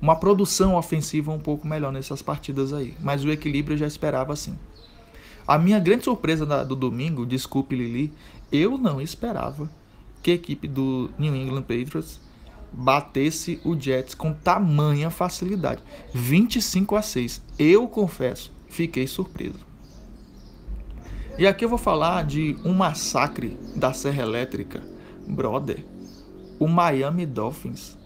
uma 0.00 0.16
produção 0.16 0.76
ofensiva 0.76 1.32
um 1.32 1.38
pouco 1.38 1.66
melhor 1.66 1.92
nessas 1.92 2.22
partidas 2.22 2.72
aí. 2.72 2.94
Mas 3.00 3.24
o 3.24 3.30
equilíbrio 3.30 3.74
eu 3.74 3.78
já 3.78 3.86
esperava 3.86 4.32
assim. 4.32 4.56
A 5.46 5.58
minha 5.58 5.78
grande 5.78 6.04
surpresa 6.04 6.46
da, 6.46 6.64
do 6.64 6.74
domingo, 6.74 7.26
desculpe 7.26 7.76
Lili, 7.76 8.12
eu 8.50 8.78
não 8.78 9.00
esperava 9.00 9.70
que 10.22 10.30
a 10.30 10.34
equipe 10.34 10.66
do 10.66 11.10
New 11.18 11.34
England 11.36 11.62
Patriots 11.62 12.20
batesse 12.72 13.60
o 13.64 13.78
Jets 13.78 14.14
com 14.14 14.32
tamanha 14.32 15.10
facilidade. 15.10 15.82
25 16.12 16.96
a 16.96 17.02
6. 17.02 17.42
Eu 17.58 17.86
confesso, 17.86 18.52
fiquei 18.68 19.06
surpreso. 19.06 19.73
E 21.36 21.48
aqui 21.48 21.64
eu 21.64 21.68
vou 21.68 21.78
falar 21.78 22.24
de 22.24 22.56
um 22.64 22.72
massacre 22.72 23.58
da 23.74 23.92
Serra 23.92 24.22
Elétrica. 24.22 24.80
Brother, 25.26 25.84
o 26.60 26.68
Miami 26.68 27.26
Dolphins 27.26 27.98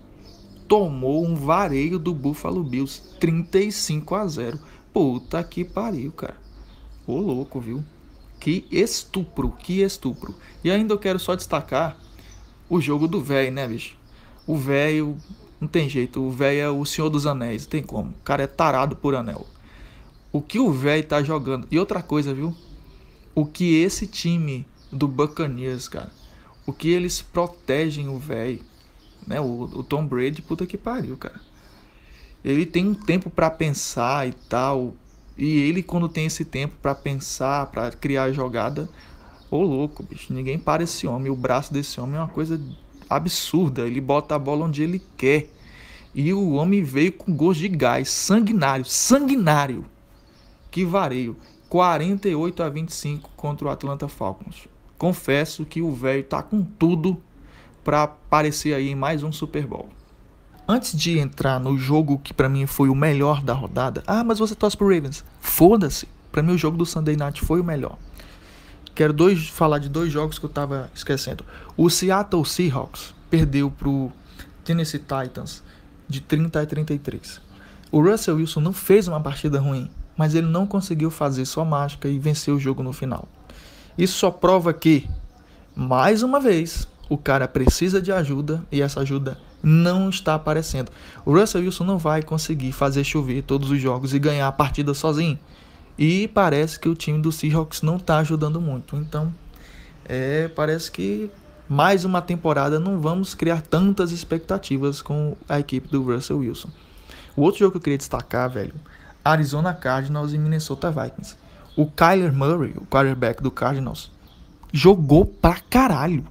tomou 0.67 1.27
um 1.27 1.35
vareio 1.35 1.99
do 1.99 2.15
Buffalo 2.15 2.65
Bills 2.65 3.03
35 3.21 4.15
a 4.15 4.27
0. 4.27 4.59
Puta 4.95 5.45
que 5.45 5.63
pariu, 5.63 6.11
cara. 6.11 6.37
Ô 7.07 7.19
louco, 7.19 7.61
viu? 7.61 7.85
Que 8.41 8.67
estupro, 8.71 9.51
que 9.51 9.83
estupro. 9.83 10.35
E 10.65 10.71
ainda 10.71 10.95
eu 10.95 10.99
quero 10.99 11.19
só 11.19 11.37
destacar 11.37 11.99
o 12.67 12.81
jogo 12.81 13.07
do 13.07 13.23
velho, 13.23 13.53
né, 13.53 13.69
bicho? 13.69 13.95
O 14.47 14.57
velho, 14.57 15.19
não 15.61 15.69
tem 15.69 15.87
jeito, 15.87 16.23
o 16.23 16.31
velho 16.31 16.61
é 16.61 16.71
o 16.71 16.85
Senhor 16.87 17.11
dos 17.11 17.27
Anéis, 17.27 17.67
tem 17.67 17.83
como. 17.83 18.11
O 18.11 18.23
cara 18.25 18.45
é 18.45 18.47
tarado 18.47 18.97
por 18.97 19.15
anel. 19.15 19.47
O 20.33 20.41
que 20.41 20.59
o 20.59 20.73
velho 20.73 21.05
tá 21.05 21.23
jogando. 21.23 21.69
E 21.71 21.79
outra 21.79 22.03
coisa, 22.03 22.33
viu? 22.33 22.57
O 23.39 23.47
que 23.47 23.81
esse 23.81 24.05
time 24.05 24.67
do 24.91 25.07
Buccaneers, 25.07 25.87
cara, 25.87 26.11
o 26.67 26.73
que 26.73 26.89
eles 26.89 27.23
protegem 27.23 28.09
o 28.09 28.19
velho, 28.19 28.59
né? 29.25 29.41
O, 29.41 29.63
o 29.63 29.85
Tom 29.85 30.05
Brady, 30.05 30.43
puta 30.43 30.67
que 30.67 30.77
pariu, 30.77 31.17
cara. 31.17 31.41
Ele 32.45 32.67
tem 32.67 32.85
um 32.85 32.95
tempo 32.95 33.31
para 33.31 33.49
pensar 33.49 34.27
e 34.27 34.33
tal. 34.33 34.93
E 35.37 35.57
ele, 35.57 35.85
quando 35.85 36.09
tem 36.09 36.27
esse 36.27 36.45
tempo 36.45 36.75
para 36.83 36.97
pensar, 36.97 37.67
para 37.67 37.93
criar 37.93 38.33
jogada, 38.33 38.91
ô 39.49 39.63
louco, 39.63 40.03
bicho, 40.03 40.33
ninguém 40.33 40.59
para 40.59 40.83
esse 40.83 41.07
homem. 41.07 41.31
O 41.31 41.37
braço 41.37 41.73
desse 41.73 42.01
homem 42.01 42.17
é 42.17 42.23
uma 42.23 42.27
coisa 42.27 42.61
absurda. 43.09 43.87
Ele 43.87 44.01
bota 44.01 44.35
a 44.35 44.39
bola 44.41 44.67
onde 44.67 44.83
ele 44.83 45.01
quer. 45.17 45.49
E 46.13 46.35
o 46.35 46.55
homem 46.55 46.83
veio 46.83 47.13
com 47.13 47.33
gosto 47.33 47.61
de 47.61 47.69
gás, 47.69 48.11
sanguinário, 48.11 48.85
sanguinário. 48.85 49.85
Que 50.73 50.85
vareio. 50.85 51.37
48 51.69 52.63
a 52.63 52.69
25 52.69 53.31
contra 53.37 53.69
o 53.69 53.71
Atlanta 53.71 54.09
Falcons. 54.09 54.67
Confesso 54.97 55.65
que 55.65 55.83
o 55.83 55.93
velho 55.93 56.25
tá 56.25 56.43
com 56.43 56.63
tudo 56.63 57.21
para 57.85 58.05
aparecer 58.05 58.75
aí 58.75 58.89
em 58.89 58.95
mais 58.95 59.23
um 59.23 59.31
Super 59.31 59.67
Bowl. 59.67 59.89
Antes 60.67 60.97
de 60.99 61.19
entrar 61.19 61.59
no 61.59 61.79
jogo 61.79 62.19
que 62.19 62.35
para 62.35 62.49
mim 62.49 62.67
foi 62.67 62.89
o 62.89 62.95
melhor 62.95 63.43
da 63.43 63.53
rodada, 63.53 64.03
ah, 64.07 64.25
mas 64.25 64.39
você 64.39 64.55
torce 64.55 64.77
pro 64.77 64.93
Ravens. 64.93 65.25
Foda-se. 65.41 66.09
Para 66.33 66.43
mim 66.43 66.53
o 66.53 66.59
jogo 66.59 66.77
do 66.77 66.85
Sunday 66.85 67.17
Night 67.17 67.41
foi 67.41 67.61
o 67.61 67.65
melhor. 67.65 67.97
Quero 68.95 69.13
dois, 69.13 69.49
falar 69.49 69.79
de 69.79 69.89
dois 69.89 70.13
jogos 70.13 70.39
que 70.39 70.45
eu 70.45 70.51
tava 70.51 70.91
esquecendo. 70.95 71.45
O 71.77 71.89
Seattle 71.89 72.45
Seahawks 72.45 73.15
perdeu 73.31 73.71
pro 73.71 74.11
Tennessee 74.65 74.99
Titans 74.99 75.63
de 76.09 76.21
30 76.21 76.61
a 76.61 76.67
33. 76.67 77.41
O 77.91 78.03
Russell 78.03 78.37
Wilson 78.37 78.61
não 78.61 78.73
fez 78.73 79.07
uma 79.09 79.21
partida 79.21 79.61
ruim, 79.61 79.91
mas 80.19 80.35
ele 80.35 80.49
não 80.49 80.67
conseguiu 80.67 81.13
fazer 81.13 81.45
sua 81.45 81.65
mágica 81.65 82.09
e 82.09 82.19
vencer 82.19 82.53
o 82.53 82.59
jogo 82.59 82.83
no 82.83 82.93
final. 82.93 83.29
Isso 83.97 84.19
só 84.19 84.33
prova 84.33 84.75
que, 84.75 85.09
mais 85.77 86.25
uma 86.25 86.41
vez, 86.41 86.89
o 87.09 87.17
cara 87.17 87.47
precisa 87.47 88.03
de 88.03 88.11
ajuda 88.11 88.63
e 88.71 88.83
essa 88.83 89.01
ajuda 89.01 89.39
não 89.63 90.11
está 90.11 90.35
aparecendo. 90.35 90.91
O 91.25 91.33
Russell 91.33 91.63
Wilson 91.63 91.85
não 91.85 91.99
vai 91.99 92.23
conseguir 92.23 92.73
fazer 92.73 93.05
chover 93.05 93.43
todos 93.43 93.71
os 93.71 93.81
jogos 93.81 94.13
e 94.13 94.19
ganhar 94.19 94.49
a 94.49 94.53
partida 94.53 94.93
sozinho. 94.93 95.39
E 95.97 96.29
parece 96.29 96.79
que 96.79 96.89
o 96.89 96.95
time 96.95 97.21
do 97.21 97.31
Seahawks 97.31 97.83
não 97.83 97.97
está 97.97 98.19
ajudando 98.19 98.61
muito. 98.61 98.97
Então, 98.97 99.33
é, 100.05 100.49
parece 100.49 100.91
que 100.91 101.31
mais 101.69 102.05
uma 102.05 102.23
temporada 102.23 102.81
não 102.81 103.01
vamos 103.01 103.35
criar 103.35 103.63
tantas 103.63 104.11
expectativas 104.11 105.01
com 105.01 105.37
a 105.49 105.61
equipe 105.61 105.89
do 105.89 106.03
Russell 106.03 106.39
Wilson. 106.39 106.71
O 107.37 107.43
outro 107.43 107.61
jogo 107.61 107.73
que 107.73 107.77
eu 107.79 107.83
queria 107.83 107.99
destacar, 107.99 108.49
velho, 108.51 108.75
Arizona 109.31 109.75
Cardinals 109.75 110.33
e 110.33 110.39
Minnesota 110.39 110.91
Vikings. 110.91 111.37
O 111.77 111.87
Kyler 111.87 112.33
Murray, 112.33 112.73
o 112.77 112.87
quarterback 112.87 113.43
do 113.43 113.51
Cardinals, 113.51 114.11
jogou 114.73 115.27
pra 115.27 115.61
caralho. 115.69 116.25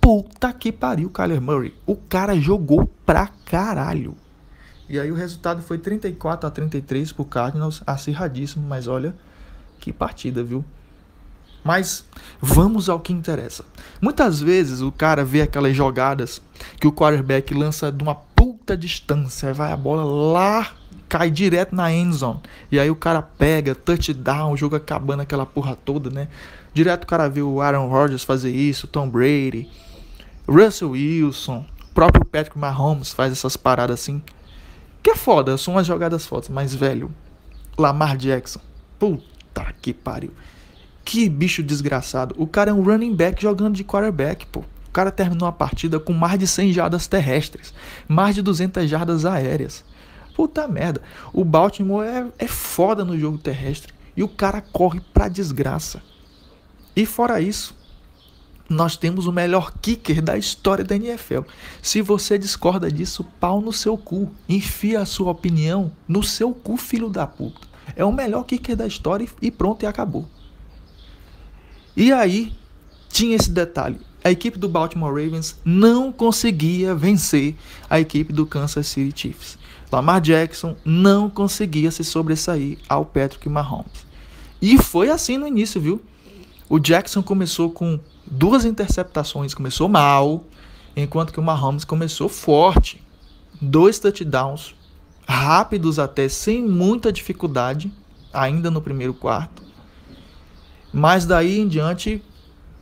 Puta 0.00 0.52
que 0.52 0.72
pariu, 0.72 1.10
Kyler 1.10 1.40
Murray. 1.40 1.74
O 1.86 1.94
cara 1.94 2.34
jogou 2.34 2.86
pra 3.04 3.28
caralho. 3.44 4.16
E 4.88 4.98
aí 4.98 5.12
o 5.12 5.14
resultado 5.14 5.62
foi 5.62 5.78
34 5.78 6.48
a 6.48 6.50
33 6.50 7.12
pro 7.12 7.24
Cardinals, 7.24 7.82
acirradíssimo, 7.86 8.66
mas 8.66 8.86
olha 8.86 9.14
que 9.78 9.92
partida, 9.92 10.42
viu? 10.42 10.64
Mas 11.62 12.04
vamos 12.40 12.88
ao 12.88 12.98
que 12.98 13.12
interessa. 13.12 13.64
Muitas 14.00 14.40
vezes 14.40 14.80
o 14.80 14.90
cara 14.90 15.24
vê 15.24 15.42
aquelas 15.42 15.76
jogadas 15.76 16.40
que 16.80 16.86
o 16.86 16.92
quarterback 16.92 17.54
lança 17.54 17.92
de 17.92 18.02
uma 18.02 18.14
puta 18.14 18.76
distância, 18.76 19.52
vai 19.52 19.70
a 19.70 19.76
bola 19.76 20.04
lá, 20.04 20.72
cai 21.12 21.30
direto 21.30 21.76
na 21.76 21.92
end 21.92 22.16
zone. 22.16 22.40
E 22.70 22.80
aí 22.80 22.90
o 22.90 22.96
cara 22.96 23.20
pega, 23.20 23.74
touchdown, 23.74 24.50
o 24.50 24.56
jogo 24.56 24.76
acabando 24.76 25.20
aquela 25.20 25.44
porra 25.44 25.76
toda, 25.76 26.08
né? 26.08 26.28
Direto 26.72 27.04
o 27.04 27.06
cara 27.06 27.28
vê 27.28 27.42
o 27.42 27.60
Aaron 27.60 27.86
Rodgers 27.86 28.24
fazer 28.24 28.50
isso, 28.50 28.86
Tom 28.86 29.10
Brady, 29.10 29.68
Russell 30.48 30.92
Wilson, 30.92 31.66
o 31.90 31.94
próprio 31.94 32.24
Patrick 32.24 32.58
Mahomes 32.58 33.12
faz 33.12 33.30
essas 33.30 33.58
paradas 33.58 34.00
assim. 34.00 34.22
Que 35.02 35.10
é 35.10 35.14
foda, 35.14 35.58
são 35.58 35.74
umas 35.74 35.86
jogadas 35.86 36.24
fodas, 36.24 36.48
mas 36.48 36.74
velho, 36.74 37.10
Lamar 37.76 38.16
Jackson, 38.16 38.60
puta 38.98 39.66
que 39.82 39.92
pariu. 39.92 40.32
Que 41.04 41.28
bicho 41.28 41.62
desgraçado. 41.62 42.34
O 42.38 42.46
cara 42.46 42.70
é 42.70 42.74
um 42.74 42.82
running 42.82 43.14
back 43.14 43.42
jogando 43.42 43.74
de 43.74 43.84
quarterback, 43.84 44.46
pô. 44.46 44.60
O 44.60 44.92
cara 44.92 45.10
terminou 45.10 45.46
a 45.46 45.52
partida 45.52 46.00
com 46.00 46.14
mais 46.14 46.38
de 46.38 46.46
100 46.46 46.72
jardas 46.72 47.06
terrestres, 47.06 47.74
mais 48.08 48.34
de 48.34 48.40
200 48.40 48.88
jardas 48.88 49.26
aéreas. 49.26 49.84
Puta 50.34 50.66
merda. 50.66 51.02
O 51.32 51.44
Baltimore 51.44 52.04
é, 52.04 52.26
é 52.38 52.48
foda 52.48 53.04
no 53.04 53.18
jogo 53.18 53.38
terrestre. 53.38 53.92
E 54.16 54.22
o 54.22 54.28
cara 54.28 54.60
corre 54.60 55.00
pra 55.12 55.28
desgraça. 55.28 56.02
E 56.94 57.06
fora 57.06 57.40
isso, 57.40 57.74
nós 58.68 58.96
temos 58.96 59.26
o 59.26 59.32
melhor 59.32 59.72
kicker 59.80 60.22
da 60.22 60.36
história 60.36 60.84
da 60.84 60.96
NFL. 60.96 61.40
Se 61.80 62.02
você 62.02 62.38
discorda 62.38 62.90
disso, 62.90 63.24
pau 63.38 63.60
no 63.60 63.72
seu 63.72 63.96
cu. 63.96 64.30
Enfia 64.48 65.00
a 65.00 65.06
sua 65.06 65.30
opinião 65.30 65.92
no 66.06 66.22
seu 66.22 66.52
cu, 66.52 66.76
filho 66.76 67.08
da 67.08 67.26
puta. 67.26 67.66
É 67.94 68.04
o 68.04 68.12
melhor 68.12 68.44
kicker 68.44 68.76
da 68.76 68.86
história 68.86 69.26
e 69.40 69.50
pronto, 69.50 69.82
e 69.82 69.86
acabou. 69.86 70.26
E 71.96 72.12
aí, 72.12 72.52
tinha 73.08 73.36
esse 73.36 73.50
detalhe. 73.50 74.00
A 74.24 74.30
equipe 74.30 74.58
do 74.58 74.68
Baltimore 74.68 75.10
Ravens 75.10 75.58
não 75.64 76.12
conseguia 76.12 76.94
vencer 76.94 77.56
a 77.90 77.98
equipe 77.98 78.32
do 78.32 78.46
Kansas 78.46 78.86
City 78.86 79.12
Chiefs. 79.20 79.58
Lamar 79.92 80.22
Jackson 80.22 80.74
não 80.84 81.28
conseguia 81.28 81.90
se 81.90 82.02
sobressair 82.02 82.78
ao 82.88 83.04
Patrick 83.04 83.46
Mahomes. 83.46 84.06
E 84.60 84.78
foi 84.78 85.10
assim 85.10 85.36
no 85.36 85.46
início, 85.46 85.78
viu? 85.78 86.02
O 86.66 86.78
Jackson 86.78 87.22
começou 87.22 87.70
com 87.70 88.00
duas 88.26 88.64
interceptações, 88.64 89.52
começou 89.52 89.90
mal, 89.90 90.44
enquanto 90.96 91.32
que 91.32 91.38
o 91.38 91.42
Mahomes 91.42 91.84
começou 91.84 92.28
forte. 92.28 93.04
Dois 93.60 93.98
touchdowns, 93.98 94.74
rápidos 95.28 95.98
até, 95.98 96.26
sem 96.26 96.62
muita 96.62 97.12
dificuldade, 97.12 97.92
ainda 98.32 98.70
no 98.70 98.80
primeiro 98.80 99.12
quarto. 99.12 99.62
Mas 100.90 101.26
daí 101.26 101.60
em 101.60 101.68
diante, 101.68 102.22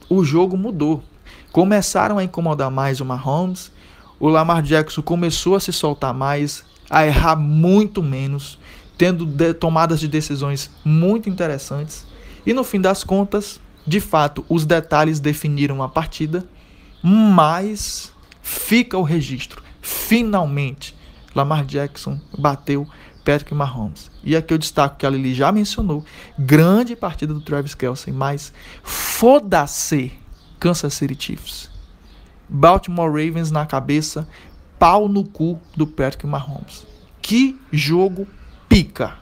o 0.09 0.23
jogo 0.23 0.57
mudou. 0.57 1.03
Começaram 1.51 2.19
a 2.19 2.25
incomodar 2.25 2.71
mais 2.71 3.01
o 3.01 3.05
Mahomes, 3.05 3.73
o 4.21 4.29
Lamar 4.29 4.63
Jackson 4.63 5.03
começou 5.03 5.57
a 5.57 5.61
se 5.61 5.73
soltar 5.73 6.15
mais, 6.15 6.65
a 6.91 7.07
errar 7.07 7.37
muito 7.37 8.03
menos, 8.03 8.59
tendo 8.99 9.25
de 9.25 9.55
tomadas 9.55 10.01
de 10.01 10.09
decisões 10.09 10.71
muito 10.85 11.31
interessantes. 11.31 12.05
E 12.45 12.53
no 12.53 12.65
fim 12.65 12.81
das 12.81 13.05
contas, 13.05 13.61
de 13.87 14.01
fato, 14.01 14.45
os 14.49 14.67
detalhes 14.67 15.21
definiram 15.21 15.83
a 15.83 15.89
partida, 15.89 16.45
mas 17.03 18.13
fica 18.43 18.99
o 18.99 19.03
registro. 19.03 19.63
Finalmente, 19.81 20.95
Lamar 21.35 21.65
Jackson 21.65 22.21
bateu 22.37 22.87
Patrick 23.25 23.55
Mahomes. 23.55 24.11
E 24.25 24.35
aqui 24.35 24.53
eu 24.53 24.59
destaco 24.59 24.97
que 24.97 25.07
a 25.07 25.11
Lili 25.11 25.35
já 25.35 25.53
mencionou, 25.53 26.05
grande 26.39 26.97
partida 26.97 27.33
do 27.33 27.41
Travis 27.41 27.75
Kelsey, 27.75 28.13
mas 28.13 28.53
foda-se 28.83 30.13
Kansas 30.59 30.95
City 30.95 31.17
Chiefs. 31.19 31.71
Baltimore 32.49 33.09
Ravens 33.09 33.51
na 33.51 33.65
cabeça, 33.65 34.27
pau 34.81 35.09
no 35.09 35.23
cu 35.23 35.61
do 35.77 35.87
Patrick 35.87 36.27
Mahomes. 36.27 36.87
Que 37.21 37.61
jogo 37.71 38.27
pica! 38.67 39.19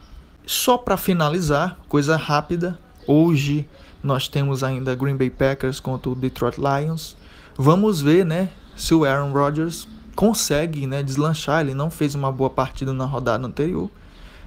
Só 0.47 0.79
para 0.79 0.97
finalizar, 0.97 1.77
coisa 1.89 2.17
rápida, 2.17 2.79
hoje 3.09 3.69
nós 4.03 4.29
temos 4.29 4.63
ainda 4.63 4.95
Green 4.95 5.17
Bay 5.17 5.29
Packers 5.29 5.81
contra 5.81 6.11
o 6.11 6.15
Detroit 6.15 6.57
Lions. 6.59 7.17
Vamos 7.57 8.01
ver, 8.01 8.25
né, 8.25 8.51
se 8.77 8.95
o 8.95 9.05
Aaron 9.05 9.33
Rodgers 9.33 9.89
consegue 10.15 10.87
né, 10.87 11.03
deslanchar. 11.03 11.63
Ele 11.63 11.75
não 11.75 11.91
fez 11.91 12.15
uma 12.15 12.31
boa 12.31 12.49
partida 12.49 12.93
na 12.93 13.05
rodada 13.05 13.45
anterior, 13.45 13.91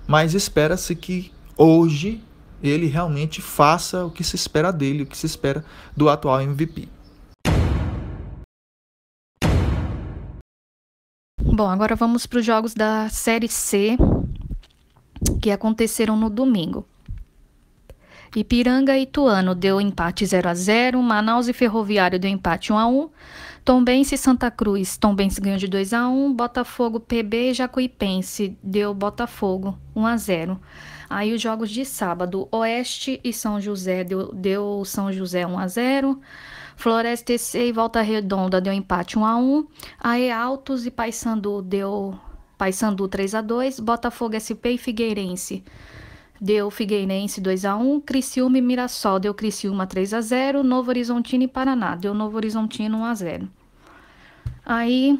mas 0.07 0.33
espera-se 0.33 0.95
que 0.95 1.29
hoje 1.57 2.23
ele 2.63 2.87
realmente 2.87 3.41
faça 3.41 4.05
o 4.05 4.11
que 4.11 4.23
se 4.23 4.37
espera 4.37 4.71
dele, 4.71 5.03
o 5.03 5.05
que 5.05 5.17
se 5.17 5.25
espera 5.25 5.65
do 5.95 6.07
atual 6.07 6.41
MVP. 6.41 6.87
Bom, 11.61 11.69
agora 11.69 11.95
vamos 11.95 12.25
para 12.25 12.39
os 12.39 12.45
jogos 12.45 12.73
da 12.73 13.07
Série 13.07 13.47
C 13.47 13.95
que 15.39 15.51
aconteceram 15.51 16.17
no 16.17 16.27
domingo. 16.27 16.87
Ipiranga 18.35 18.97
e 18.97 19.03
Ituano 19.03 19.53
deu 19.53 19.79
empate 19.79 20.25
0 20.25 20.49
a 20.49 20.55
0, 20.55 20.99
Manaus 21.03 21.47
e 21.47 21.53
Ferroviário 21.53 22.17
deu 22.17 22.31
empate 22.31 22.73
1 22.73 22.77
a 22.79 22.87
1, 22.87 23.09
Tombense 23.63 24.15
e 24.15 24.17
Santa 24.17 24.49
Cruz, 24.49 24.97
Tombense 24.97 25.39
ganhou 25.39 25.59
de 25.59 25.67
2 25.67 25.93
a 25.93 26.09
1, 26.09 26.33
Botafogo, 26.33 26.99
PB 26.99 27.51
e 27.51 27.53
Jacuipense 27.53 28.57
deu 28.63 28.91
Botafogo 28.91 29.77
1 29.95 30.07
a 30.07 30.17
0. 30.17 30.59
Aí 31.07 31.31
os 31.31 31.39
jogos 31.39 31.69
de 31.69 31.85
sábado, 31.85 32.47
Oeste 32.51 33.21
e 33.23 33.31
São 33.31 33.61
José 33.61 34.03
deu, 34.03 34.33
deu 34.33 34.81
São 34.83 35.13
José 35.13 35.45
1 35.45 35.59
a 35.59 35.67
0. 35.67 36.19
Floresta 36.81 37.31
e 37.31 37.71
Volta 37.71 38.01
Redonda 38.01 38.59
deu 38.59 38.73
empate 38.73 39.19
1 39.19 39.23
a 39.23 39.35
1. 39.37 39.67
Aí 39.99 40.31
Altos 40.31 40.83
e 40.83 40.89
Paysandu 40.89 41.61
deu 41.61 42.19
Paysandu 42.57 43.07
3 43.07 43.35
a 43.35 43.41
2, 43.41 43.79
Botafogo 43.79 44.33
SP 44.33 44.73
e 44.73 44.77
Figueirense 44.79 45.63
deu 46.41 46.71
Figueirense 46.71 47.39
2 47.39 47.65
a 47.65 47.75
1, 47.75 48.01
Criciúma 48.01 48.57
e 48.57 48.61
Mirassol 48.61 49.19
deu 49.19 49.31
Criciúma 49.31 49.85
3 49.85 50.15
a 50.15 50.21
0, 50.21 50.63
Novo 50.63 50.89
Horizontino 50.89 51.43
e 51.43 51.47
Paraná 51.47 51.95
deu 51.95 52.15
Novo 52.15 52.35
Horizontino 52.35 52.97
1 52.97 53.05
a 53.05 53.13
0. 53.13 53.49
Aí 54.65 55.19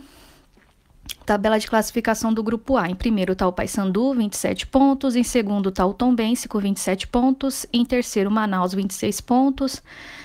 tabela 1.23 1.59
de 1.59 1.67
classificação 1.67 2.33
do 2.33 2.41
grupo 2.41 2.75
A. 2.75 2.89
Em 2.89 2.95
primeiro 2.95 3.33
está 3.33 3.47
o 3.47 3.53
Paysandu, 3.53 4.15
27 4.15 4.65
pontos, 4.65 5.15
em 5.15 5.23
segundo 5.23 5.69
está 5.69 5.85
o 5.85 5.93
Tombense 5.93 6.47
com 6.47 6.57
27 6.57 7.07
pontos, 7.07 7.67
em 7.71 7.85
terceiro 7.85 8.31
Manaus 8.31 8.73
26 8.73 9.21
pontos, 9.21 9.81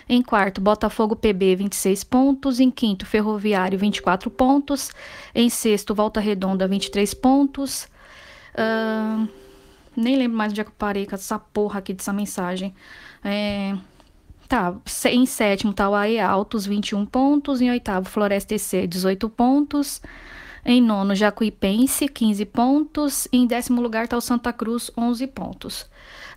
em 0.09 0.23
quarto 0.23 0.61
Botafogo 0.61 1.17
PB 1.17 1.57
26 1.57 2.05
pontos, 2.05 2.61
em 2.61 2.71
quinto 2.71 3.05
Ferroviário 3.05 3.79
24 3.79 4.31
pontos, 4.31 4.91
em 5.35 5.49
sexto 5.49 5.95
Volta 5.95 6.21
Redonda 6.21 6.69
23 6.69 7.13
pontos. 7.15 7.89
Uh, 8.55 9.29
nem 9.97 10.17
lembro 10.17 10.37
mais 10.37 10.53
onde 10.53 10.61
é 10.61 10.65
que 10.65 10.71
eu 10.71 10.75
parei 10.79 11.07
com 11.07 11.15
essa 11.15 11.39
porra 11.39 11.79
aqui 11.79 11.93
dessa 11.93 12.13
mensagem. 12.13 12.75
É... 13.25 13.75
Tá, 14.49 14.77
em 15.07 15.27
sétimo 15.27 15.75
AE 15.77 16.21
Altos, 16.21 16.67
21 16.67 17.05
pontos. 17.05 17.61
Em 17.61 17.69
oitavo, 17.69 18.09
Floresta 18.09 18.55
EC, 18.55 18.87
18 18.87 19.29
pontos. 19.29 20.01
Em 20.65 20.81
nono, 20.81 21.17
Jacuipense, 21.17 22.09
15 22.09 22.45
pontos. 22.45 23.27
Em 23.33 23.45
décimo 23.45 23.83
lugar 23.83 24.07
tá 24.07 24.17
o 24.17 24.21
Santa 24.21 24.53
Cruz, 24.53 24.89
11 24.97 25.27
pontos. 25.27 25.87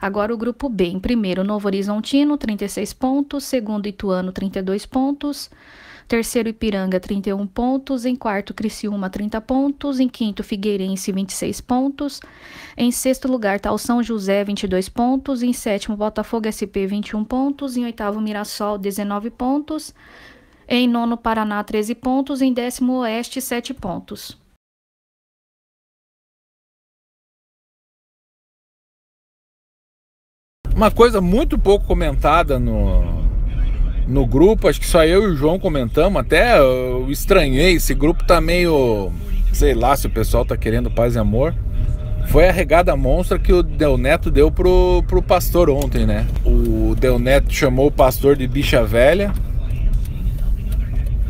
Agora 0.02 0.34
o 0.34 0.38
grupo 0.38 0.70
B. 0.70 0.86
Em 0.86 1.00
primeiro, 1.00 1.44
Novo 1.44 1.68
Horizontino, 1.68 2.38
36 2.38 2.94
pontos. 2.94 3.44
Segundo, 3.44 3.88
Ituano, 3.88 4.32
32 4.32 4.86
pontos. 4.86 5.50
Terceiro, 6.08 6.50
Ipiranga, 6.50 7.00
31 7.00 7.46
pontos. 7.46 8.06
Em 8.06 8.16
quarto, 8.16 8.54
Criciúma, 8.54 9.10
30 9.10 9.40
pontos. 9.42 10.00
Em 10.00 10.08
quinto, 10.08 10.44
Figueirense, 10.44 11.12
26 11.12 11.62
pontos. 11.62 12.22
Em 12.78 12.92
sexto 12.92 13.28
lugar 13.28 13.58
está 13.58 13.72
o 13.72 13.78
São 13.78 14.02
José, 14.02 14.44
22 14.44 14.90
pontos. 14.90 15.44
Em 15.44 15.54
sétimo, 15.54 15.98
Botafogo 15.98 16.48
SP, 16.50 16.88
21 16.88 17.24
pontos. 17.26 17.78
Em 17.78 17.84
oitavo, 17.84 18.22
Mirassol, 18.22 18.78
19 18.78 19.30
pontos. 19.30 19.94
Em 20.68 20.88
nono, 20.88 21.18
Paraná, 21.18 21.64
13 21.64 21.94
pontos. 21.94 22.42
Em 22.42 22.54
décimo, 22.54 23.00
Oeste, 23.00 23.42
7 23.42 23.74
pontos. 23.74 24.38
Uma 30.80 30.90
coisa 30.90 31.20
muito 31.20 31.60
pouco 31.60 31.86
comentada 31.86 32.58
no, 32.58 33.04
no 34.08 34.26
grupo, 34.26 34.70
acho 34.70 34.80
que 34.80 34.88
só 34.88 35.04
eu 35.04 35.24
e 35.24 35.28
o 35.28 35.36
João 35.36 35.60
comentamos, 35.60 36.22
até 36.22 36.58
eu 36.58 37.06
estranhei, 37.10 37.74
esse 37.74 37.94
grupo 37.94 38.24
tá 38.24 38.40
meio, 38.40 39.12
sei 39.52 39.74
lá 39.74 39.94
se 39.98 40.08
o 40.08 40.10
pessoal 40.10 40.46
tá 40.46 40.56
querendo 40.56 40.90
paz 40.90 41.16
e 41.16 41.20
amor. 41.20 41.54
Foi 42.30 42.48
a 42.48 42.52
regada 42.54 42.96
monstra 42.96 43.38
que 43.38 43.52
o 43.52 43.62
Del 43.62 43.98
Neto 43.98 44.32
deu 44.32 44.50
pro, 44.50 45.04
pro 45.06 45.22
pastor 45.22 45.70
ontem, 45.70 46.06
né? 46.06 46.26
O 46.46 46.96
Del 46.96 47.20
Neto 47.20 47.54
chamou 47.54 47.88
o 47.88 47.92
pastor 47.92 48.38
de 48.38 48.48
bicha 48.48 48.82
velha. 48.82 49.34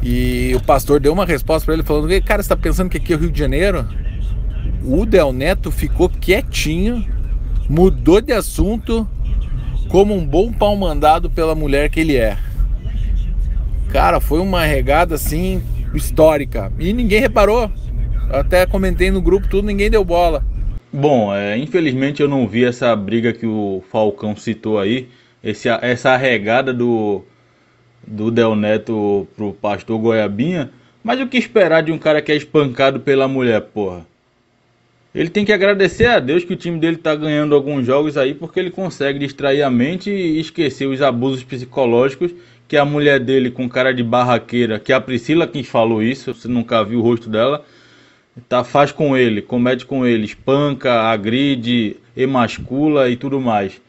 E 0.04 0.54
o 0.56 0.62
pastor 0.62 1.00
deu 1.00 1.12
uma 1.12 1.26
resposta 1.26 1.66
para 1.66 1.74
ele 1.74 1.82
falando: 1.82 2.24
Cara, 2.24 2.44
você 2.44 2.50
tá 2.50 2.56
pensando 2.56 2.88
que 2.88 2.98
aqui 2.98 3.14
é 3.14 3.16
o 3.16 3.20
Rio 3.20 3.32
de 3.32 3.40
Janeiro? 3.40 3.88
O 4.86 5.08
Del 5.08 5.34
Neto 5.34 5.72
ficou 5.72 6.08
quietinho, 6.08 7.04
mudou 7.68 8.22
de 8.22 8.32
assunto, 8.32 9.08
como 9.90 10.14
um 10.14 10.24
bom 10.24 10.54
pau 10.54 10.76
mandado 10.76 11.30
pela 11.30 11.56
mulher 11.56 11.90
que 11.90 12.00
ele 12.00 12.16
é. 12.16 12.38
Cara, 13.92 14.20
foi 14.20 14.40
uma 14.40 14.64
regada 14.64 15.16
assim 15.16 15.62
histórica. 15.94 16.72
E 16.80 16.94
ninguém 16.94 17.20
reparou. 17.20 17.72
Eu 18.32 18.40
até 18.40 18.66
comentei 18.68 19.10
no 19.10 19.22
grupo 19.22 19.48
tudo, 19.48 19.66
ninguém 19.66 19.90
deu 19.90 20.06
bola. 20.06 20.46
Bom, 20.94 21.36
é, 21.36 21.58
infelizmente 21.58 22.22
eu 22.22 22.28
não 22.28 22.48
vi 22.48 22.64
essa 22.64 22.96
briga 22.96 23.34
que 23.34 23.48
o 23.48 23.84
Falcão 23.92 24.36
citou 24.36 24.80
aí. 24.80 25.10
Esse, 25.44 25.68
essa 25.68 26.16
regada 26.16 26.72
do, 26.72 27.24
do 28.06 28.30
Del 28.30 28.56
Neto 28.56 29.28
pro 29.36 29.54
pastor 29.54 29.98
Goiabinha. 29.98 30.70
Mas 31.04 31.20
o 31.20 31.28
que 31.28 31.38
esperar 31.38 31.82
de 31.82 31.92
um 31.92 31.98
cara 31.98 32.22
que 32.22 32.32
é 32.32 32.36
espancado 32.36 33.00
pela 33.00 33.28
mulher, 33.28 33.62
porra? 33.62 34.06
Ele 35.20 35.30
tem 35.30 35.44
que 35.44 35.52
agradecer 35.52 36.06
a 36.06 36.18
Deus 36.18 36.46
que 36.46 36.54
o 36.54 36.56
time 36.56 36.80
dele 36.80 36.96
tá 36.96 37.14
ganhando 37.14 37.54
alguns 37.54 37.86
jogos 37.86 38.16
aí, 38.16 38.34
porque 38.34 38.58
ele 38.58 38.72
consegue 38.72 39.20
distrair 39.20 39.62
a 39.62 39.70
mente 39.70 40.10
e 40.10 40.40
esquecer 40.40 40.86
os 40.86 41.02
abusos 41.02 41.44
psicológicos 41.44 42.32
que 42.70 42.78
a 42.78 42.86
mulher 42.86 43.20
dele 43.20 43.52
com 43.52 43.68
cara 43.68 43.94
de 43.94 44.02
barraqueira, 44.02 44.80
que 44.80 44.94
a 44.94 45.02
Priscila 45.02 45.46
quem 45.46 45.62
falou 45.62 46.02
isso, 46.02 46.34
você 46.34 46.48
nunca 46.48 46.82
viu 46.86 47.00
o 47.00 47.02
rosto 47.02 47.30
dela, 47.30 47.66
tá 48.48 48.64
faz 48.64 48.94
com 48.94 49.18
ele, 49.18 49.42
comete 49.42 49.86
com 49.86 50.06
ele, 50.06 50.24
espanca, 50.24 51.02
agride, 51.02 51.98
emascula 52.16 53.10
e 53.10 53.18
tudo 53.18 53.42
mais. 53.42 53.82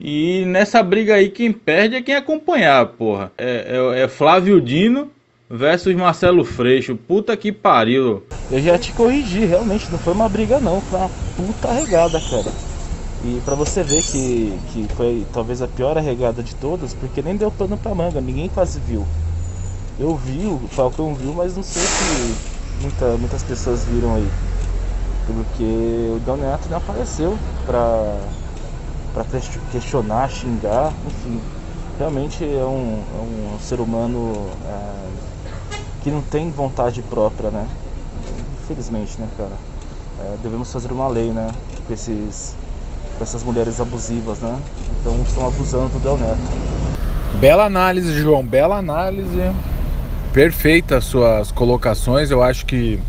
E 0.00 0.44
nessa 0.46 0.82
briga 0.82 1.14
aí 1.14 1.28
quem 1.28 1.52
perde 1.52 1.94
é 1.94 2.02
quem 2.02 2.16
acompanhar, 2.16 2.84
porra. 2.86 3.30
É, 3.38 3.92
é, 3.94 4.00
é 4.00 4.08
Flávio 4.08 4.60
Dino 4.60 5.12
versus 5.48 5.94
Marcelo 5.94 6.44
Freixo. 6.44 6.96
Puta 6.96 7.36
que 7.36 7.52
pariu. 7.52 8.22
Eu 8.50 8.60
já 8.60 8.78
te 8.78 8.92
corrigi, 8.92 9.44
realmente 9.44 9.90
não 9.90 9.98
foi 9.98 10.12
uma 10.12 10.28
briga 10.28 10.60
não, 10.60 10.80
foi 10.80 10.98
uma 10.98 11.10
puta 11.36 11.72
regada, 11.72 12.20
cara. 12.20 12.52
E 13.24 13.40
para 13.44 13.54
você 13.54 13.82
ver 13.82 14.02
que, 14.02 14.58
que 14.72 14.86
foi 14.94 15.26
talvez 15.32 15.62
a 15.62 15.66
pior 15.66 15.96
arregada 15.96 16.42
de 16.42 16.54
todas, 16.54 16.94
porque 16.94 17.22
nem 17.22 17.36
deu 17.36 17.50
pano 17.50 17.76
pra 17.76 17.94
manga, 17.94 18.20
ninguém 18.20 18.48
quase 18.48 18.78
viu. 18.80 19.04
Eu 19.98 20.14
vi, 20.14 20.46
o 20.46 20.60
Falcão 20.68 21.14
viu, 21.14 21.32
mas 21.32 21.56
não 21.56 21.62
sei 21.62 21.82
se 21.82 22.34
muita, 22.82 23.16
muitas 23.16 23.42
pessoas 23.42 23.84
viram 23.84 24.14
aí. 24.14 24.28
Porque 25.26 25.64
o 26.14 26.20
Del 26.24 26.36
Neto 26.36 26.68
não 26.70 26.76
apareceu 26.76 27.36
pra, 27.64 28.16
pra 29.14 29.24
questionar, 29.72 30.30
xingar, 30.30 30.92
enfim. 31.06 31.40
Realmente 31.98 32.44
é 32.44 32.64
um, 32.64 33.02
é 33.14 33.54
um 33.56 33.58
ser 33.58 33.80
humano 33.80 34.50
é, 34.66 35.06
que 36.06 36.10
não 36.12 36.22
tem 36.22 36.52
vontade 36.52 37.02
própria, 37.02 37.50
né? 37.50 37.66
Infelizmente, 38.62 39.20
né, 39.20 39.26
cara? 39.36 39.50
É, 40.20 40.36
devemos 40.40 40.72
fazer 40.72 40.92
uma 40.92 41.08
lei, 41.08 41.32
né? 41.32 41.50
Com 41.84 41.92
esses 41.92 42.54
essas 43.20 43.42
mulheres 43.42 43.80
abusivas, 43.80 44.38
né? 44.38 44.56
Então 45.00 45.20
estão 45.26 45.48
abusando 45.48 45.88
do 45.88 45.98
Del 45.98 46.16
Neto. 46.16 46.38
Bela 47.40 47.64
análise, 47.64 48.12
João, 48.20 48.46
bela 48.46 48.76
análise. 48.76 49.50
Perfeita 50.32 50.98
as 50.98 51.06
suas 51.06 51.50
colocações. 51.50 52.30
Eu 52.30 52.40
acho 52.40 52.66
que 52.66 53.00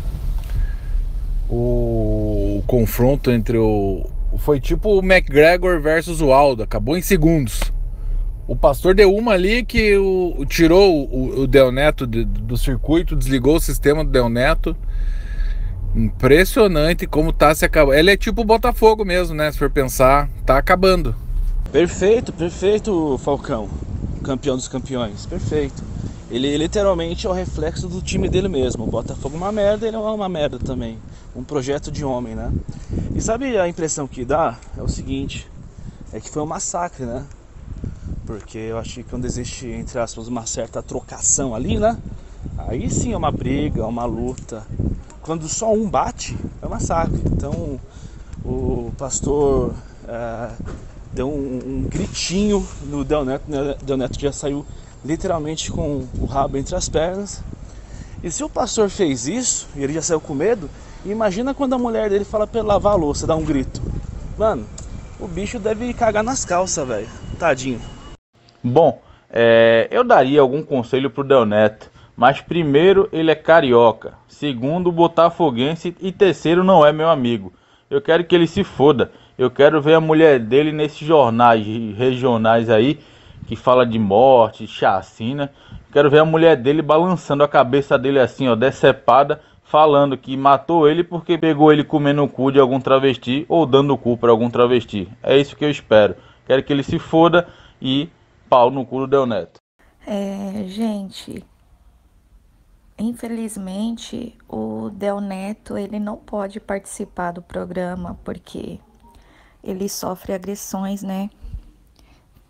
o, 1.48 2.58
o 2.58 2.64
confronto 2.66 3.30
entre 3.30 3.58
o. 3.58 4.06
Foi 4.38 4.58
tipo 4.58 4.98
o 4.98 5.04
McGregor 5.04 5.80
versus 5.80 6.20
o 6.20 6.32
Aldo, 6.32 6.64
acabou 6.64 6.96
em 6.96 7.02
segundos. 7.02 7.67
O 8.48 8.56
pastor 8.56 8.94
deu 8.94 9.14
uma 9.14 9.32
ali 9.32 9.64
que 9.64 9.96
o, 9.96 10.44
tirou 10.46 11.06
o, 11.08 11.42
o 11.42 11.46
Del 11.46 11.70
Neto 11.70 12.06
do, 12.06 12.24
do 12.24 12.56
circuito, 12.56 13.14
desligou 13.14 13.56
o 13.56 13.60
sistema 13.60 14.04
do 14.04 14.10
Del 14.10 14.28
Neto 14.28 14.74
Impressionante 15.94 17.06
como 17.06 17.32
tá 17.32 17.54
se 17.54 17.64
acabando. 17.64 17.98
Ele 17.98 18.10
é 18.10 18.16
tipo 18.16 18.42
o 18.42 18.44
Botafogo 18.44 19.04
mesmo, 19.04 19.34
né? 19.34 19.50
Se 19.50 19.58
for 19.58 19.70
pensar, 19.70 20.28
tá 20.44 20.58
acabando. 20.58 21.14
Perfeito, 21.72 22.32
perfeito, 22.32 23.18
Falcão. 23.18 23.68
Campeão 24.22 24.56
dos 24.56 24.68
campeões. 24.68 25.26
Perfeito. 25.26 25.82
Ele 26.30 26.56
literalmente 26.56 27.26
é 27.26 27.30
o 27.30 27.32
reflexo 27.32 27.88
do 27.88 28.02
time 28.02 28.28
dele 28.28 28.48
mesmo. 28.48 28.84
O 28.84 28.86
Botafogo 28.86 29.34
é 29.34 29.38
uma 29.38 29.50
merda, 29.50 29.86
ele 29.86 29.96
é 29.96 29.98
uma 29.98 30.28
merda 30.28 30.58
também. 30.58 30.98
Um 31.34 31.42
projeto 31.42 31.90
de 31.90 32.04
homem, 32.04 32.34
né? 32.34 32.52
E 33.14 33.20
sabe 33.20 33.58
a 33.58 33.66
impressão 33.66 34.06
que 34.06 34.24
dá? 34.24 34.58
É 34.76 34.82
o 34.82 34.88
seguinte: 34.88 35.48
é 36.12 36.20
que 36.20 36.30
foi 36.30 36.42
um 36.42 36.46
massacre, 36.46 37.06
né? 37.06 37.24
Porque 38.26 38.58
eu 38.58 38.78
acho 38.78 38.94
que 38.94 39.02
quando 39.02 39.24
existe, 39.24 39.66
entre 39.66 39.98
aspas, 39.98 40.28
uma 40.28 40.46
certa 40.46 40.82
trocação 40.82 41.54
ali, 41.54 41.78
né? 41.78 41.98
Aí 42.56 42.90
sim 42.90 43.12
é 43.12 43.16
uma 43.16 43.32
briga, 43.32 43.86
uma 43.86 44.04
luta 44.04 44.64
quando 45.28 45.46
só 45.46 45.70
um 45.74 45.86
bate, 45.86 46.34
é 46.62 46.66
um 46.66 46.70
massacre. 46.70 47.20
Então 47.26 47.78
o 48.42 48.90
pastor 48.96 49.74
é, 50.08 50.48
deu 51.12 51.28
um, 51.28 51.60
um, 51.66 51.82
gritinho 51.82 52.66
no 52.84 53.04
Del 53.04 53.26
Neto, 53.26 53.44
né? 53.46 53.76
Del 53.82 53.98
Neto 53.98 54.18
já 54.18 54.32
saiu 54.32 54.64
literalmente 55.04 55.70
com 55.70 56.06
o 56.18 56.24
rabo 56.24 56.56
entre 56.56 56.74
as 56.74 56.88
pernas. 56.88 57.42
E 58.22 58.30
se 58.30 58.42
o 58.42 58.48
pastor 58.48 58.88
fez 58.88 59.28
isso, 59.28 59.68
e 59.76 59.84
ele 59.84 59.92
já 59.92 60.00
saiu 60.00 60.18
com 60.18 60.34
medo, 60.34 60.70
imagina 61.04 61.52
quando 61.52 61.74
a 61.74 61.78
mulher 61.78 62.08
dele 62.08 62.24
fala 62.24 62.48
ele 62.50 62.62
lavar 62.62 62.94
a 62.94 62.96
louça, 62.96 63.26
dá 63.26 63.36
um 63.36 63.44
grito. 63.44 63.82
Mano, 64.38 64.64
o 65.20 65.28
bicho 65.28 65.58
deve 65.58 65.92
cagar 65.92 66.24
nas 66.24 66.42
calças, 66.42 66.88
velho. 66.88 67.27
Tadinho. 67.38 67.80
Bom, 68.62 69.00
é, 69.30 69.88
eu 69.90 70.02
daria 70.02 70.40
algum 70.40 70.62
conselho 70.62 71.10
pro 71.10 71.24
Del 71.24 71.46
Neto. 71.46 71.90
Mas 72.16 72.40
primeiro, 72.40 73.08
ele 73.12 73.30
é 73.30 73.34
carioca. 73.36 74.14
Segundo, 74.26 74.90
botafoguense. 74.90 75.96
E 76.00 76.10
terceiro, 76.10 76.64
não 76.64 76.84
é 76.84 76.92
meu 76.92 77.08
amigo. 77.08 77.52
Eu 77.88 78.02
quero 78.02 78.24
que 78.24 78.34
ele 78.34 78.48
se 78.48 78.64
foda. 78.64 79.12
Eu 79.38 79.50
quero 79.50 79.80
ver 79.80 79.94
a 79.94 80.00
mulher 80.00 80.40
dele 80.40 80.72
nesses 80.72 81.06
jornais 81.06 81.64
regionais 81.96 82.68
aí 82.68 82.98
que 83.46 83.54
fala 83.56 83.86
de 83.86 83.98
morte, 83.98 84.66
chacina. 84.66 85.50
Quero 85.92 86.10
ver 86.10 86.18
a 86.18 86.24
mulher 86.24 86.56
dele 86.56 86.82
balançando 86.82 87.44
a 87.44 87.48
cabeça 87.48 87.96
dele 87.96 88.18
assim, 88.18 88.48
ó, 88.48 88.54
decepada, 88.54 89.40
falando 89.62 90.18
que 90.18 90.36
matou 90.36 90.88
ele 90.88 91.02
porque 91.02 91.38
pegou 91.38 91.72
ele 91.72 91.82
comendo 91.82 92.22
o 92.22 92.28
cu 92.28 92.52
de 92.52 92.58
algum 92.60 92.80
travesti 92.80 93.46
ou 93.48 93.64
dando 93.64 93.94
o 93.94 93.98
cu 93.98 94.18
para 94.18 94.30
algum 94.30 94.50
travesti. 94.50 95.08
É 95.22 95.38
isso 95.38 95.56
que 95.56 95.64
eu 95.64 95.70
espero. 95.70 96.14
Quero 96.48 96.64
que 96.64 96.72
ele 96.72 96.82
se 96.82 96.98
foda 96.98 97.46
e 97.80 98.08
pau 98.48 98.70
no 98.70 98.86
cu 98.86 99.00
do 99.00 99.06
Del 99.06 99.26
Neto. 99.26 99.60
É, 100.06 100.64
gente, 100.66 101.44
infelizmente 102.98 104.34
o 104.48 104.88
Del 104.88 105.20
Neto 105.20 105.76
ele 105.76 106.00
não 106.00 106.16
pode 106.16 106.58
participar 106.58 107.32
do 107.32 107.42
programa 107.42 108.18
porque 108.24 108.80
ele 109.62 109.90
sofre 109.90 110.32
agressões, 110.32 111.02
né? 111.02 111.28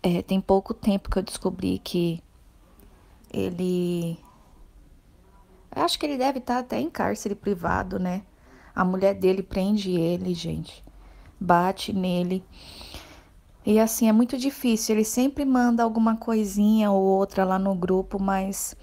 É, 0.01 0.21
tem 0.21 0.39
pouco 0.39 0.73
tempo 0.73 1.09
que 1.09 1.19
eu 1.19 1.23
descobri 1.23 1.77
que 1.79 2.23
ele. 3.33 4.17
Acho 5.69 5.99
que 5.99 6.05
ele 6.05 6.17
deve 6.17 6.39
estar 6.39 6.59
até 6.59 6.79
em 6.79 6.89
cárcere 6.89 7.35
privado, 7.35 7.99
né? 7.99 8.21
A 8.73 8.85
mulher 8.85 9.13
dele 9.13 9.43
prende 9.43 9.91
ele, 9.91 10.33
gente. 10.33 10.81
Bate 11.37 11.91
nele. 11.91 12.41
E 13.65 13.79
assim, 13.79 14.07
é 14.07 14.11
muito 14.11 14.37
difícil. 14.37 14.95
Ele 14.95 15.05
sempre 15.05 15.45
manda 15.45 15.83
alguma 15.83 16.15
coisinha 16.15 16.91
ou 16.91 17.01
outra 17.03 17.43
lá 17.43 17.59
no 17.59 17.75
grupo, 17.75 18.21
mas 18.21 18.75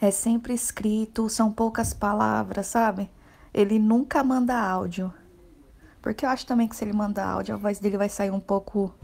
é 0.00 0.10
sempre 0.10 0.52
escrito, 0.52 1.28
são 1.28 1.50
poucas 1.50 1.94
palavras, 1.94 2.66
sabe? 2.66 3.10
Ele 3.52 3.78
nunca 3.78 4.22
manda 4.22 4.58
áudio. 4.58 5.12
Porque 6.02 6.26
eu 6.26 6.28
acho 6.28 6.46
também 6.46 6.68
que 6.68 6.76
se 6.76 6.84
ele 6.84 6.92
mandar 6.92 7.26
áudio, 7.26 7.54
a 7.54 7.58
voz 7.58 7.78
dele 7.78 7.96
vai 7.96 8.08
sair 8.08 8.30
um 8.30 8.40
pouco 8.40 8.94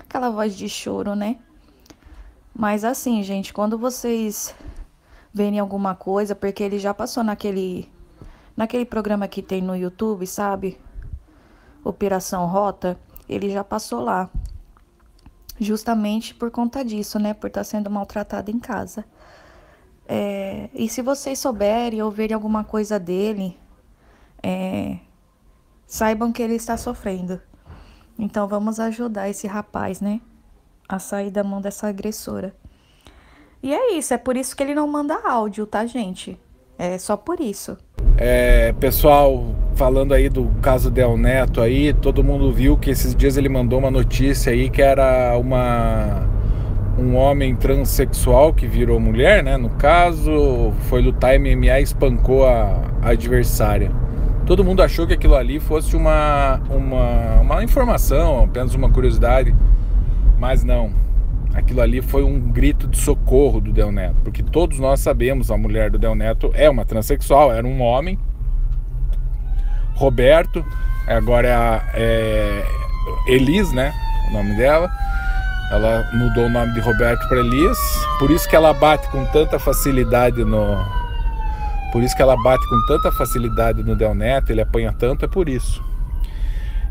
aquela 0.00 0.30
voz 0.30 0.56
de 0.56 0.68
choro, 0.68 1.14
né? 1.14 1.38
Mas 2.54 2.84
assim, 2.84 3.22
gente, 3.22 3.52
quando 3.52 3.76
vocês 3.76 4.54
verem 5.34 5.58
alguma 5.58 5.94
coisa, 5.94 6.34
porque 6.34 6.62
ele 6.62 6.78
já 6.78 6.94
passou 6.94 7.22
naquele 7.22 7.90
naquele 8.56 8.86
programa 8.86 9.28
que 9.28 9.42
tem 9.42 9.60
no 9.60 9.76
YouTube, 9.76 10.26
sabe? 10.26 10.80
Operação 11.84 12.46
Rota, 12.46 12.98
ele 13.28 13.50
já 13.50 13.64
passou 13.64 14.00
lá. 14.00 14.30
Justamente 15.58 16.34
por 16.34 16.50
conta 16.50 16.84
disso, 16.84 17.18
né? 17.18 17.32
Por 17.34 17.48
estar 17.48 17.60
tá 17.60 17.64
sendo 17.64 17.90
maltratado 17.90 18.50
em 18.50 18.58
casa. 18.58 19.04
É, 20.08 20.68
e 20.74 20.88
se 20.88 21.02
vocês 21.02 21.38
souberem 21.38 22.02
ou 22.02 22.10
verem 22.10 22.34
alguma 22.34 22.62
coisa 22.62 22.98
dele, 22.98 23.58
é, 24.42 24.98
saibam 25.86 26.32
que 26.32 26.42
ele 26.42 26.54
está 26.54 26.76
sofrendo. 26.76 27.40
Então 28.18 28.46
vamos 28.46 28.78
ajudar 28.78 29.28
esse 29.28 29.46
rapaz, 29.46 30.00
né? 30.00 30.20
A 30.88 30.98
sair 30.98 31.30
da 31.30 31.42
mão 31.42 31.60
dessa 31.60 31.88
agressora. 31.88 32.54
E 33.62 33.74
é 33.74 33.94
isso, 33.94 34.14
é 34.14 34.18
por 34.18 34.36
isso 34.36 34.54
que 34.54 34.62
ele 34.62 34.74
não 34.74 34.86
manda 34.86 35.28
áudio, 35.28 35.66
tá, 35.66 35.84
gente? 35.86 36.38
É 36.78 36.98
só 36.98 37.16
por 37.16 37.40
isso. 37.40 37.76
É, 38.18 38.72
pessoal, 38.80 39.54
falando 39.74 40.14
aí 40.14 40.28
do 40.28 40.46
caso 40.62 40.90
Del 40.90 41.18
Neto 41.18 41.60
aí, 41.60 41.92
todo 41.92 42.24
mundo 42.24 42.50
viu 42.50 42.76
que 42.78 42.90
esses 42.90 43.14
dias 43.14 43.36
ele 43.36 43.48
mandou 43.48 43.78
uma 43.78 43.90
notícia 43.90 44.52
aí 44.52 44.70
que 44.70 44.80
era 44.80 45.36
uma 45.38 46.26
um 46.98 47.14
homem 47.14 47.54
transexual 47.54 48.54
que 48.54 48.66
virou 48.66 48.98
mulher, 48.98 49.44
né? 49.44 49.58
No 49.58 49.68
caso, 49.68 50.72
foi 50.88 51.02
lutar 51.02 51.38
MMA 51.38 51.78
e 51.78 51.82
espancou 51.82 52.46
a, 52.46 52.80
a 53.02 53.10
adversária. 53.10 53.90
Todo 54.46 54.64
mundo 54.64 54.82
achou 54.82 55.06
que 55.06 55.12
aquilo 55.12 55.34
ali 55.34 55.60
fosse 55.60 55.94
uma, 55.94 56.58
uma, 56.70 57.40
uma 57.42 57.64
informação, 57.64 58.44
apenas 58.44 58.74
uma 58.74 58.88
curiosidade, 58.88 59.54
mas 60.38 60.64
não. 60.64 60.90
Aquilo 61.56 61.80
ali 61.80 62.02
foi 62.02 62.22
um 62.22 62.38
grito 62.38 62.86
de 62.86 62.98
socorro 62.98 63.62
do 63.62 63.72
Del 63.72 63.90
Neto, 63.90 64.16
porque 64.22 64.42
todos 64.42 64.78
nós 64.78 65.00
sabemos 65.00 65.50
a 65.50 65.56
mulher 65.56 65.90
do 65.90 65.98
Del 65.98 66.14
Neto 66.14 66.50
é 66.52 66.68
uma 66.68 66.84
transexual, 66.84 67.50
era 67.50 67.66
um 67.66 67.80
homem. 67.80 68.18
Roberto, 69.94 70.62
agora 71.06 71.48
é, 71.48 71.54
a, 71.54 71.82
é 71.94 72.64
Elis, 73.26 73.72
né? 73.72 73.94
O 74.28 74.34
nome 74.34 74.54
dela. 74.54 74.90
Ela 75.72 76.10
mudou 76.12 76.44
o 76.44 76.50
nome 76.50 76.74
de 76.74 76.80
Roberto 76.80 77.26
para 77.26 77.40
Elis, 77.40 77.78
por 78.18 78.30
isso 78.30 78.46
que 78.48 78.54
ela 78.54 78.74
bate 78.74 79.08
com 79.08 79.24
tanta 79.24 79.58
facilidade 79.58 80.44
no, 80.44 80.76
por 81.90 82.02
isso 82.02 82.14
que 82.14 82.20
ela 82.20 82.36
bate 82.36 82.68
com 82.68 82.86
tanta 82.86 83.10
facilidade 83.10 83.82
no 83.82 83.96
Del 83.96 84.14
Neto, 84.14 84.52
ele 84.52 84.60
apanha 84.60 84.92
tanto, 84.92 85.24
é 85.24 85.28
por 85.28 85.48
isso. 85.48 85.82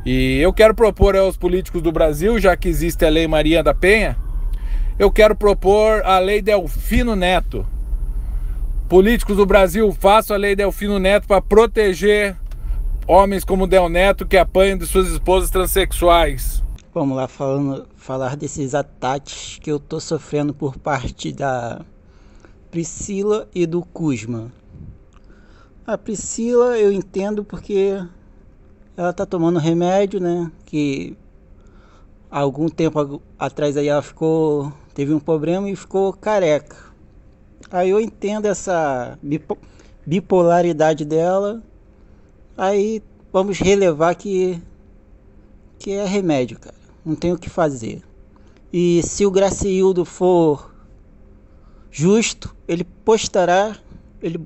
E 0.03 0.39
eu 0.39 0.51
quero 0.51 0.73
propor 0.73 1.15
aos 1.15 1.37
políticos 1.37 1.83
do 1.83 1.91
Brasil, 1.91 2.39
já 2.39 2.57
que 2.57 2.67
existe 2.67 3.05
a 3.05 3.09
Lei 3.09 3.27
Maria 3.27 3.61
da 3.61 3.73
Penha, 3.73 4.17
eu 4.97 5.11
quero 5.11 5.35
propor 5.35 6.03
a 6.05 6.19
Lei 6.19 6.41
Delfino 6.41 7.15
Neto. 7.15 7.65
Políticos 8.87 9.37
do 9.37 9.45
Brasil, 9.45 9.91
façam 9.91 10.35
a 10.35 10.39
Lei 10.39 10.55
Delfino 10.55 10.99
Neto 10.99 11.27
para 11.27 11.41
proteger 11.41 12.37
homens 13.07 13.43
como 13.43 13.67
Del 13.67 13.89
Neto 13.89 14.25
que 14.25 14.37
apanham 14.37 14.77
de 14.77 14.85
suas 14.85 15.09
esposas 15.09 15.49
transexuais. 15.49 16.63
Vamos 16.93 17.17
lá 17.17 17.27
falando, 17.27 17.87
falar 17.95 18.37
desses 18.37 18.73
ataques 18.73 19.59
que 19.59 19.71
eu 19.71 19.79
tô 19.79 19.99
sofrendo 19.99 20.53
por 20.53 20.77
parte 20.77 21.31
da 21.31 21.81
Priscila 22.71 23.49
e 23.53 23.65
do 23.65 23.81
Kuzma. 23.81 24.51
A 25.85 25.97
Priscila 25.97 26.77
eu 26.77 26.91
entendo 26.91 27.43
porque 27.43 28.01
ela 28.95 29.13
tá 29.13 29.25
tomando 29.25 29.59
remédio, 29.59 30.19
né? 30.19 30.49
Que 30.65 31.17
algum 32.31 32.67
tempo 32.67 33.21
atrás 33.37 33.77
aí 33.77 33.87
ela 33.87 34.01
ficou. 34.01 34.73
Teve 34.95 35.13
um 35.13 35.19
problema 35.19 35.69
e 35.69 35.75
ficou 35.75 36.11
careca. 36.11 36.77
Aí 37.69 37.91
eu 37.91 37.99
entendo 37.99 38.47
essa 38.47 39.19
bipolaridade 40.03 41.05
dela. 41.05 41.61
Aí 42.57 43.03
vamos 43.31 43.59
relevar 43.59 44.15
que. 44.15 44.59
que 45.77 45.91
é 45.91 46.05
remédio, 46.05 46.59
cara. 46.59 46.75
Não 47.05 47.15
tem 47.15 47.31
o 47.31 47.37
que 47.37 47.49
fazer. 47.51 48.01
E 48.73 49.03
se 49.03 49.23
o 49.23 49.31
Graciildo 49.31 50.03
for 50.03 50.73
justo, 51.91 52.55
ele 52.67 52.83
postará. 52.83 53.77
Ele 54.19 54.39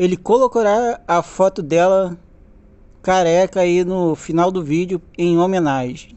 ele 0.00 0.16
colocará 0.16 0.98
a 1.06 1.22
foto 1.22 1.60
dela 1.60 2.16
careca 3.02 3.60
aí 3.60 3.84
no 3.84 4.14
final 4.14 4.50
do 4.50 4.64
vídeo 4.64 4.98
em 5.18 5.36
homenagem. 5.36 6.16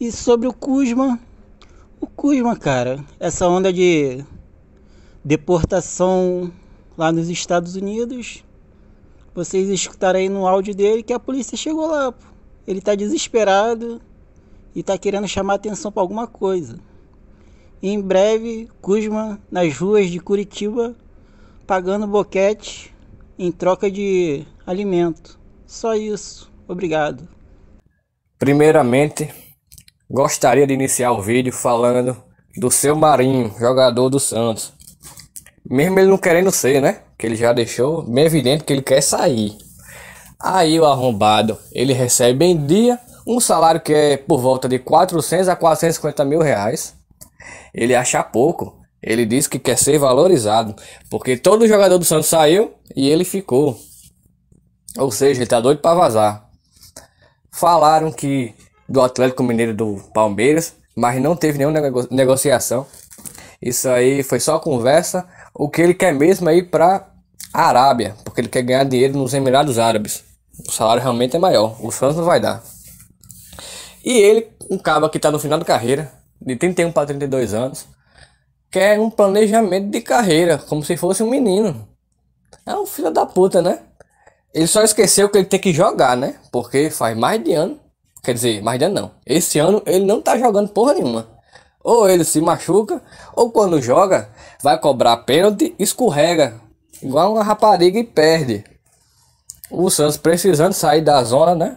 E 0.00 0.10
sobre 0.10 0.48
o 0.48 0.52
Kuzma, 0.52 1.16
o 2.00 2.06
Kuzma, 2.06 2.56
cara, 2.56 3.04
essa 3.18 3.48
onda 3.48 3.72
de 3.72 4.24
deportação 5.24 6.52
lá 6.96 7.10
nos 7.10 7.28
Estados 7.28 7.76
Unidos, 7.76 8.44
vocês 9.34 9.68
escutaram 9.68 10.18
aí 10.18 10.28
no 10.28 10.46
áudio 10.46 10.74
dele 10.74 11.02
que 11.02 11.12
a 11.12 11.18
polícia 11.20 11.56
chegou 11.56 11.86
lá. 11.86 12.12
Pô. 12.12 12.24
Ele 12.66 12.80
tá 12.80 12.94
desesperado 12.94 14.00
e 14.74 14.82
tá 14.82 14.98
querendo 14.98 15.28
chamar 15.28 15.54
atenção 15.54 15.92
para 15.92 16.02
alguma 16.02 16.26
coisa. 16.26 16.78
E 17.82 17.90
em 17.90 18.00
breve, 18.00 18.68
Kuzma 18.80 19.40
nas 19.50 19.76
ruas 19.76 20.10
de 20.10 20.18
Curitiba 20.18 20.96
pagando 21.66 22.06
boquete 22.06 22.94
em 23.38 23.52
troca 23.52 23.90
de 23.90 24.44
alimento. 24.66 25.38
Só 25.66 25.94
isso. 25.94 26.50
Obrigado. 26.66 27.28
Primeiramente, 28.38 29.32
gostaria 30.10 30.66
de 30.66 30.74
iniciar 30.74 31.12
o 31.12 31.20
vídeo 31.20 31.52
falando 31.52 32.16
do 32.56 32.70
seu 32.70 32.96
Marinho, 32.96 33.54
jogador 33.58 34.08
do 34.08 34.20
Santos. 34.20 34.72
Mesmo 35.68 35.98
ele 35.98 36.08
não 36.08 36.18
querendo 36.18 36.50
ser, 36.50 36.80
né? 36.80 37.00
Que 37.18 37.26
ele 37.26 37.36
já 37.36 37.52
deixou 37.52 38.02
bem 38.02 38.24
evidente 38.24 38.64
que 38.64 38.72
ele 38.72 38.82
quer 38.82 39.02
sair. 39.02 39.56
Aí 40.38 40.78
o 40.78 40.84
arrombado, 40.84 41.58
ele 41.72 41.92
recebe 41.92 42.44
em 42.44 42.66
dia 42.66 42.98
um 43.26 43.40
salário 43.40 43.80
que 43.80 43.92
é 43.92 44.16
por 44.16 44.40
volta 44.40 44.68
de 44.68 44.78
400 44.78 45.48
a 45.48 45.56
450 45.56 46.24
mil 46.24 46.40
reais. 46.40 46.94
Ele 47.74 47.94
acha 47.94 48.22
pouco. 48.22 48.80
Ele 49.02 49.26
disse 49.26 49.48
que 49.48 49.58
quer 49.58 49.76
ser 49.76 49.98
valorizado, 49.98 50.74
porque 51.10 51.36
todo 51.36 51.68
jogador 51.68 51.98
do 51.98 52.04
Santos 52.04 52.26
saiu 52.26 52.74
e 52.94 53.08
ele 53.08 53.24
ficou. 53.24 53.78
Ou 54.98 55.10
seja, 55.10 55.40
ele 55.40 55.48
tá 55.48 55.60
doido 55.60 55.80
para 55.80 55.94
vazar. 55.94 56.48
Falaram 57.52 58.10
que 58.10 58.54
do 58.88 59.00
Atlético 59.00 59.42
Mineiro 59.42 59.74
do 59.74 59.96
Palmeiras, 60.14 60.74
mas 60.94 61.20
não 61.20 61.36
teve 61.36 61.58
nenhuma 61.58 61.80
nego 61.80 62.06
negociação. 62.10 62.86
Isso 63.60 63.88
aí 63.88 64.22
foi 64.22 64.40
só 64.40 64.58
conversa. 64.58 65.26
O 65.54 65.68
que 65.68 65.80
ele 65.80 65.94
quer 65.94 66.12
mesmo 66.12 66.48
é 66.48 66.56
ir 66.56 66.70
para 66.70 67.08
Arábia, 67.52 68.14
porque 68.24 68.40
ele 68.40 68.48
quer 68.48 68.62
ganhar 68.62 68.84
dinheiro 68.84 69.16
nos 69.16 69.32
Emirados 69.32 69.78
Árabes. 69.78 70.24
O 70.68 70.70
salário 70.70 71.02
realmente 71.02 71.36
é 71.36 71.38
maior. 71.38 71.76
O 71.84 71.90
Santos 71.90 72.16
não 72.16 72.24
vai 72.24 72.40
dar. 72.40 72.62
E 74.04 74.18
ele, 74.18 74.48
um 74.70 74.78
cabo 74.78 75.08
que 75.08 75.16
está 75.18 75.30
no 75.30 75.38
final 75.38 75.58
da 75.58 75.64
carreira, 75.64 76.12
de 76.40 76.54
31 76.56 76.92
para 76.92 77.06
32 77.06 77.54
anos, 77.54 77.86
quer 78.70 79.00
um 79.00 79.10
planejamento 79.10 79.90
de 79.90 80.00
carreira, 80.00 80.58
como 80.58 80.84
se 80.84 80.96
fosse 80.96 81.22
um 81.22 81.30
menino. 81.30 81.88
É 82.64 82.74
um 82.74 82.86
filho 82.86 83.10
da 83.10 83.24
puta, 83.26 83.62
né? 83.62 83.80
Ele 84.52 84.66
só 84.66 84.82
esqueceu 84.82 85.28
que 85.28 85.38
ele 85.38 85.46
tem 85.46 85.60
que 85.60 85.72
jogar, 85.72 86.16
né? 86.16 86.36
Porque 86.52 86.90
faz 86.90 87.16
mais 87.16 87.42
de 87.42 87.52
ano. 87.52 87.80
Quer 88.26 88.34
dizer, 88.34 88.60
mais 88.60 88.82
ano 88.82 88.92
não. 88.92 89.10
Esse 89.24 89.60
ano 89.60 89.80
ele 89.86 90.04
não 90.04 90.20
tá 90.20 90.36
jogando 90.36 90.70
porra 90.70 90.94
nenhuma. 90.94 91.28
Ou 91.80 92.10
ele 92.10 92.24
se 92.24 92.40
machuca, 92.40 93.00
ou 93.36 93.52
quando 93.52 93.80
joga, 93.80 94.28
vai 94.60 94.76
cobrar 94.80 95.18
pênalti, 95.18 95.76
escorrega. 95.78 96.60
Igual 97.00 97.34
uma 97.34 97.44
rapariga 97.44 98.00
e 98.00 98.02
perde. 98.02 98.64
O 99.70 99.88
Santos 99.90 100.16
precisando 100.16 100.72
sair 100.72 101.02
da 101.02 101.22
zona, 101.22 101.54
né? 101.54 101.76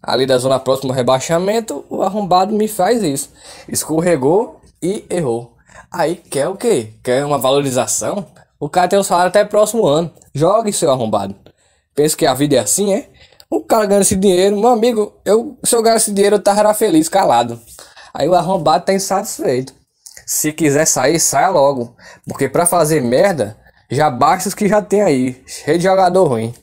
Ali 0.00 0.24
da 0.24 0.38
zona 0.38 0.60
próxima 0.60 0.92
ao 0.92 0.96
rebaixamento, 0.96 1.84
o 1.90 2.00
arrombado 2.00 2.54
me 2.54 2.68
faz 2.68 3.02
isso. 3.02 3.30
Escorregou 3.68 4.60
e 4.80 5.04
errou. 5.10 5.56
Aí 5.90 6.14
quer 6.14 6.46
o 6.46 6.54
quê? 6.54 6.92
Quer 7.02 7.24
uma 7.24 7.38
valorização? 7.38 8.24
O 8.60 8.68
cara 8.68 8.86
tem 8.86 9.00
o 9.00 9.02
salário 9.02 9.30
até 9.30 9.44
próximo 9.44 9.84
ano. 9.84 10.12
Jogue, 10.32 10.72
seu 10.72 10.92
arrombado. 10.92 11.34
Pensa 11.92 12.16
que 12.16 12.24
a 12.24 12.34
vida 12.34 12.54
é 12.54 12.60
assim, 12.60 12.94
é? 12.94 13.08
O 13.54 13.60
cara 13.60 13.84
ganha 13.84 14.00
esse 14.00 14.16
dinheiro, 14.16 14.58
meu 14.58 14.70
amigo, 14.70 15.12
eu, 15.26 15.58
se 15.62 15.76
eu 15.76 15.82
ganhasse 15.82 16.10
dinheiro, 16.10 16.36
eu 16.36 16.42
tava 16.42 16.72
feliz, 16.72 17.06
calado. 17.06 17.60
Aí 18.14 18.26
o 18.26 18.34
arrombado 18.34 18.86
tá 18.86 18.94
insatisfeito. 18.94 19.74
Se 20.24 20.54
quiser 20.54 20.86
sair, 20.86 21.20
saia 21.20 21.50
logo. 21.50 21.94
Porque 22.26 22.48
pra 22.48 22.64
fazer 22.64 23.02
merda, 23.02 23.54
já 23.90 24.08
basta 24.08 24.48
os 24.48 24.54
que 24.54 24.66
já 24.66 24.80
tem 24.80 25.02
aí. 25.02 25.44
Cheio 25.46 25.76
de 25.76 25.84
jogador 25.84 26.24
ruim. 26.24 26.54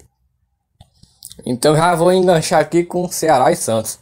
Então 1.46 1.76
já 1.76 1.94
vou 1.94 2.12
enganchar 2.12 2.60
aqui 2.60 2.84
com 2.84 3.08
Ceará 3.08 3.52
e 3.52 3.56
Santos. 3.56 4.00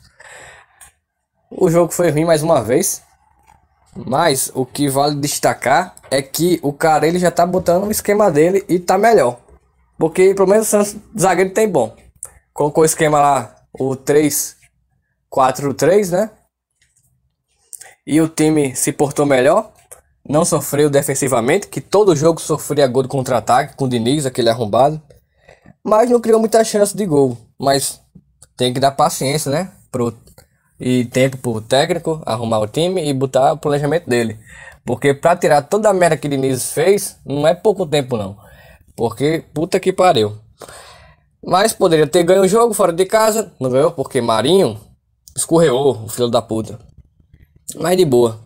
O 1.52 1.70
jogo 1.70 1.92
foi 1.92 2.10
ruim 2.10 2.24
mais 2.24 2.42
uma 2.42 2.64
vez. 2.64 3.02
Mas 3.98 4.50
o 4.56 4.66
que 4.66 4.88
vale 4.88 5.16
destacar 5.16 5.94
é 6.10 6.22
que 6.22 6.58
o 6.64 6.72
cara 6.72 7.06
ele 7.06 7.20
já 7.20 7.32
tá 7.32 7.46
botando 7.46 7.84
o 7.84 7.92
esquema 7.92 8.32
dele 8.32 8.64
e 8.70 8.80
tá 8.80 8.98
melhor. 8.98 9.42
Porque 9.98 10.34
pelo 10.34 10.48
menos 10.48 10.68
o 10.68 10.70
Santos 10.70 10.96
zagueiro 11.20 11.50
tem 11.50 11.68
bom. 11.68 11.94
Colocou 12.58 12.82
o 12.82 12.86
esquema 12.86 13.22
lá, 13.22 13.56
o 13.72 13.96
3-4-3, 13.96 16.10
né? 16.10 16.32
E 18.04 18.20
o 18.20 18.28
time 18.28 18.76
se 18.76 18.92
portou 18.92 19.28
melhor. 19.28 19.72
Não 20.28 20.44
sofreu 20.44 20.90
defensivamente, 20.90 21.68
que 21.68 21.80
todo 21.80 22.16
jogo 22.16 22.42
sofria 22.42 22.88
gol 22.88 23.04
de 23.04 23.10
contra-ataque 23.10 23.76
com 23.76 23.86
o 23.86 23.88
Diniz, 23.88 24.26
aquele 24.26 24.50
arrombado. 24.50 25.00
Mas 25.84 26.10
não 26.10 26.20
criou 26.20 26.40
muita 26.40 26.64
chance 26.64 26.98
de 26.98 27.06
gol. 27.06 27.38
Mas 27.60 28.02
tem 28.58 28.74
que 28.74 28.80
dar 28.80 28.90
paciência, 28.90 29.52
né? 29.52 29.72
Pro, 29.92 30.18
e 30.80 31.06
tempo 31.06 31.38
pro 31.38 31.62
técnico 31.62 32.24
arrumar 32.26 32.58
o 32.58 32.68
time 32.68 33.08
e 33.08 33.14
botar 33.14 33.54
o 33.54 33.58
planejamento 33.60 34.10
dele. 34.10 34.40
Porque 34.84 35.14
pra 35.14 35.36
tirar 35.36 35.62
toda 35.62 35.90
a 35.90 35.94
merda 35.94 36.18
que 36.18 36.26
o 36.26 36.30
Diniz 36.32 36.72
fez, 36.72 37.20
não 37.24 37.48
é 37.48 37.54
pouco 37.54 37.86
tempo 37.86 38.18
não. 38.18 38.36
Porque 38.96 39.44
puta 39.54 39.80
que 39.80 39.94
pariu. 39.94 40.47
Mas 41.48 41.72
poderia 41.72 42.06
ter 42.06 42.24
ganho 42.24 42.42
o 42.42 42.48
jogo 42.48 42.74
fora 42.74 42.92
de 42.92 43.06
casa. 43.06 43.54
Não 43.58 43.70
ganhou 43.70 43.90
porque 43.90 44.20
Marinho 44.20 44.78
escorregou, 45.34 46.04
o 46.04 46.10
filho 46.10 46.28
da 46.28 46.42
puta. 46.42 46.78
Mas 47.80 47.96
de 47.96 48.04
boa. 48.04 48.38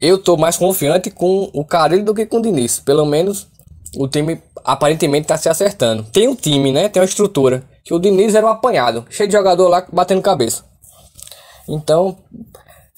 Eu 0.00 0.16
tô 0.16 0.36
mais 0.36 0.56
confiante 0.56 1.10
com 1.10 1.50
o 1.52 1.64
Carilho 1.64 2.04
do 2.04 2.14
que 2.14 2.24
com 2.24 2.36
o 2.36 2.42
Diniz. 2.42 2.78
Pelo 2.78 3.04
menos 3.04 3.48
o 3.96 4.06
time 4.06 4.40
aparentemente 4.64 5.26
tá 5.26 5.36
se 5.36 5.48
acertando. 5.48 6.04
Tem 6.04 6.28
um 6.28 6.36
time, 6.36 6.70
né? 6.70 6.88
Tem 6.88 7.02
uma 7.02 7.06
estrutura. 7.06 7.64
Que 7.82 7.92
o 7.92 7.98
Diniz 7.98 8.36
era 8.36 8.46
um 8.46 8.50
apanhado. 8.50 9.04
Cheio 9.10 9.28
de 9.28 9.32
jogador 9.32 9.66
lá 9.66 9.84
batendo 9.92 10.22
cabeça. 10.22 10.64
Então, 11.68 12.16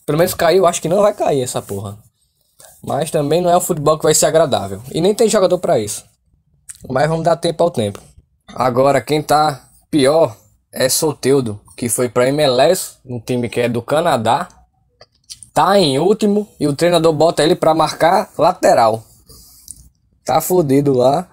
pelo 0.05 0.19
menos 0.19 0.35
caiu. 0.35 0.67
Acho 0.67 0.83
que 0.83 0.91
não 0.91 1.01
vai 1.01 1.15
cair 1.15 1.41
essa 1.41 1.63
porra. 1.63 1.97
Mas 2.83 3.11
também 3.11 3.41
não 3.41 3.49
é 3.49 3.57
um 3.57 3.63
futebol 3.63 3.97
que 3.97 4.05
vai 4.05 4.15
ser 4.15 4.27
agradável. 4.27 4.83
E 4.93 5.01
nem 5.01 5.15
tem 5.15 5.27
jogador 5.27 5.57
para 5.57 5.79
isso. 5.79 6.05
Mas 6.87 7.09
vamos 7.09 7.25
dar 7.25 7.37
tempo 7.37 7.63
ao 7.63 7.71
tempo. 7.71 7.99
Agora, 8.49 9.01
quem 9.01 9.23
tá 9.23 9.69
pior 9.91 10.37
é 10.73 10.89
Soteudo, 10.89 11.61
que 11.77 11.89
foi 11.89 12.09
pra 12.09 12.29
MLS, 12.29 12.99
um 13.05 13.21
time 13.21 13.49
que 13.49 13.61
é 13.61 13.69
do 13.69 13.81
Canadá. 13.81 14.49
Tá 15.53 15.79
em 15.79 15.99
último 15.99 16.49
e 16.59 16.67
o 16.67 16.75
treinador 16.75 17.13
bota 17.13 17.43
ele 17.43 17.55
pra 17.55 17.75
marcar 17.75 18.31
lateral. 18.37 19.05
Tá 20.25 20.41
fudido 20.41 20.93
lá. 20.93 21.29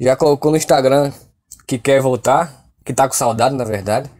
Já 0.00 0.16
colocou 0.16 0.50
no 0.50 0.56
Instagram 0.56 1.12
que 1.66 1.78
quer 1.78 2.00
voltar, 2.00 2.64
que 2.84 2.92
tá 2.92 3.06
com 3.06 3.14
saudade, 3.14 3.54
na 3.54 3.64
verdade. 3.64 4.10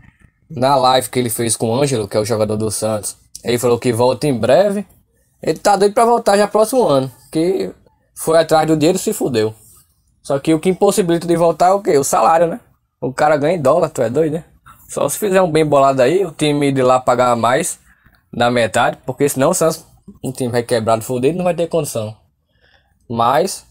Na 0.50 0.76
live 0.76 1.08
que 1.08 1.18
ele 1.18 1.30
fez 1.30 1.56
com 1.56 1.70
o 1.70 1.82
Ângelo, 1.82 2.06
que 2.06 2.16
é 2.16 2.20
o 2.20 2.24
jogador 2.24 2.56
do 2.56 2.70
Santos, 2.70 3.16
ele 3.42 3.58
falou 3.58 3.78
que 3.78 3.92
volta 3.92 4.26
em 4.26 4.38
breve. 4.38 4.86
Ele 5.42 5.58
tá 5.58 5.76
doido 5.76 5.94
pra 5.94 6.04
voltar 6.04 6.36
já 6.36 6.46
próximo 6.46 6.86
ano, 6.86 7.10
que 7.30 7.70
foi 8.14 8.38
atrás 8.38 8.66
do 8.66 8.76
dinheiro 8.76 8.96
e 8.96 9.00
se 9.00 9.12
fudeu. 9.12 9.54
Só 10.24 10.38
que 10.38 10.54
o 10.54 10.58
que 10.58 10.70
impossibilita 10.70 11.26
de 11.26 11.36
voltar 11.36 11.68
é 11.68 11.72
o 11.72 11.82
quê? 11.82 11.98
O 11.98 12.02
salário, 12.02 12.46
né? 12.46 12.58
O 12.98 13.12
cara 13.12 13.36
ganha 13.36 13.56
em 13.56 13.60
dólar, 13.60 13.90
tu 13.90 14.00
é 14.00 14.08
doido, 14.08 14.32
né? 14.32 14.44
Só 14.88 15.06
se 15.06 15.18
fizer 15.18 15.42
um 15.42 15.52
bem 15.52 15.66
bolado 15.66 16.00
aí, 16.00 16.24
o 16.24 16.32
time 16.32 16.72
de 16.72 16.82
lá 16.82 16.98
pagar 16.98 17.36
mais 17.36 17.78
na 18.32 18.50
metade, 18.50 18.98
porque 19.04 19.28
senão 19.28 19.50
o 19.50 19.54
Santos, 19.54 19.84
um 20.24 20.32
time 20.32 20.50
vai 20.50 20.62
quebrado, 20.62 21.02
fudido, 21.02 21.36
não 21.36 21.44
vai 21.44 21.54
ter 21.54 21.66
condição. 21.66 22.16
Mas, 23.08 23.66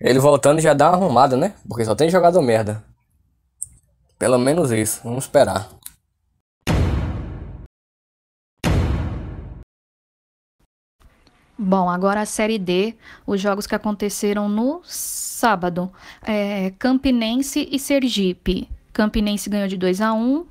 ele 0.00 0.18
voltando 0.18 0.58
já 0.58 0.72
dá 0.72 0.88
uma 0.88 0.96
arrumada, 0.96 1.36
né? 1.36 1.52
Porque 1.68 1.84
só 1.84 1.94
tem 1.94 2.08
jogador 2.08 2.40
merda. 2.40 2.82
Pelo 4.18 4.38
menos 4.38 4.72
isso, 4.72 5.02
vamos 5.04 5.24
esperar. 5.24 5.68
Bom, 11.60 11.90
agora 11.90 12.20
a 12.20 12.24
Série 12.24 12.56
D, 12.56 12.94
os 13.26 13.40
jogos 13.40 13.66
que 13.66 13.74
aconteceram 13.74 14.48
no 14.48 14.80
sábado. 14.84 15.90
É, 16.22 16.72
Campinense 16.78 17.68
e 17.72 17.80
Sergipe. 17.80 18.68
Campinense 18.92 19.50
ganhou 19.50 19.66
de 19.66 19.76
2 19.76 20.00
a 20.00 20.12
1 20.12 20.46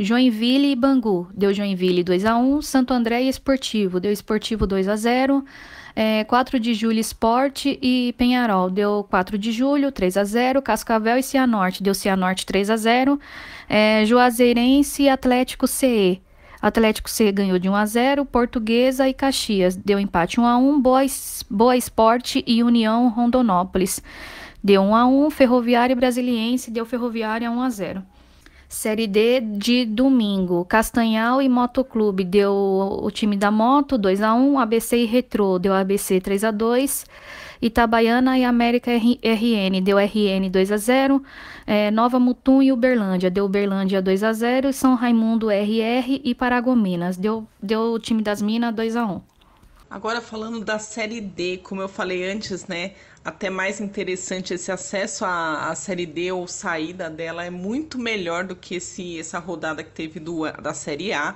Joinville 0.00 0.70
e 0.70 0.76
Bangu, 0.76 1.28
deu 1.34 1.52
Joinville 1.52 2.02
2 2.02 2.24
a 2.24 2.36
1 2.38 2.62
Santo 2.62 2.94
André 2.94 3.24
e 3.24 3.28
Esportivo, 3.28 4.00
deu 4.00 4.10
Esportivo 4.10 4.66
2 4.66 4.88
a 4.88 4.96
0 4.96 5.44
é, 5.94 6.24
4 6.24 6.58
de 6.60 6.72
julho 6.72 6.98
Esporte 6.98 7.78
e 7.82 8.14
Penharol, 8.16 8.70
deu 8.70 9.04
4 9.10 9.36
de 9.36 9.52
julho 9.52 9.92
3 9.92 10.16
a 10.16 10.24
0 10.24 10.62
Cascavel 10.62 11.18
e 11.18 11.22
Cianorte, 11.22 11.82
deu 11.82 11.92
Cianorte 11.92 12.46
3 12.46 12.70
a 12.70 12.76
0 12.76 13.20
é, 13.68 14.04
Juazeirense 14.06 15.02
e 15.02 15.08
Atlético 15.10 15.66
CE, 15.66 16.22
Atlético 16.60 17.08
C 17.08 17.30
ganhou 17.30 17.58
de 17.58 17.68
1 17.68 17.74
a 17.74 17.86
0, 17.86 18.24
Portuguesa 18.24 19.08
e 19.08 19.14
Caxias 19.14 19.76
deu 19.76 19.98
empate 19.98 20.40
1 20.40 20.46
a 20.46 20.56
1, 20.58 20.80
Boa, 20.80 21.00
Boa 21.48 21.76
Esporte 21.76 22.42
e 22.46 22.62
União 22.62 23.08
Rondonópolis 23.08 24.02
deu 24.62 24.82
1 24.82 24.94
a 24.94 25.06
1, 25.06 25.30
Ferroviária 25.30 25.92
e 25.92 25.96
Brasiliense 25.96 26.70
deu 26.70 26.84
Ferroviária 26.84 27.50
1 27.50 27.62
a 27.62 27.70
0. 27.70 28.02
Série 28.68 29.06
D 29.06 29.40
de 29.40 29.86
domingo, 29.86 30.62
Castanhal 30.66 31.40
e 31.40 31.48
Motoclube 31.48 32.22
deu 32.22 32.52
o 33.02 33.10
time 33.10 33.34
da 33.34 33.50
Moto 33.50 33.96
2 33.96 34.20
a 34.20 34.34
1, 34.34 34.58
ABC 34.58 34.98
e 34.98 35.06
Retro 35.06 35.58
deu 35.58 35.72
ABC 35.72 36.20
3 36.20 36.44
a 36.44 36.50
2. 36.50 37.06
Itabaiana 37.60 38.38
e 38.38 38.44
América 38.44 38.90
RN 38.92 39.80
deu 39.82 39.98
RN 39.98 40.48
2 40.50 40.72
a 40.72 40.76
0. 40.76 41.22
É, 41.66 41.90
Nova 41.90 42.18
Mutum 42.18 42.62
e 42.62 42.72
Uberlândia 42.72 43.30
deu 43.30 43.44
Uberlândia 43.44 44.00
2 44.00 44.22
a 44.22 44.32
0. 44.32 44.72
São 44.72 44.94
Raimundo 44.94 45.50
RR 45.50 46.20
e 46.24 46.34
Paragominas 46.34 47.16
deu, 47.16 47.46
deu 47.62 47.92
o 47.92 47.98
time 47.98 48.22
das 48.22 48.40
Minas 48.40 48.74
2 48.74 48.96
a 48.96 49.06
1. 49.06 49.20
Agora 49.90 50.20
falando 50.20 50.62
da 50.62 50.78
Série 50.78 51.18
D, 51.18 51.60
como 51.62 51.80
eu 51.80 51.88
falei 51.88 52.30
antes, 52.30 52.66
né? 52.66 52.92
Até 53.24 53.48
mais 53.48 53.80
interessante 53.80 54.52
esse 54.52 54.70
acesso 54.70 55.24
à, 55.24 55.70
à 55.70 55.74
Série 55.74 56.04
D 56.04 56.30
ou 56.30 56.46
saída 56.46 57.08
dela 57.08 57.42
é 57.44 57.48
muito 57.50 57.98
melhor 57.98 58.44
do 58.44 58.54
que 58.54 58.74
esse, 58.74 59.18
essa 59.18 59.38
rodada 59.38 59.82
que 59.82 59.90
teve 59.90 60.20
do, 60.20 60.42
da 60.60 60.74
Série 60.74 61.12
A. 61.14 61.34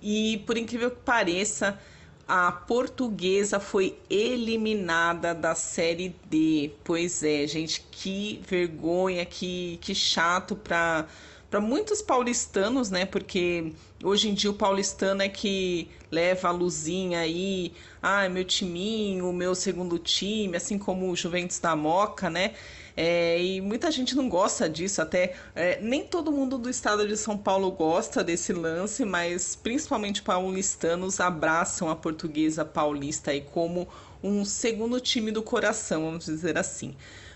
E 0.00 0.42
por 0.46 0.56
incrível 0.56 0.92
que 0.92 1.00
pareça, 1.00 1.78
a 2.26 2.52
portuguesa 2.52 3.60
foi 3.60 3.98
eliminada 4.08 5.34
da 5.34 5.54
Série 5.54 6.14
D. 6.26 6.70
Pois 6.84 7.22
é, 7.22 7.46
gente, 7.46 7.84
que 7.90 8.40
vergonha, 8.46 9.24
que, 9.24 9.78
que 9.80 9.94
chato 9.94 10.56
para 10.56 11.06
para 11.52 11.60
muitos 11.60 12.00
paulistanos, 12.00 12.90
né? 12.90 13.04
Porque 13.04 13.74
hoje 14.02 14.30
em 14.30 14.32
dia 14.32 14.50
o 14.50 14.54
paulistano 14.54 15.20
é 15.20 15.28
que 15.28 15.86
leva 16.10 16.48
a 16.48 16.50
luzinha 16.50 17.20
aí, 17.20 17.74
ah, 18.02 18.26
meu 18.30 18.42
timinho, 18.42 19.30
meu 19.34 19.54
segundo 19.54 19.98
time, 19.98 20.56
assim 20.56 20.78
como 20.78 21.10
o 21.10 21.14
Juventus 21.14 21.58
da 21.58 21.76
Moca, 21.76 22.30
né? 22.30 22.54
É, 22.96 23.42
e 23.42 23.60
muita 23.60 23.90
gente 23.90 24.14
não 24.14 24.28
gosta 24.28 24.68
disso, 24.68 25.00
até 25.00 25.34
é, 25.54 25.80
nem 25.80 26.04
todo 26.04 26.30
mundo 26.30 26.58
do 26.58 26.68
estado 26.68 27.06
de 27.08 27.16
São 27.16 27.38
Paulo 27.38 27.70
gosta 27.70 28.22
desse 28.22 28.52
lance, 28.52 29.04
mas 29.04 29.56
principalmente 29.56 30.22
paulistanos 30.22 31.20
abraçam 31.20 31.88
a 31.88 31.96
portuguesa 31.96 32.64
paulista 32.64 33.30
aí 33.30 33.40
como 33.40 33.88
um 34.22 34.44
segundo 34.44 35.00
time 35.00 35.30
do 35.30 35.42
coração, 35.42 36.04
vamos 36.04 36.26
dizer 36.26 36.58
assim 36.58 36.94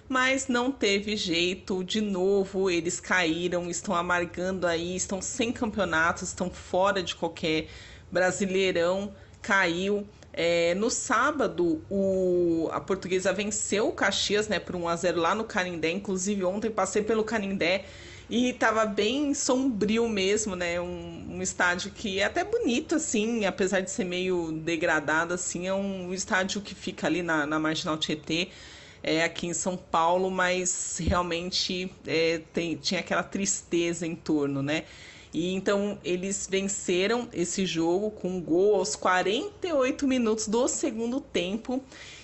mas 0.09 0.49
não 0.49 0.71
teve 0.71 1.17
jeito. 1.17 1.83
De 1.83 2.01
novo, 2.01 2.71
eles 2.71 3.01
caíram, 3.01 3.69
estão 3.69 3.95
amargando 3.95 4.67
aí, 4.67 4.95
estão 4.97 5.21
sem 5.21 5.53
campeonato, 5.53 6.25
estão 6.25 6.51
fora 6.51 7.03
de 7.03 7.15
qualquer 7.15 7.69
brasileirão. 8.11 9.13
Caiu. 9.43 10.07
É, 10.39 10.75
no 10.75 10.91
sábado, 10.91 11.83
o, 11.89 12.69
a 12.71 12.79
portuguesa 12.79 13.33
venceu 13.33 13.89
o 13.89 13.93
Caxias 13.93 14.49
né, 14.49 14.61
por 14.61 14.77
1 14.77 14.89
a 14.89 14.97
0 14.97 15.21
lá 15.21 15.35
no 15.35 15.45
Canindé. 15.45 15.91
Inclusive, 15.91 16.45
ontem 16.45 16.71
passei 16.71 17.03
pelo 17.03 17.25
Canindé 17.25 17.87
e 18.29 18.53
tava 18.53 18.85
bem 18.85 19.33
sombrio 19.33 20.07
mesmo, 20.09 20.55
né? 20.55 20.79
Um, 20.79 21.37
um, 21.37 21.43
estádio 21.43 21.91
que 21.91 22.21
é 22.21 22.25
até 22.25 22.45
bonito, 22.45 22.97
assim, 22.97 23.47
apesar 23.47 23.81
de 23.81 23.91
ser 23.91 24.05
meio 24.05 24.53
degradado, 24.53 25.33
assim, 25.33 25.67
é 25.67 25.73
um 25.73 26.13
estádio 26.13 26.61
que 26.61 26.75
fica 26.75 27.07
ali 27.07 27.23
na, 27.23 27.47
na 27.47 27.59
Marginal 27.59 27.97
Tietê 27.97 28.49
é, 29.03 29.23
aqui 29.23 29.47
em 29.47 29.55
São 29.55 29.77
Paulo, 29.77 30.31
mas 30.31 30.99
realmente 31.01 31.91
é, 32.07 32.43
tem, 32.53 32.77
tinha 32.77 33.01
aquela 33.01 33.23
tristeza 33.23 34.07
em 34.07 34.17
torno, 34.17 34.63
né? 34.63 34.85
E 35.37 35.53
então 35.53 35.99
eles 36.03 36.49
venceram 36.51 37.29
esse 37.31 37.67
jogo 37.67 38.11
com 38.11 38.39
um 38.39 38.41
gol 38.41 38.77
aos 38.77 38.97
48 38.97 40.09
minutos 40.09 40.49
do 40.49 40.67
segundo 40.67 41.21
tempo. 41.21 41.83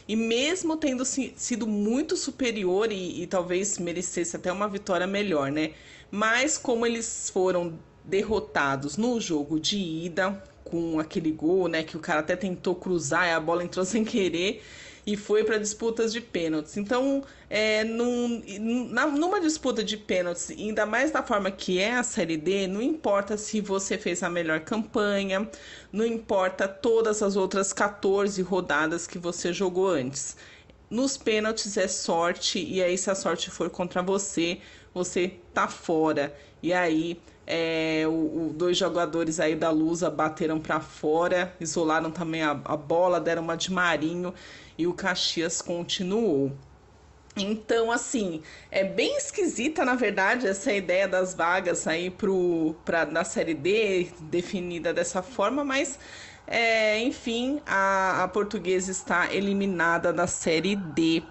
E 0.08 0.16
mesmo 0.16 0.78
tendo 0.78 1.04
sido 1.04 1.66
muito 1.66 2.16
superior 2.16 2.90
e, 2.90 3.22
e 3.22 3.26
talvez 3.26 3.78
merecesse 3.78 4.34
até 4.34 4.50
uma 4.50 4.66
vitória 4.66 5.06
melhor, 5.06 5.52
né? 5.52 5.72
Mas 6.10 6.56
como 6.56 6.86
eles 6.86 7.28
foram 7.28 7.78
derrotados 8.02 8.96
no 8.96 9.20
jogo 9.20 9.60
de 9.60 9.76
ida, 9.76 10.42
com 10.64 10.98
aquele 10.98 11.32
gol, 11.32 11.68
né? 11.68 11.82
Que 11.82 11.98
o 11.98 12.00
cara 12.00 12.20
até 12.20 12.34
tentou 12.34 12.74
cruzar 12.74 13.28
e 13.28 13.32
a 13.32 13.38
bola 13.38 13.62
entrou 13.62 13.84
sem 13.84 14.04
querer 14.06 14.62
e 15.06 15.16
foi 15.16 15.42
para 15.44 15.58
disputas 15.58 16.12
de 16.12 16.20
pênaltis. 16.20 16.76
Então, 16.76 17.24
é, 17.50 17.82
num, 17.84 18.42
na, 18.90 19.06
numa 19.06 19.40
disputa 19.40 19.82
de 19.82 19.96
pênaltis, 19.96 20.50
ainda 20.50 20.86
mais 20.86 21.10
da 21.10 21.22
forma 21.22 21.50
que 21.50 21.78
é 21.78 21.94
a 21.94 22.02
Série 22.02 22.36
D, 22.36 22.66
não 22.66 22.80
importa 22.80 23.36
se 23.36 23.60
você 23.60 23.98
fez 23.98 24.22
a 24.22 24.30
melhor 24.30 24.60
campanha, 24.60 25.48
não 25.92 26.06
importa 26.06 26.68
todas 26.68 27.22
as 27.22 27.36
outras 27.36 27.72
14 27.72 28.40
rodadas 28.42 29.06
que 29.06 29.18
você 29.18 29.52
jogou 29.52 29.88
antes. 29.88 30.36
Nos 30.88 31.16
pênaltis 31.16 31.76
é 31.76 31.88
sorte, 31.88 32.62
e 32.62 32.82
aí 32.82 32.96
se 32.96 33.10
a 33.10 33.14
sorte 33.14 33.50
for 33.50 33.70
contra 33.70 34.02
você, 34.02 34.58
você 34.94 35.32
tá 35.52 35.66
fora. 35.66 36.34
E 36.62 36.72
aí 36.72 37.18
é, 37.46 38.04
o, 38.06 38.10
o, 38.10 38.52
dois 38.54 38.76
jogadores 38.76 39.40
aí 39.40 39.56
da 39.56 39.70
Lusa 39.70 40.08
bateram 40.10 40.60
para 40.60 40.80
fora, 40.80 41.52
isolaram 41.58 42.10
também 42.10 42.42
a, 42.42 42.50
a 42.50 42.76
bola, 42.76 43.20
deram 43.20 43.42
uma 43.42 43.56
de 43.56 43.72
Marinho 43.72 44.32
e 44.76 44.86
o 44.86 44.92
Caxias 44.94 45.60
continuou. 45.62 46.52
Então, 47.36 47.90
assim, 47.90 48.42
é 48.70 48.84
bem 48.84 49.16
esquisita, 49.16 49.84
na 49.84 49.94
verdade, 49.94 50.46
essa 50.46 50.72
ideia 50.72 51.08
das 51.08 51.34
vagas 51.34 51.86
aí 51.86 52.10
pro, 52.10 52.74
pra, 52.84 53.06
na 53.06 53.24
Série 53.24 53.54
D, 53.54 54.10
definida 54.20 54.92
dessa 54.92 55.22
forma, 55.22 55.64
mas, 55.64 55.98
é, 56.46 57.00
enfim, 57.00 57.62
a, 57.64 58.24
a 58.24 58.28
portuguesa 58.28 58.90
está 58.90 59.32
eliminada 59.32 60.12
da 60.12 60.26
Série 60.26 60.76
D. 60.76 61.22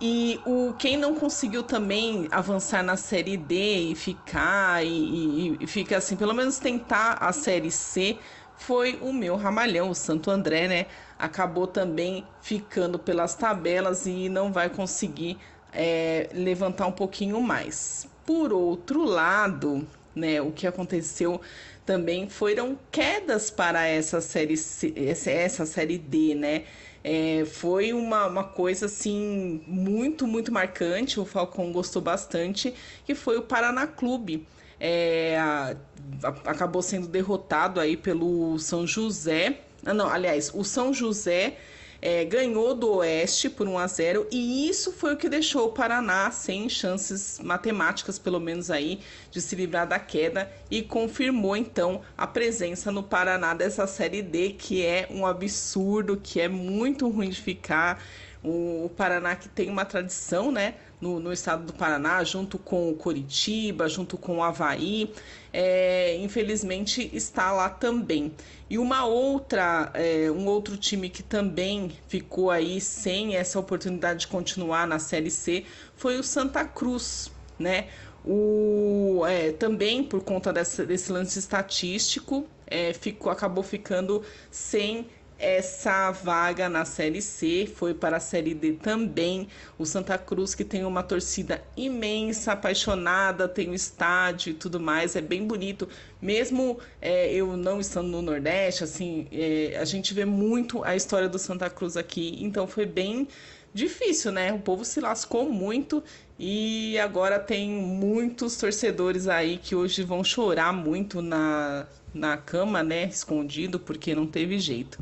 E 0.00 0.40
o 0.46 0.74
quem 0.78 0.96
não 0.96 1.14
conseguiu 1.14 1.64
também 1.64 2.28
avançar 2.30 2.84
na 2.84 2.96
série 2.96 3.36
D 3.36 3.90
e 3.90 3.94
ficar 3.96 4.84
e, 4.84 4.88
e, 4.88 5.56
e 5.60 5.66
fica 5.66 5.96
assim, 5.96 6.14
pelo 6.16 6.32
menos 6.32 6.60
tentar 6.60 7.14
a 7.14 7.32
série 7.32 7.70
C 7.70 8.16
foi 8.58 8.98
o 9.00 9.12
meu 9.12 9.36
ramalhão, 9.36 9.90
o 9.90 9.94
Santo 9.94 10.30
André, 10.30 10.68
né? 10.68 10.86
Acabou 11.18 11.66
também 11.66 12.26
ficando 12.42 12.98
pelas 12.98 13.34
tabelas 13.34 14.06
e 14.06 14.28
não 14.28 14.52
vai 14.52 14.68
conseguir 14.68 15.38
é, 15.72 16.28
levantar 16.32 16.86
um 16.86 16.92
pouquinho 16.92 17.40
mais. 17.40 18.06
Por 18.26 18.52
outro 18.52 19.04
lado, 19.04 19.86
né, 20.14 20.40
o 20.40 20.50
que 20.52 20.66
aconteceu 20.66 21.40
também 21.86 22.28
foram 22.28 22.78
quedas 22.90 23.50
para 23.50 23.86
essa 23.86 24.20
série 24.20 24.56
C, 24.56 24.92
essa 25.26 25.64
série 25.64 25.96
D, 25.96 26.34
né? 26.34 26.64
É, 27.02 27.44
foi 27.46 27.92
uma, 27.92 28.26
uma 28.26 28.44
coisa 28.44 28.86
assim 28.86 29.62
muito, 29.66 30.26
muito 30.26 30.52
marcante. 30.52 31.18
O 31.18 31.24
Falcão 31.24 31.72
gostou 31.72 32.02
bastante, 32.02 32.74
que 33.06 33.14
foi 33.14 33.38
o 33.38 33.42
Paraná 33.42 33.86
Clube. 33.86 34.46
É, 34.80 35.36
a, 35.38 35.76
a, 36.22 36.28
acabou 36.28 36.82
sendo 36.82 37.08
derrotado 37.08 37.80
aí 37.80 37.96
pelo 37.96 38.58
São 38.58 38.86
José. 38.86 39.60
Ah, 39.84 39.94
não, 39.94 40.08
aliás, 40.08 40.50
o 40.54 40.64
São 40.64 40.92
José 40.92 41.56
é, 42.00 42.24
ganhou 42.24 42.74
do 42.74 42.96
Oeste 42.96 43.50
por 43.50 43.66
1 43.66 43.78
a 43.78 43.86
0 43.86 44.26
e 44.30 44.68
isso 44.68 44.92
foi 44.92 45.14
o 45.14 45.16
que 45.16 45.28
deixou 45.28 45.66
o 45.66 45.72
Paraná 45.72 46.30
sem 46.30 46.68
chances 46.68 47.40
matemáticas, 47.42 48.18
pelo 48.18 48.40
menos 48.40 48.70
aí, 48.70 49.00
de 49.30 49.40
se 49.40 49.56
livrar 49.56 49.86
da 49.86 49.98
queda 49.98 50.50
e 50.70 50.82
confirmou 50.82 51.56
então 51.56 52.00
a 52.16 52.26
presença 52.26 52.92
no 52.92 53.02
Paraná 53.02 53.54
dessa 53.54 53.86
Série 53.86 54.22
D, 54.22 54.50
que 54.50 54.84
é 54.84 55.08
um 55.10 55.26
absurdo, 55.26 56.16
que 56.16 56.40
é 56.40 56.48
muito 56.48 57.08
ruim 57.08 57.30
de 57.30 57.40
ficar. 57.40 58.02
O 58.44 58.90
Paraná 58.96 59.34
que 59.34 59.48
tem 59.48 59.68
uma 59.68 59.84
tradição, 59.84 60.52
né? 60.52 60.74
No, 61.00 61.20
no 61.20 61.32
estado 61.32 61.64
do 61.64 61.72
Paraná, 61.72 62.22
junto 62.24 62.58
com 62.58 62.90
o 62.90 62.94
Coritiba, 62.94 63.88
junto 63.88 64.16
com 64.16 64.38
o 64.38 64.42
Havaí, 64.42 65.12
é, 65.52 66.16
infelizmente 66.16 67.10
está 67.12 67.52
lá 67.52 67.70
também. 67.70 68.32
E 68.68 68.78
uma 68.78 69.04
outra, 69.04 69.90
é, 69.94 70.30
um 70.30 70.46
outro 70.46 70.76
time 70.76 71.08
que 71.08 71.22
também 71.22 71.92
ficou 72.08 72.50
aí 72.50 72.80
sem 72.80 73.36
essa 73.36 73.58
oportunidade 73.58 74.20
de 74.20 74.28
continuar 74.28 74.86
na 74.86 74.98
Série 74.98 75.30
C 75.30 75.64
foi 75.94 76.18
o 76.18 76.22
Santa 76.22 76.64
Cruz, 76.64 77.30
né? 77.58 77.88
O, 78.24 79.22
é, 79.26 79.52
também 79.52 80.04
por 80.04 80.22
conta 80.22 80.52
dessa, 80.52 80.84
desse 80.84 81.10
lance 81.10 81.38
estatístico, 81.38 82.46
é, 82.66 82.92
ficou, 82.92 83.32
acabou 83.32 83.64
ficando 83.64 84.22
sem 84.50 85.06
essa 85.38 86.10
vaga 86.10 86.68
na 86.68 86.84
Série 86.84 87.22
C 87.22 87.70
foi 87.72 87.94
para 87.94 88.16
a 88.16 88.20
Série 88.20 88.54
D 88.54 88.72
também. 88.72 89.48
O 89.78 89.86
Santa 89.86 90.18
Cruz, 90.18 90.54
que 90.54 90.64
tem 90.64 90.84
uma 90.84 91.02
torcida 91.02 91.62
imensa, 91.76 92.52
apaixonada, 92.52 93.46
tem 93.46 93.70
um 93.70 93.74
estádio 93.74 94.50
e 94.50 94.54
tudo 94.54 94.80
mais, 94.80 95.14
é 95.14 95.20
bem 95.20 95.46
bonito. 95.46 95.88
Mesmo 96.20 96.78
é, 97.00 97.32
eu 97.32 97.56
não 97.56 97.80
estando 97.80 98.08
no 98.08 98.20
Nordeste, 98.20 98.82
assim, 98.82 99.28
é, 99.30 99.78
a 99.80 99.84
gente 99.84 100.12
vê 100.12 100.24
muito 100.24 100.82
a 100.82 100.96
história 100.96 101.28
do 101.28 101.38
Santa 101.38 101.70
Cruz 101.70 101.96
aqui, 101.96 102.36
então 102.40 102.66
foi 102.66 102.84
bem 102.84 103.28
difícil, 103.72 104.32
né? 104.32 104.52
O 104.52 104.58
povo 104.58 104.84
se 104.84 105.00
lascou 105.00 105.48
muito 105.50 106.02
e 106.38 106.96
agora 106.98 107.38
tem 107.38 107.68
muitos 107.68 108.56
torcedores 108.56 109.26
aí 109.26 109.58
que 109.58 109.74
hoje 109.74 110.04
vão 110.04 110.22
chorar 110.22 110.72
muito 110.72 111.20
na, 111.20 111.86
na 112.14 112.36
cama, 112.36 112.82
né? 112.82 113.06
Escondido, 113.06 113.80
porque 113.80 114.14
não 114.14 114.26
teve 114.26 114.58
jeito. 114.58 114.98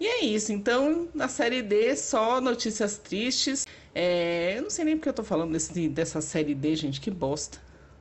E 0.00 0.06
é 0.06 0.24
isso. 0.24 0.52
Então, 0.52 1.06
na 1.14 1.28
série 1.28 1.62
D, 1.62 1.94
só 1.94 2.40
notícias 2.40 2.98
tristes. 2.98 3.64
É, 3.94 4.54
eu 4.58 4.62
não 4.62 4.70
sei 4.70 4.84
nem 4.84 4.96
porque 4.96 5.08
eu 5.08 5.12
tô 5.12 5.22
falando 5.22 5.52
desse, 5.52 5.88
dessa 5.88 6.20
série 6.20 6.54
D, 6.54 6.74
gente, 6.74 7.00
que 7.00 7.10
bosta. 7.10 7.58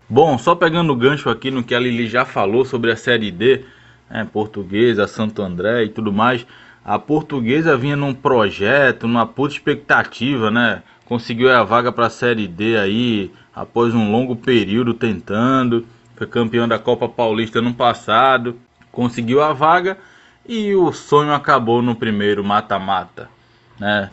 Bom, 0.10 0.36
só 0.40 0.56
pegando 0.56 0.92
o 0.92 0.96
gancho 0.96 1.30
aqui 1.30 1.52
no 1.52 1.64
que 1.64 1.76
a 1.76 1.80
Lili 1.80 2.08
já 2.08 2.26
falou 2.26 2.66
sobre 2.66 2.92
a 2.92 2.98
série 2.98 3.32
D, 3.32 3.64
é, 4.10 4.24
portuguesa, 4.24 5.08
Santo 5.08 5.44
André 5.44 5.84
e 5.84 5.90
tudo 5.90 6.12
mais. 6.12 6.48
A 6.84 6.98
portuguesa 6.98 7.78
vinha 7.78 7.96
num 7.96 8.14
projeto, 8.14 9.08
numa 9.08 9.28
puta 9.28 9.54
expectativa, 9.54 10.50
né? 10.50 10.82
Conseguiu 11.12 11.52
a 11.52 11.62
vaga 11.62 11.92
para 11.92 12.08
a 12.08 12.10
série 12.10 12.48
D 12.48 12.78
aí, 12.78 13.34
após 13.54 13.94
um 13.94 14.14
longo 14.14 14.34
período 14.34 14.94
tentando. 14.94 15.86
Foi 16.16 16.26
campeão 16.26 16.70
da 16.70 16.80
Copa 16.80 17.10
Paulista 17.10 17.62
no 17.62 17.74
passado. 17.74 18.58
Conseguiu 18.94 19.42
a 19.42 19.52
vaga 19.52 19.98
e 20.48 20.74
o 20.74 20.94
sonho 20.94 21.34
acabou 21.34 21.82
no 21.82 21.96
primeiro 21.96 22.46
mata-mata, 22.46 23.28
né? 23.78 24.10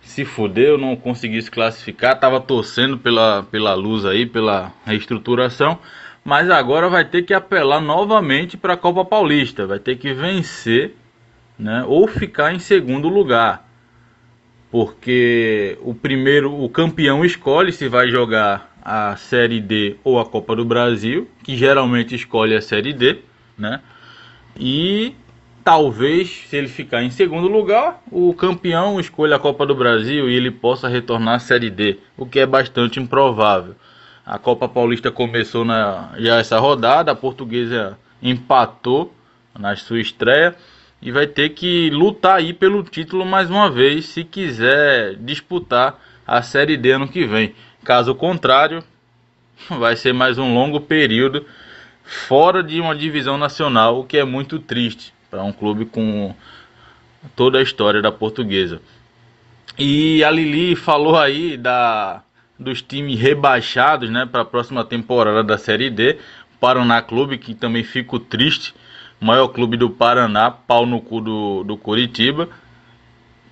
Se 0.00 0.24
fudeu, 0.24 0.78
não 0.78 0.96
consegui 0.96 1.42
se 1.42 1.50
classificar, 1.50 2.18
tava 2.18 2.40
torcendo 2.40 2.96
pela, 2.96 3.42
pela 3.42 3.74
luz 3.74 4.06
aí, 4.06 4.24
pela 4.24 4.72
reestruturação, 4.86 5.80
mas 6.24 6.48
agora 6.48 6.88
vai 6.88 7.04
ter 7.04 7.24
que 7.24 7.34
apelar 7.34 7.82
novamente 7.82 8.56
para 8.56 8.72
a 8.72 8.78
Copa 8.78 9.04
Paulista, 9.04 9.66
vai 9.66 9.78
ter 9.78 9.96
que 9.96 10.14
vencer, 10.14 10.96
né? 11.58 11.84
Ou 11.86 12.08
ficar 12.08 12.54
em 12.54 12.58
segundo 12.58 13.10
lugar, 13.10 13.68
porque 14.72 15.76
o 15.82 15.94
primeiro, 15.94 16.50
o 16.50 16.66
campeão 16.66 17.22
escolhe 17.22 17.70
se 17.70 17.88
vai 17.88 18.08
jogar 18.08 18.74
a 18.82 19.14
Série 19.16 19.60
D 19.60 19.96
ou 20.02 20.18
a 20.18 20.24
Copa 20.24 20.56
do 20.56 20.64
Brasil, 20.64 21.28
que 21.44 21.54
geralmente 21.58 22.14
escolhe 22.14 22.56
a 22.56 22.62
Série 22.62 22.94
D, 22.94 23.18
né? 23.56 23.82
E 24.58 25.14
talvez, 25.62 26.46
se 26.48 26.56
ele 26.56 26.68
ficar 26.68 27.02
em 27.02 27.10
segundo 27.10 27.48
lugar, 27.48 28.02
o 28.10 28.32
campeão 28.32 28.98
escolha 28.98 29.36
a 29.36 29.38
Copa 29.38 29.66
do 29.66 29.74
Brasil 29.74 30.30
e 30.30 30.34
ele 30.34 30.50
possa 30.50 30.88
retornar 30.88 31.34
à 31.34 31.38
Série 31.38 31.68
D, 31.68 31.98
o 32.16 32.24
que 32.24 32.40
é 32.40 32.46
bastante 32.46 32.98
improvável. 32.98 33.74
A 34.24 34.38
Copa 34.38 34.66
Paulista 34.66 35.10
começou 35.10 35.66
na, 35.66 36.14
já 36.16 36.38
essa 36.38 36.58
rodada, 36.58 37.12
a 37.12 37.14
portuguesa 37.14 37.98
empatou 38.22 39.14
na 39.58 39.76
sua 39.76 40.00
estreia 40.00 40.56
e 41.02 41.10
vai 41.10 41.26
ter 41.26 41.50
que 41.50 41.90
lutar 41.90 42.36
aí 42.36 42.52
pelo 42.52 42.82
título 42.84 43.26
mais 43.26 43.50
uma 43.50 43.68
vez 43.68 44.06
se 44.06 44.22
quiser 44.22 45.16
disputar 45.16 46.00
a 46.24 46.40
Série 46.40 46.76
D 46.76 46.92
ano 46.92 47.08
que 47.08 47.26
vem. 47.26 47.54
Caso 47.84 48.14
contrário, 48.14 48.84
vai 49.68 49.96
ser 49.96 50.12
mais 50.12 50.38
um 50.38 50.54
longo 50.54 50.80
período 50.80 51.44
fora 52.04 52.62
de 52.62 52.80
uma 52.80 52.94
divisão 52.94 53.36
nacional, 53.36 54.00
o 54.00 54.04
que 54.04 54.16
é 54.16 54.24
muito 54.24 54.60
triste 54.60 55.12
para 55.28 55.42
um 55.42 55.52
clube 55.52 55.86
com 55.86 56.34
toda 57.34 57.58
a 57.58 57.62
história 57.62 58.00
da 58.00 58.12
portuguesa. 58.12 58.80
E 59.78 60.22
a 60.22 60.30
Lili 60.30 60.76
falou 60.76 61.18
aí 61.18 61.56
da 61.56 62.22
dos 62.58 62.80
times 62.80 63.18
rebaixados, 63.18 64.08
né, 64.08 64.24
para 64.24 64.42
a 64.42 64.44
próxima 64.44 64.84
temporada 64.84 65.42
da 65.42 65.58
Série 65.58 65.90
D. 65.90 66.18
Paraná 66.60 67.02
Clube, 67.02 67.38
que 67.38 67.54
também 67.54 67.82
fico 67.82 68.20
triste, 68.20 68.72
maior 69.22 69.48
clube 69.48 69.76
do 69.76 69.88
Paraná, 69.88 70.50
pau 70.50 70.84
no 70.84 71.00
cu 71.00 71.20
do, 71.20 71.64
do 71.64 71.76
Curitiba. 71.76 72.48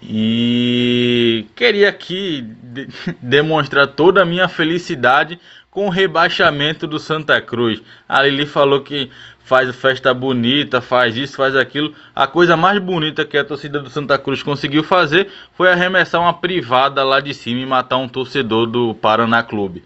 E 0.03 1.47
queria 1.55 1.89
aqui 1.89 2.43
de 2.63 2.89
demonstrar 3.21 3.87
toda 3.89 4.23
a 4.23 4.25
minha 4.25 4.49
felicidade 4.49 5.39
com 5.71 5.87
o 5.87 5.91
rebaixamento 5.91 6.87
do 6.87 6.99
Santa 6.99 7.41
Cruz. 7.41 7.81
A 8.09 8.23
Lili 8.23 8.47
falou 8.47 8.81
que 8.81 9.11
faz 9.45 9.75
festa 9.77 10.13
bonita, 10.15 10.81
faz 10.81 11.17
isso, 11.17 11.37
faz 11.37 11.55
aquilo. 11.55 11.95
A 12.15 12.27
coisa 12.27 12.57
mais 12.57 12.79
bonita 12.79 13.25
que 13.25 13.37
a 13.37 13.45
torcida 13.45 13.81
do 13.81 13.91
Santa 13.91 14.19
Cruz 14.19 14.43
conseguiu 14.43 14.83
fazer 14.83 15.29
foi 15.55 15.71
arremessar 15.71 16.21
uma 16.21 16.35
privada 16.35 17.05
lá 17.05 17.21
de 17.21 17.35
cima 17.35 17.61
e 17.61 17.67
matar 17.67 17.99
um 17.99 18.09
torcedor 18.09 18.67
do 18.67 18.95
Paraná 18.95 19.43
Clube. 19.43 19.85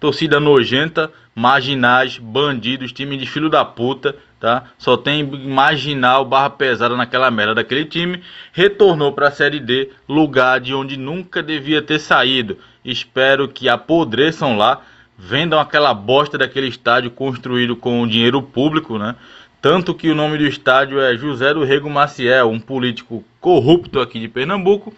Torcida 0.00 0.40
nojenta, 0.40 1.12
marginais, 1.34 2.18
bandidos, 2.18 2.92
time 2.92 3.16
de 3.16 3.26
filho 3.26 3.50
da 3.50 3.64
puta, 3.64 4.16
tá? 4.40 4.64
Só 4.78 4.96
tem 4.96 5.22
marginal, 5.22 6.24
barra 6.24 6.50
pesada 6.50 6.96
naquela 6.96 7.30
merda 7.30 7.56
daquele 7.56 7.84
time. 7.84 8.22
Retornou 8.52 9.12
para 9.12 9.28
a 9.28 9.32
Série 9.32 9.60
D, 9.60 9.90
lugar 10.08 10.58
de 10.58 10.74
onde 10.74 10.96
nunca 10.96 11.42
devia 11.42 11.82
ter 11.82 11.98
saído. 11.98 12.56
Espero 12.84 13.46
que 13.46 13.68
apodreçam 13.68 14.56
lá 14.56 14.80
vendam 15.20 15.60
aquela 15.60 15.92
bosta 15.92 16.38
daquele 16.38 16.68
estádio 16.68 17.10
construído 17.10 17.76
com 17.76 18.08
dinheiro 18.08 18.40
público, 18.40 18.98
né? 18.98 19.14
Tanto 19.60 19.94
que 19.94 20.10
o 20.10 20.14
nome 20.14 20.38
do 20.38 20.46
estádio 20.46 20.98
é 20.98 21.14
José 21.14 21.52
do 21.52 21.62
Rego 21.62 21.90
Maciel, 21.90 22.48
um 22.48 22.58
político 22.58 23.22
corrupto 23.38 24.00
aqui 24.00 24.18
de 24.18 24.28
Pernambuco, 24.28 24.94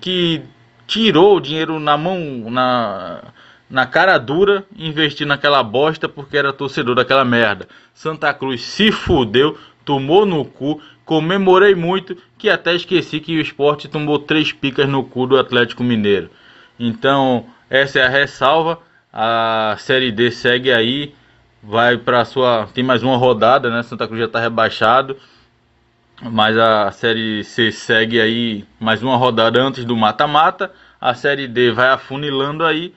que 0.00 0.40
tirou 0.86 1.36
o 1.36 1.40
dinheiro 1.40 1.78
na 1.78 1.98
mão, 1.98 2.50
na, 2.50 3.22
na 3.68 3.86
cara 3.86 4.18
dura, 4.18 4.64
investir 4.76 5.26
naquela 5.26 5.62
bosta 5.62 6.08
porque 6.08 6.36
era 6.36 6.52
torcedor 6.52 6.94
daquela 6.94 7.24
merda. 7.24 7.68
Santa 7.92 8.32
Cruz 8.32 8.62
se 8.62 8.92
fudeu, 8.92 9.58
tomou 9.84 10.24
no 10.24 10.44
cu, 10.44 10.80
comemorei 11.04 11.74
muito, 11.74 12.16
que 12.38 12.48
até 12.48 12.74
esqueci 12.74 13.20
que 13.20 13.36
o 13.36 13.40
esporte 13.40 13.88
tomou 13.88 14.18
três 14.18 14.52
picas 14.52 14.88
no 14.88 15.04
cu 15.04 15.26
do 15.26 15.38
Atlético 15.38 15.82
Mineiro. 15.82 16.30
Então, 16.78 17.46
essa 17.70 17.98
é 17.98 18.06
a 18.06 18.08
ressalva. 18.08 18.78
A 19.12 19.76
Série 19.78 20.12
D 20.12 20.30
segue 20.30 20.70
aí, 20.70 21.14
vai 21.62 21.96
para 21.96 22.24
sua. 22.24 22.68
Tem 22.74 22.84
mais 22.84 23.02
uma 23.02 23.16
rodada, 23.16 23.70
né? 23.70 23.82
Santa 23.82 24.06
Cruz 24.06 24.20
já 24.20 24.26
está 24.26 24.38
rebaixado. 24.38 25.16
Mas 26.22 26.56
a 26.56 26.90
Série 26.92 27.44
C 27.44 27.70
segue 27.70 28.20
aí 28.20 28.64
mais 28.80 29.02
uma 29.02 29.16
rodada 29.16 29.60
antes 29.60 29.84
do 29.84 29.96
mata-mata. 29.96 30.70
A 31.00 31.14
Série 31.14 31.46
D 31.46 31.72
vai 31.72 31.90
afunilando 31.90 32.64
aí, 32.64 32.94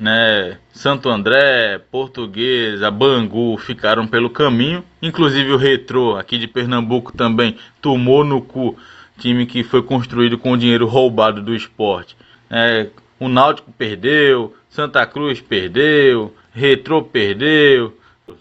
né? 0.00 0.56
Santo 0.72 1.10
André, 1.10 1.78
Portuguesa, 1.90 2.90
Bangu 2.90 3.58
ficaram 3.58 4.06
pelo 4.08 4.30
caminho. 4.30 4.82
Inclusive 5.02 5.52
o 5.52 5.58
Retrô, 5.58 6.16
aqui 6.16 6.38
de 6.38 6.48
Pernambuco 6.48 7.12
também, 7.12 7.56
tomou 7.82 8.24
no 8.24 8.40
cu. 8.40 8.76
Time 9.18 9.44
que 9.44 9.62
foi 9.62 9.82
construído 9.82 10.38
com 10.38 10.56
dinheiro 10.56 10.86
roubado 10.86 11.42
do 11.42 11.54
esporte. 11.54 12.16
É, 12.48 12.88
o 13.18 13.28
Náutico 13.28 13.70
perdeu, 13.72 14.56
Santa 14.70 15.04
Cruz 15.04 15.42
perdeu, 15.42 16.34
Retrô 16.50 17.02
perdeu. 17.02 17.94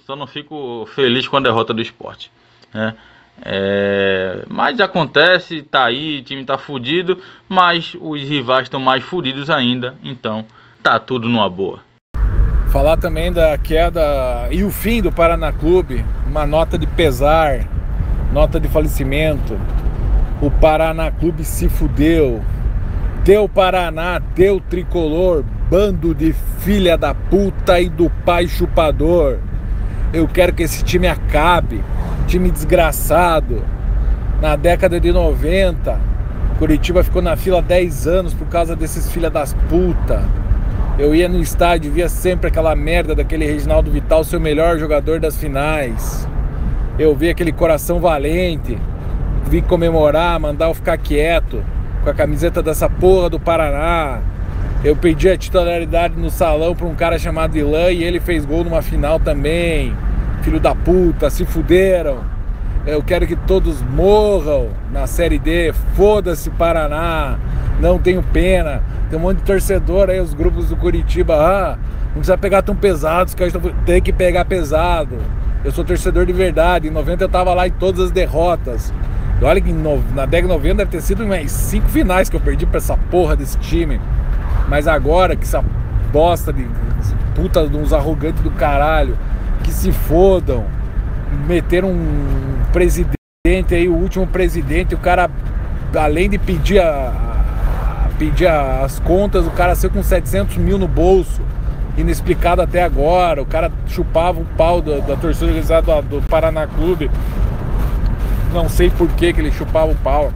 Só 0.06 0.16
não 0.16 0.26
fico 0.26 0.88
feliz 0.96 1.28
com 1.28 1.36
a 1.36 1.42
derrota 1.42 1.74
do 1.74 1.82
esporte. 1.82 2.32
Né? 2.74 2.96
É, 3.44 4.46
mas 4.48 4.80
acontece, 4.80 5.62
tá 5.62 5.86
aí, 5.86 6.20
o 6.20 6.24
time 6.24 6.46
tá 6.46 6.58
fudido, 6.58 7.22
mas 7.50 7.96
os 8.00 8.22
rivais 8.22 8.64
estão 8.64 8.80
mais 8.80 9.04
fudidos 9.04 9.50
ainda, 9.50 9.96
então 10.04 10.46
tá 10.82 11.00
tudo 11.00 11.28
numa 11.28 11.50
boa. 11.50 11.80
Falar 12.72 12.98
também 12.98 13.32
da 13.32 13.58
queda 13.58 14.48
e 14.52 14.64
o 14.64 14.70
fim 14.70 15.02
do 15.02 15.12
Paraná 15.12 15.52
Clube, 15.52 16.06
uma 16.28 16.46
nota 16.46 16.78
de 16.78 16.86
pesar, 16.86 17.68
nota 18.32 18.60
de 18.60 18.68
falecimento. 18.68 19.60
O 20.42 20.50
Paraná 20.50 21.12
Clube 21.12 21.44
se 21.44 21.68
fudeu. 21.68 22.42
Deu 23.24 23.50
Paraná, 23.50 24.20
deu 24.36 24.62
tricolor, 24.62 25.44
bando 25.70 26.16
de 26.16 26.34
filha 26.60 26.98
da 26.98 27.14
puta 27.14 27.80
e 27.80 27.90
do 27.90 28.10
pai 28.24 28.48
chupador. 28.48 29.40
Eu 30.14 30.28
quero 30.28 30.54
que 30.54 30.64
esse 30.64 30.84
time 30.84 31.08
acabe. 31.08 31.84
Time 32.28 32.50
desgraçado. 32.50 33.64
Na 34.42 34.56
década 34.56 35.00
de 35.00 35.12
90, 35.12 36.00
Curitiba 36.58 37.04
ficou 37.04 37.22
na 37.22 37.36
fila 37.36 37.62
10 37.62 38.08
anos 38.08 38.34
por 38.34 38.48
causa 38.48 38.76
desses 38.76 39.12
filha 39.12 39.30
das 39.30 39.54
puta. 39.68 40.24
Eu 41.00 41.16
ia 41.16 41.30
no 41.30 41.40
estádio, 41.40 41.94
via 41.94 42.10
sempre 42.10 42.50
aquela 42.50 42.76
merda 42.76 43.16
daquele 43.16 43.46
Reginaldo 43.46 43.90
Vital, 43.90 44.22
seu 44.26 44.38
melhor 44.38 44.78
jogador 44.78 45.18
das 45.18 45.38
finais. 45.38 46.28
Eu 47.00 47.16
vi 47.16 47.30
aquele 47.30 47.54
coração 47.54 48.02
valente, 48.02 48.78
vi 49.46 49.62
comemorar, 49.62 50.38
mandar 50.42 50.68
eu 50.68 50.74
ficar 50.74 50.98
quieto, 50.98 51.64
com 52.04 52.10
a 52.10 52.14
camiseta 52.14 52.62
dessa 52.62 52.90
porra 52.90 53.30
do 53.30 53.40
Paraná. 53.40 54.20
Eu 54.84 54.94
pedi 54.94 55.30
a 55.30 55.38
titularidade 55.38 56.16
no 56.18 56.30
salão 56.30 56.76
para 56.76 56.88
um 56.88 56.96
cara 56.96 57.18
chamado 57.18 57.58
Ilan 57.58 57.94
e 57.94 58.04
ele 58.04 58.20
fez 58.20 58.44
gol 58.44 58.66
numa 58.66 58.82
final 58.82 59.22
também. 59.22 59.96
Filho 60.42 60.60
da 60.60 60.76
puta, 60.76 61.30
se 61.30 61.46
fuderam. 61.46 62.26
Eu 62.86 63.02
quero 63.02 63.26
que 63.26 63.38
todos 63.38 63.82
morram 63.82 64.68
na 64.92 65.08
Série 65.08 65.40
D. 65.40 65.72
Foda-se 65.96 66.50
Paraná. 66.50 67.40
Não 67.80 67.98
tenho 67.98 68.22
pena. 68.22 68.84
Tem 69.10 69.18
um 69.18 69.22
monte 69.22 69.38
de 69.38 69.44
torcedor 69.44 70.10
aí, 70.10 70.20
os 70.20 70.34
grupos 70.34 70.70
do 70.70 70.76
Curitiba. 70.76 71.36
Ah, 71.36 71.78
não 72.08 72.14
precisa 72.16 72.38
pegar 72.38 72.62
tão 72.62 72.76
pesados, 72.76 73.34
que 73.34 73.44
tem 73.86 74.02
que 74.02 74.14
pegar 74.14 74.46
pesado. 74.46 75.18
Eu 75.64 75.72
sou 75.72 75.84
torcedor 75.84 76.26
de 76.26 76.34
verdade. 76.34 76.88
Em 76.88 76.92
90 76.92 77.24
eu 77.24 77.30
tava 77.30 77.54
lá 77.54 77.68
em 77.68 77.72
todas 77.72 78.00
as 78.06 78.12
derrotas. 78.12 78.94
E 79.42 79.44
olha 79.44 79.60
que 79.60 79.72
na 79.72 80.26
década 80.26 80.54
de 80.54 80.60
90 80.60 80.76
deve 80.76 80.92
ter 80.92 81.02
sido 81.02 81.26
mais 81.26 81.52
cinco 81.52 81.88
finais 81.90 82.30
que 82.30 82.36
eu 82.36 82.42
perdi 82.42 82.66
pra 82.66 82.78
essa 82.78 82.98
porra 83.10 83.36
desse 83.36 83.58
time. 83.58 84.00
Mas 84.68 84.88
agora 84.88 85.36
que 85.36 85.44
essa 85.44 85.64
bosta 86.12 86.52
de 86.54 86.68
puta 87.36 87.68
de 87.68 87.78
uns 87.78 87.94
arrogantes 87.94 88.42
do 88.44 88.52
caralho 88.52 89.18
que 89.64 89.72
se 89.72 89.92
fodam, 89.92 90.66
meteram 91.48 91.90
um 91.90 92.60
presidente 92.72 93.16
aí, 93.72 93.88
o 93.88 93.94
último 93.94 94.28
presidente, 94.28 94.94
o 94.94 94.98
cara 94.98 95.30
além 95.96 96.30
de 96.30 96.38
pedir 96.38 96.80
a, 96.80 97.12
a 97.29 97.29
pedir 98.20 98.48
as 98.48 99.00
contas, 99.00 99.48
o 99.48 99.52
cara 99.52 99.74
saiu 99.74 99.90
com 99.90 100.04
700 100.04 100.58
mil 100.58 100.78
no 100.78 100.88
bolso, 100.88 101.42
inexplicado 101.98 102.62
até 102.62 102.84
agora. 102.84 103.42
O 103.42 103.46
cara 103.46 103.72
chupava 103.88 104.42
o 104.42 104.46
pau 104.46 104.82
da, 104.82 105.00
da 105.00 105.16
torcida 105.16 105.48
organizada 105.48 106.02
do, 106.02 106.20
do 106.20 106.28
Paraná 106.28 106.68
Clube. 106.68 107.10
Não 108.54 108.68
sei 108.68 108.90
por 108.90 109.08
que, 109.10 109.32
que 109.32 109.40
ele 109.40 109.52
chupava 109.52 109.92
o 109.92 109.96
pau. 109.96 110.34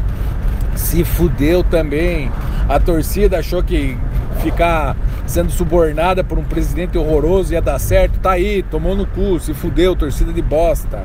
Se 0.75 1.03
fudeu 1.03 1.61
também. 1.63 2.31
A 2.69 2.79
torcida 2.79 3.39
achou 3.39 3.61
que 3.61 3.97
ficar 4.41 4.95
sendo 5.27 5.51
subornada 5.51 6.23
por 6.23 6.39
um 6.39 6.43
presidente 6.43 6.97
horroroso 6.97 7.53
ia 7.53 7.61
dar 7.61 7.79
certo, 7.79 8.19
tá 8.19 8.31
aí, 8.31 8.63
tomou 8.63 8.95
no 8.95 9.05
cu, 9.05 9.39
se 9.39 9.53
fudeu, 9.53 9.95
torcida 9.95 10.31
de 10.31 10.41
bosta. 10.41 11.03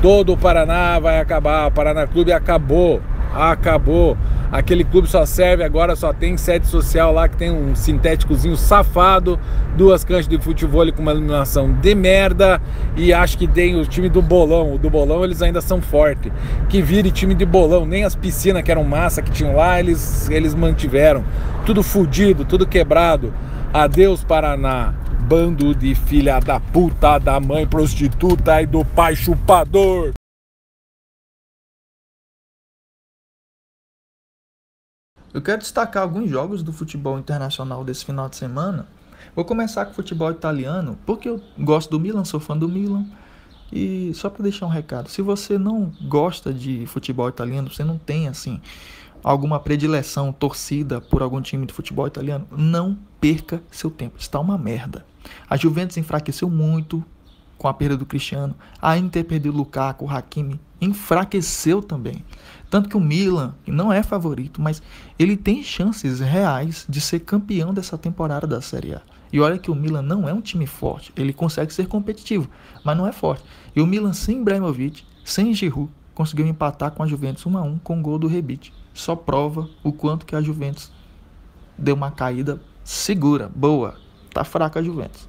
Todo 0.00 0.32
o 0.32 0.36
Paraná 0.36 0.98
vai 0.98 1.20
acabar, 1.20 1.66
o 1.66 1.70
Paraná 1.70 2.06
Clube 2.06 2.32
acabou, 2.32 3.00
acabou. 3.34 4.16
Aquele 4.50 4.84
clube 4.84 5.08
só 5.08 5.26
serve 5.26 5.64
agora, 5.64 5.96
só 5.96 6.12
tem 6.12 6.36
sede 6.36 6.66
social 6.66 7.12
lá 7.12 7.28
que 7.28 7.36
tem 7.36 7.50
um 7.50 7.74
sintéticozinho 7.74 8.56
safado, 8.56 9.38
duas 9.76 10.04
canchas 10.04 10.28
de 10.28 10.38
futebol 10.38 10.90
com 10.92 11.02
uma 11.02 11.12
iluminação 11.12 11.72
de 11.72 11.94
merda 11.94 12.60
e 12.96 13.12
acho 13.12 13.36
que 13.36 13.46
tem 13.46 13.78
o 13.80 13.84
time 13.84 14.08
do 14.08 14.22
bolão. 14.22 14.74
O 14.74 14.78
do 14.78 14.88
bolão 14.88 15.24
eles 15.24 15.42
ainda 15.42 15.60
são 15.60 15.80
fortes. 15.80 16.32
Que 16.68 16.80
vire 16.80 17.10
time 17.10 17.34
de 17.34 17.44
bolão, 17.44 17.84
nem 17.84 18.04
as 18.04 18.14
piscinas 18.14 18.62
que 18.62 18.70
eram 18.70 18.84
massa 18.84 19.20
que 19.20 19.30
tinham 19.30 19.56
lá, 19.56 19.80
eles, 19.80 20.30
eles 20.30 20.54
mantiveram. 20.54 21.24
Tudo 21.64 21.82
fudido, 21.82 22.44
tudo 22.44 22.66
quebrado. 22.66 23.32
Adeus 23.72 24.22
Paraná. 24.22 24.94
Bando 25.28 25.74
de 25.74 25.92
filha 25.96 26.38
da 26.38 26.60
puta, 26.60 27.18
da 27.18 27.40
mãe 27.40 27.66
prostituta 27.66 28.62
e 28.62 28.66
do 28.66 28.84
pai 28.84 29.16
chupador. 29.16 30.15
Eu 35.36 35.42
quero 35.42 35.58
destacar 35.58 36.02
alguns 36.02 36.30
jogos 36.30 36.62
do 36.62 36.72
futebol 36.72 37.18
internacional 37.18 37.84
desse 37.84 38.06
final 38.06 38.26
de 38.26 38.36
semana. 38.36 38.88
Vou 39.34 39.44
começar 39.44 39.84
com 39.84 39.92
o 39.92 39.94
futebol 39.94 40.30
italiano, 40.30 40.98
porque 41.04 41.28
eu 41.28 41.42
gosto 41.58 41.90
do 41.90 42.00
Milan, 42.00 42.24
sou 42.24 42.40
fã 42.40 42.56
do 42.56 42.66
Milan. 42.66 43.04
E 43.70 44.12
só 44.14 44.30
para 44.30 44.44
deixar 44.44 44.64
um 44.64 44.70
recado, 44.70 45.10
se 45.10 45.20
você 45.20 45.58
não 45.58 45.92
gosta 46.08 46.54
de 46.54 46.86
futebol 46.86 47.28
italiano, 47.28 47.70
você 47.70 47.84
não 47.84 47.98
tem 47.98 48.28
assim 48.28 48.62
alguma 49.22 49.60
predileção, 49.60 50.32
torcida 50.32 51.02
por 51.02 51.20
algum 51.20 51.42
time 51.42 51.66
de 51.66 51.74
futebol 51.74 52.06
italiano, 52.06 52.48
não 52.50 52.96
perca 53.20 53.62
seu 53.70 53.90
tempo. 53.90 54.16
Está 54.18 54.40
uma 54.40 54.56
merda. 54.56 55.04
A 55.50 55.54
Juventus 55.54 55.98
enfraqueceu 55.98 56.48
muito 56.48 57.04
com 57.58 57.68
a 57.68 57.74
perda 57.74 57.98
do 57.98 58.06
Cristiano. 58.06 58.54
A 58.80 58.96
Inter 58.96 59.22
perdeu 59.22 59.52
o 59.52 59.56
Lukaku, 59.56 60.06
o 60.06 60.10
Hakimi, 60.10 60.58
enfraqueceu 60.80 61.82
também. 61.82 62.24
Tanto 62.68 62.88
que 62.88 62.96
o 62.96 63.00
Milan, 63.00 63.54
não 63.66 63.92
é 63.92 64.02
favorito, 64.02 64.60
mas 64.60 64.82
ele 65.18 65.36
tem 65.36 65.62
chances 65.62 66.20
reais 66.20 66.84
de 66.88 67.00
ser 67.00 67.20
campeão 67.20 67.72
dessa 67.72 67.96
temporada 67.96 68.46
da 68.46 68.60
Série 68.60 68.94
A. 68.94 69.02
E 69.32 69.40
olha 69.40 69.58
que 69.58 69.70
o 69.70 69.74
Milan 69.74 70.02
não 70.02 70.28
é 70.28 70.32
um 70.32 70.40
time 70.40 70.66
forte, 70.66 71.12
ele 71.16 71.32
consegue 71.32 71.72
ser 71.72 71.86
competitivo, 71.86 72.48
mas 72.84 72.96
não 72.96 73.06
é 73.06 73.12
forte. 73.12 73.44
E 73.74 73.80
o 73.80 73.86
Milan 73.86 74.12
sem 74.12 74.40
Ibrahimovic, 74.40 75.04
sem 75.24 75.52
Giroud, 75.52 75.90
conseguiu 76.14 76.46
empatar 76.46 76.90
com 76.92 77.02
a 77.02 77.06
Juventus 77.06 77.44
1 77.44 77.58
a 77.58 77.62
1 77.62 77.78
com 77.78 77.98
o 77.98 78.02
gol 78.02 78.18
do 78.18 78.26
Rebic. 78.26 78.72
Só 78.94 79.14
prova 79.14 79.68
o 79.82 79.92
quanto 79.92 80.24
que 80.24 80.34
a 80.34 80.40
Juventus 80.40 80.90
deu 81.76 81.94
uma 81.94 82.10
caída 82.10 82.60
segura, 82.82 83.50
boa. 83.54 83.96
Tá 84.32 84.44
fraca 84.44 84.80
a 84.80 84.82
Juventus. 84.82 85.28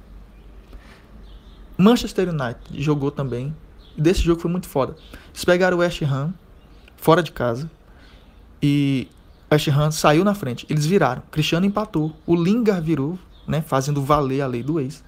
Manchester 1.76 2.30
United 2.30 2.82
jogou 2.82 3.10
também. 3.10 3.54
Desse 3.96 4.20
jogo 4.20 4.40
foi 4.40 4.50
muito 4.50 4.68
foda. 4.68 4.96
Eles 5.30 5.44
pegaram 5.44 5.76
o 5.76 5.80
West 5.80 6.00
Ham 6.02 6.32
fora 6.98 7.22
de 7.22 7.32
casa 7.32 7.70
e 8.62 9.08
West 9.50 9.68
Ham 9.68 9.90
saiu 9.90 10.24
na 10.24 10.34
frente. 10.34 10.66
Eles 10.68 10.84
viraram. 10.84 11.22
Cristiano 11.30 11.64
empatou. 11.64 12.12
O 12.26 12.34
Lingard 12.34 12.84
virou, 12.84 13.18
né, 13.46 13.62
fazendo 13.62 14.02
valer 14.02 14.42
a 14.42 14.46
lei 14.46 14.62
do 14.62 14.78
ex. 14.78 15.02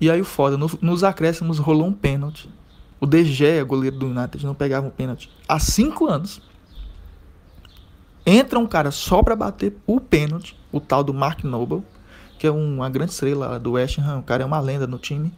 E 0.00 0.10
aí 0.10 0.20
o 0.20 0.24
foda, 0.24 0.56
no, 0.56 0.70
nos 0.80 1.04
acréscimos 1.04 1.58
rolou 1.58 1.86
um 1.86 1.92
pênalti. 1.92 2.48
O 3.00 3.06
De 3.06 3.64
goleiro 3.64 3.96
do 3.96 4.06
United, 4.06 4.44
não 4.44 4.54
pegava 4.54 4.86
um 4.86 4.90
pênalti 4.90 5.30
há 5.46 5.60
cinco 5.60 6.06
anos. 6.06 6.42
Entra 8.26 8.58
um 8.58 8.66
cara 8.66 8.90
só 8.90 9.22
para 9.22 9.36
bater 9.36 9.76
o 9.86 10.00
pênalti, 10.00 10.58
o 10.72 10.80
tal 10.80 11.04
do 11.04 11.14
Mark 11.14 11.44
Noble, 11.44 11.82
que 12.38 12.46
é 12.46 12.50
uma 12.50 12.90
grande 12.90 13.12
estrela 13.12 13.58
do 13.58 13.72
West 13.72 13.98
Ham, 13.98 14.18
o 14.18 14.22
cara 14.22 14.42
é 14.42 14.46
uma 14.46 14.60
lenda 14.60 14.86
no 14.86 14.98
time. 14.98 15.32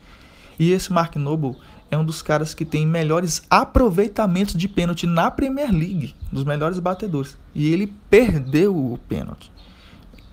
E 0.59 0.73
esse 0.73 0.93
Mark 0.93 1.17
Noble 1.17 1.57
é 1.91 1.99
um 1.99 2.05
dos 2.05 2.23
caras 2.23 2.55
que 2.55 2.65
tem 2.65 2.87
melhores 2.87 3.43
aproveitamentos 3.51 4.55
de 4.55 4.69
pênalti 4.69 5.07
na 5.07 5.31
Premier 5.31 5.73
League, 5.73 6.15
dos 6.31 6.45
melhores 6.45 6.79
batedores. 6.79 7.37
E 7.53 7.73
ele 7.73 7.93
perdeu 8.09 8.77
o 8.77 8.97
pênalti. 8.97 9.51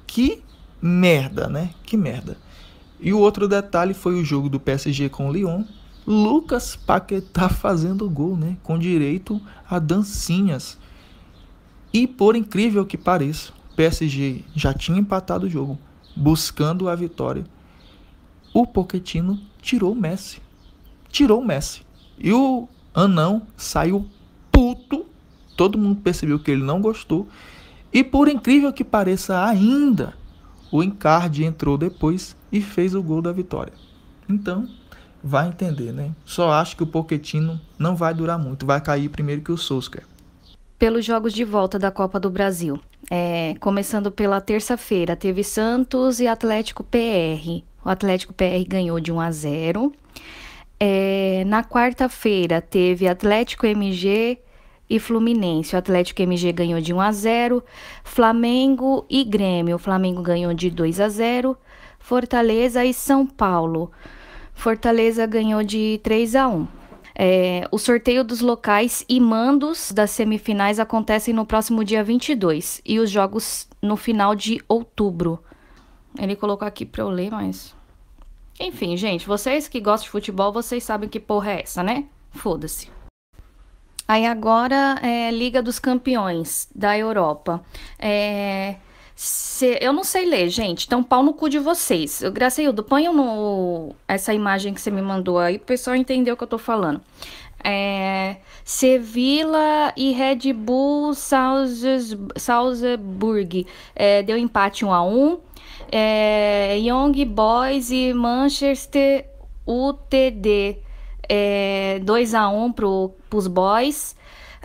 Que 0.05 0.43
merda, 0.79 1.47
né? 1.47 1.71
Que 1.83 1.97
merda. 1.97 2.37
E 2.99 3.11
o 3.11 3.19
outro 3.19 3.47
detalhe 3.47 3.95
foi 3.95 4.15
o 4.15 4.23
jogo 4.23 4.49
do 4.49 4.59
PSG 4.59 5.09
com 5.09 5.27
o 5.27 5.31
Lyon. 5.31 5.63
Lucas 6.05 6.75
Paquetá 6.75 7.49
fazendo 7.49 8.09
gol, 8.09 8.37
né? 8.37 8.55
Com 8.61 8.77
direito 8.77 9.41
a 9.67 9.79
dancinhas. 9.79 10.77
E 11.91 12.05
por 12.05 12.35
incrível 12.35 12.85
que 12.85 12.97
pareça, 12.97 13.51
o 13.71 13.75
PSG 13.75 14.43
já 14.55 14.73
tinha 14.73 14.99
empatado 14.99 15.47
o 15.47 15.49
jogo, 15.49 15.79
buscando 16.15 16.87
a 16.87 16.95
vitória. 16.95 17.45
O 18.53 18.65
Pochettino 18.65 19.39
tirou 19.61 19.91
o 19.91 19.95
Messi 19.95 20.39
tirou 21.09 21.41
o 21.41 21.45
Messi. 21.45 21.81
E 22.17 22.31
o 22.33 22.67
anão 22.93 23.43
saiu 23.55 24.07
puto. 24.51 25.05
Todo 25.55 25.77
mundo 25.77 26.01
percebeu 26.01 26.39
que 26.39 26.51
ele 26.51 26.63
não 26.63 26.81
gostou. 26.81 27.27
E 27.91 28.03
por 28.03 28.27
incrível 28.27 28.73
que 28.73 28.83
pareça 28.83 29.43
ainda, 29.43 30.13
o 30.71 30.83
Encarde 30.83 31.43
entrou 31.43 31.77
depois 31.77 32.35
e 32.51 32.61
fez 32.61 32.93
o 32.93 33.01
gol 33.01 33.21
da 33.21 33.31
vitória. 33.31 33.73
Então, 34.29 34.67
vai 35.23 35.47
entender, 35.47 35.91
né? 35.91 36.11
Só 36.25 36.51
acho 36.51 36.75
que 36.75 36.83
o 36.83 36.87
Poquetino 36.87 37.59
não 37.77 37.95
vai 37.95 38.13
durar 38.13 38.37
muito, 38.37 38.65
vai 38.65 38.81
cair 38.81 39.09
primeiro 39.09 39.41
que 39.41 39.51
o 39.51 39.57
Solskjaer. 39.57 40.05
Pelos 40.77 41.05
jogos 41.05 41.33
de 41.33 41.43
volta 41.43 41.79
da 41.79 41.89
Copa 41.89 42.19
do 42.19 42.29
Brasil. 42.29 42.79
É, 43.09 43.55
começando 43.59 44.11
pela 44.11 44.39
terça-feira, 44.41 45.15
teve 45.15 45.43
Santos 45.43 46.19
e 46.19 46.27
Atlético 46.27 46.83
PR. 46.83 47.63
O 47.83 47.89
Atlético 47.89 48.33
PR 48.33 48.63
ganhou 48.67 48.99
de 48.99 49.11
1 49.11 49.19
a 49.19 49.31
0. 49.31 49.93
É, 50.79 51.43
na 51.47 51.63
quarta-feira 51.63 52.61
teve 52.61 53.07
Atlético 53.07 53.65
MG 53.65 54.39
e 54.89 54.99
Fluminense. 54.99 55.75
O 55.75 55.79
Atlético 55.79 56.21
MG 56.21 56.51
ganhou 56.51 56.79
de 56.79 56.93
1 56.93 57.01
a 57.01 57.11
0, 57.11 57.63
Flamengo 58.03 59.05
e 59.09 59.23
Grêmio. 59.23 59.75
O 59.75 59.79
Flamengo 59.79 60.21
ganhou 60.21 60.53
de 60.53 60.69
2 60.69 60.99
a 60.99 61.09
0, 61.09 61.57
Fortaleza 61.99 62.85
e 62.85 62.93
São 62.93 63.25
Paulo. 63.25 63.91
Fortaleza 64.53 65.25
ganhou 65.25 65.63
de 65.63 65.99
3 66.03 66.35
a 66.35 66.47
1. 66.47 66.67
É, 67.19 67.67
o 67.71 67.79
sorteio 67.79 68.23
dos 68.23 68.41
locais 68.41 69.03
e 69.09 69.19
mandos 69.19 69.91
das 69.91 70.11
semifinais 70.11 70.79
acontecem 70.79 71.33
no 71.33 71.47
próximo 71.47 71.83
dia 71.83 72.03
22 72.03 72.79
e 72.85 72.99
os 72.99 73.09
jogos 73.09 73.67
no 73.81 73.97
final 73.97 74.35
de 74.35 74.61
outubro. 74.67 75.39
Ele 76.19 76.35
colocou 76.35 76.67
aqui 76.67 76.85
para 76.85 77.01
eu 77.01 77.09
ler, 77.09 77.31
mas 77.31 77.75
enfim, 78.59 78.97
gente, 78.97 79.27
vocês 79.27 79.67
que 79.67 79.79
gostam 79.79 80.05
de 80.05 80.11
futebol, 80.11 80.51
vocês 80.51 80.83
sabem 80.83 81.07
que 81.09 81.19
porra 81.19 81.51
é 81.51 81.61
essa, 81.61 81.83
né? 81.83 82.05
Foda-se. 82.31 82.89
Aí 84.07 84.25
agora 84.25 84.99
é 85.03 85.29
Liga 85.31 85.61
dos 85.61 85.79
Campeões 85.79 86.69
da 86.73 86.97
Europa. 86.97 87.61
É, 87.99 88.75
se, 89.13 89.77
eu 89.81 89.91
não 89.91 90.03
sei 90.03 90.25
ler, 90.25 90.47
gente. 90.49 90.85
Então, 90.85 91.03
pau 91.03 91.21
no 91.23 91.33
cu 91.33 91.49
de 91.49 91.59
vocês. 91.59 92.23
Graciildo, 92.31 92.83
ponham 92.83 93.13
no, 93.13 93.95
essa 94.07 94.33
imagem 94.33 94.73
que 94.73 94.79
você 94.79 94.89
me 94.89 95.01
mandou 95.01 95.39
aí, 95.39 95.57
o 95.57 95.59
pessoal 95.59 95.95
entender 95.95 96.31
o 96.31 96.37
que 96.37 96.43
eu 96.43 96.47
tô 96.47 96.57
falando. 96.57 97.01
É, 97.63 98.37
Sevilla 98.63 99.91
e 99.97 100.11
Red 100.11 100.53
Bull 100.53 101.13
Salzburg. 101.13 101.67
É, 103.95 104.23
deu 104.23 104.37
empate 104.37 104.85
1 104.85 104.93
a 104.93 105.03
1 105.03 105.39
é, 105.91 106.77
Young 106.77 107.25
Boys 107.25 107.91
e 107.91 108.13
Manchester 108.13 109.25
UTD 109.65 110.77
é, 111.27 111.99
2 112.03 112.33
a 112.33 112.49
1 112.49 112.71
para 112.71 112.85
os 112.85 113.47
boys. 113.47 114.15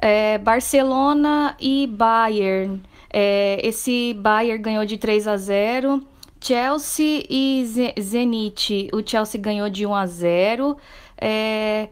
É, 0.00 0.38
Barcelona 0.38 1.56
e 1.60 1.86
Bayern. 1.86 2.82
É, 3.12 3.60
esse 3.62 4.14
Bayern 4.14 4.62
ganhou 4.62 4.84
de 4.84 4.96
3 4.96 5.28
a 5.28 5.36
0. 5.36 6.02
Chelsea 6.40 7.24
e 7.28 7.64
Zenit. 8.00 8.88
O 8.92 9.02
Chelsea 9.04 9.40
ganhou 9.40 9.68
de 9.70 9.86
1 9.86 9.94
a 9.94 10.06
0. 10.06 10.76
É, 11.16 11.88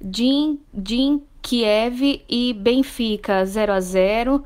Jin, 0.00 0.58
Jin 0.86 1.22
Kiev 1.42 2.22
e 2.28 2.54
Benfica 2.54 3.44
0 3.44 3.72
a 3.72 3.80
0. 3.80 4.44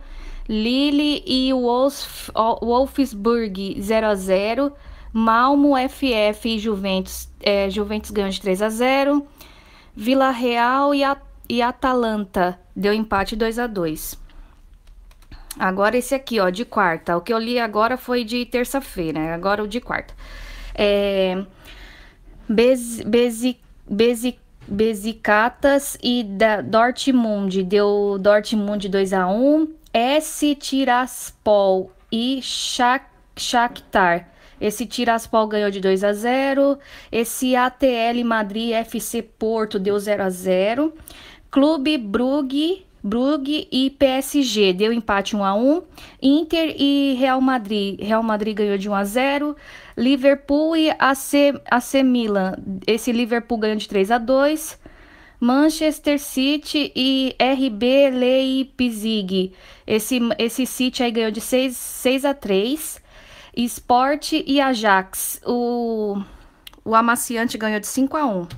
Lille 0.49 1.23
e 1.27 1.53
Wolf, 1.53 2.31
Wolfsburg 2.62 3.81
0 3.81 4.07
a 4.07 4.15
0 4.15 4.73
Malmo, 5.12 5.75
FF 5.89 6.49
e 6.49 6.59
Juventus, 6.59 7.29
é, 7.41 7.71
Juventus 7.71 8.11
ganhou 8.11 8.31
de 8.31 8.41
3 8.41 8.62
a 8.62 8.69
0 8.69 9.27
Vila 9.97 10.31
Real 10.31 10.95
e, 10.95 11.05
a, 11.05 11.16
e 11.49 11.62
Atalanta 11.62 12.59
deu 12.75 12.93
empate 12.93 13.37
2 13.37 13.59
a 13.59 13.66
2 13.66 14.25
Agora 15.59 15.97
esse 15.97 16.15
aqui, 16.15 16.41
ó, 16.41 16.51
de 16.51 16.65
quarta. 16.65 17.16
O 17.16 17.21
que 17.21 17.33
eu 17.33 17.39
li 17.39 17.61
agora 17.61 17.97
foi 17.97 18.25
de 18.25 18.45
terça-feira, 18.45 19.33
agora 19.33 19.62
o 19.62 19.69
de 19.69 19.81
quarta. 19.81 20.12
É, 20.75 21.45
Bez, 22.49 23.01
Bezi, 23.03 23.57
Bezi, 23.89 24.39
Bezicatas 24.66 25.97
e 26.03 26.25
da 26.25 26.61
Dortmund 26.61 27.62
deu 27.62 28.19
Dortmund 28.19 28.89
2 28.89 29.12
a 29.12 29.29
1 29.29 29.69
S. 29.95 30.57
Tiraspol 30.57 31.93
e 32.11 32.41
Shakhtar. 32.43 34.29
Esse 34.61 34.87
Tiraspol 34.87 35.47
ganhou 35.47 35.71
de 35.71 35.81
2 35.81 36.03
a 36.03 36.12
0. 36.12 36.77
Esse 37.12 37.55
ATL 37.55 38.25
Madrid 38.25 38.73
FC 38.73 39.23
Porto 39.23 39.79
deu 39.79 39.97
0 39.97 40.25
a 40.25 40.31
0. 40.31 40.93
Clube 41.49 41.97
Brugge, 41.97 42.85
Brugge 43.01 43.69
e 43.71 43.89
PSG 43.91 44.73
deu 44.73 44.93
empate 44.93 45.37
1 45.37 45.45
a 45.45 45.55
1. 45.55 45.83
Inter 46.21 46.75
e 46.77 47.15
Real 47.16 47.41
Madrid, 47.41 48.01
Real 48.01 48.23
Madrid 48.25 48.57
ganhou 48.57 48.77
de 48.77 48.89
1 48.89 48.95
a 48.95 49.05
0. 49.05 49.57
Liverpool 49.97 50.77
e 50.77 50.91
AC, 50.99 51.55
AC 51.71 52.03
Milan, 52.03 52.57
esse 52.85 53.12
Liverpool 53.12 53.59
ganhou 53.59 53.77
de 53.77 53.89
3 53.89 54.11
a 54.11 54.19
2. 54.19 54.81
Manchester 55.45 56.19
City 56.19 56.91
e 56.97 57.37
RB 57.39 58.09
Leipzig. 58.09 59.55
Esse, 59.87 60.19
esse 60.39 60.65
City 60.65 61.03
aí 61.03 61.11
ganhou 61.11 61.31
de 61.31 61.43
6, 61.43 61.77
6 61.77 62.25
a 62.25 62.33
3. 62.33 63.03
Esporte 63.55 64.43
e 64.47 64.59
Ajax. 64.59 65.43
O, 65.45 66.19
o 66.83 66.95
amaciante 66.95 67.59
ganhou 67.59 67.79
de 67.79 67.87
5 67.87 68.16
a 68.16 68.25
1 68.25 68.49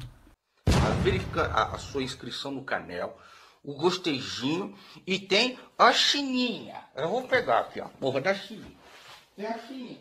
Verifica 1.03 1.47
a, 1.47 1.75
a 1.75 1.79
sua 1.79 2.05
inscrição 2.05 2.53
no 2.53 2.63
Canel, 2.63 3.19
o 3.65 3.75
gostejinho 3.75 4.73
e 5.05 5.19
tem 5.19 5.59
a 5.77 5.93
chininha. 5.93 6.85
Eu 6.95 7.09
vou 7.09 7.23
pegar 7.23 7.63
aqui, 7.63 7.81
a 7.81 7.87
porra 7.87 8.21
da 8.21 8.33
chininha. 8.33 8.77
Tem 9.35 9.47
a 9.47 9.59
chininha. 9.59 9.99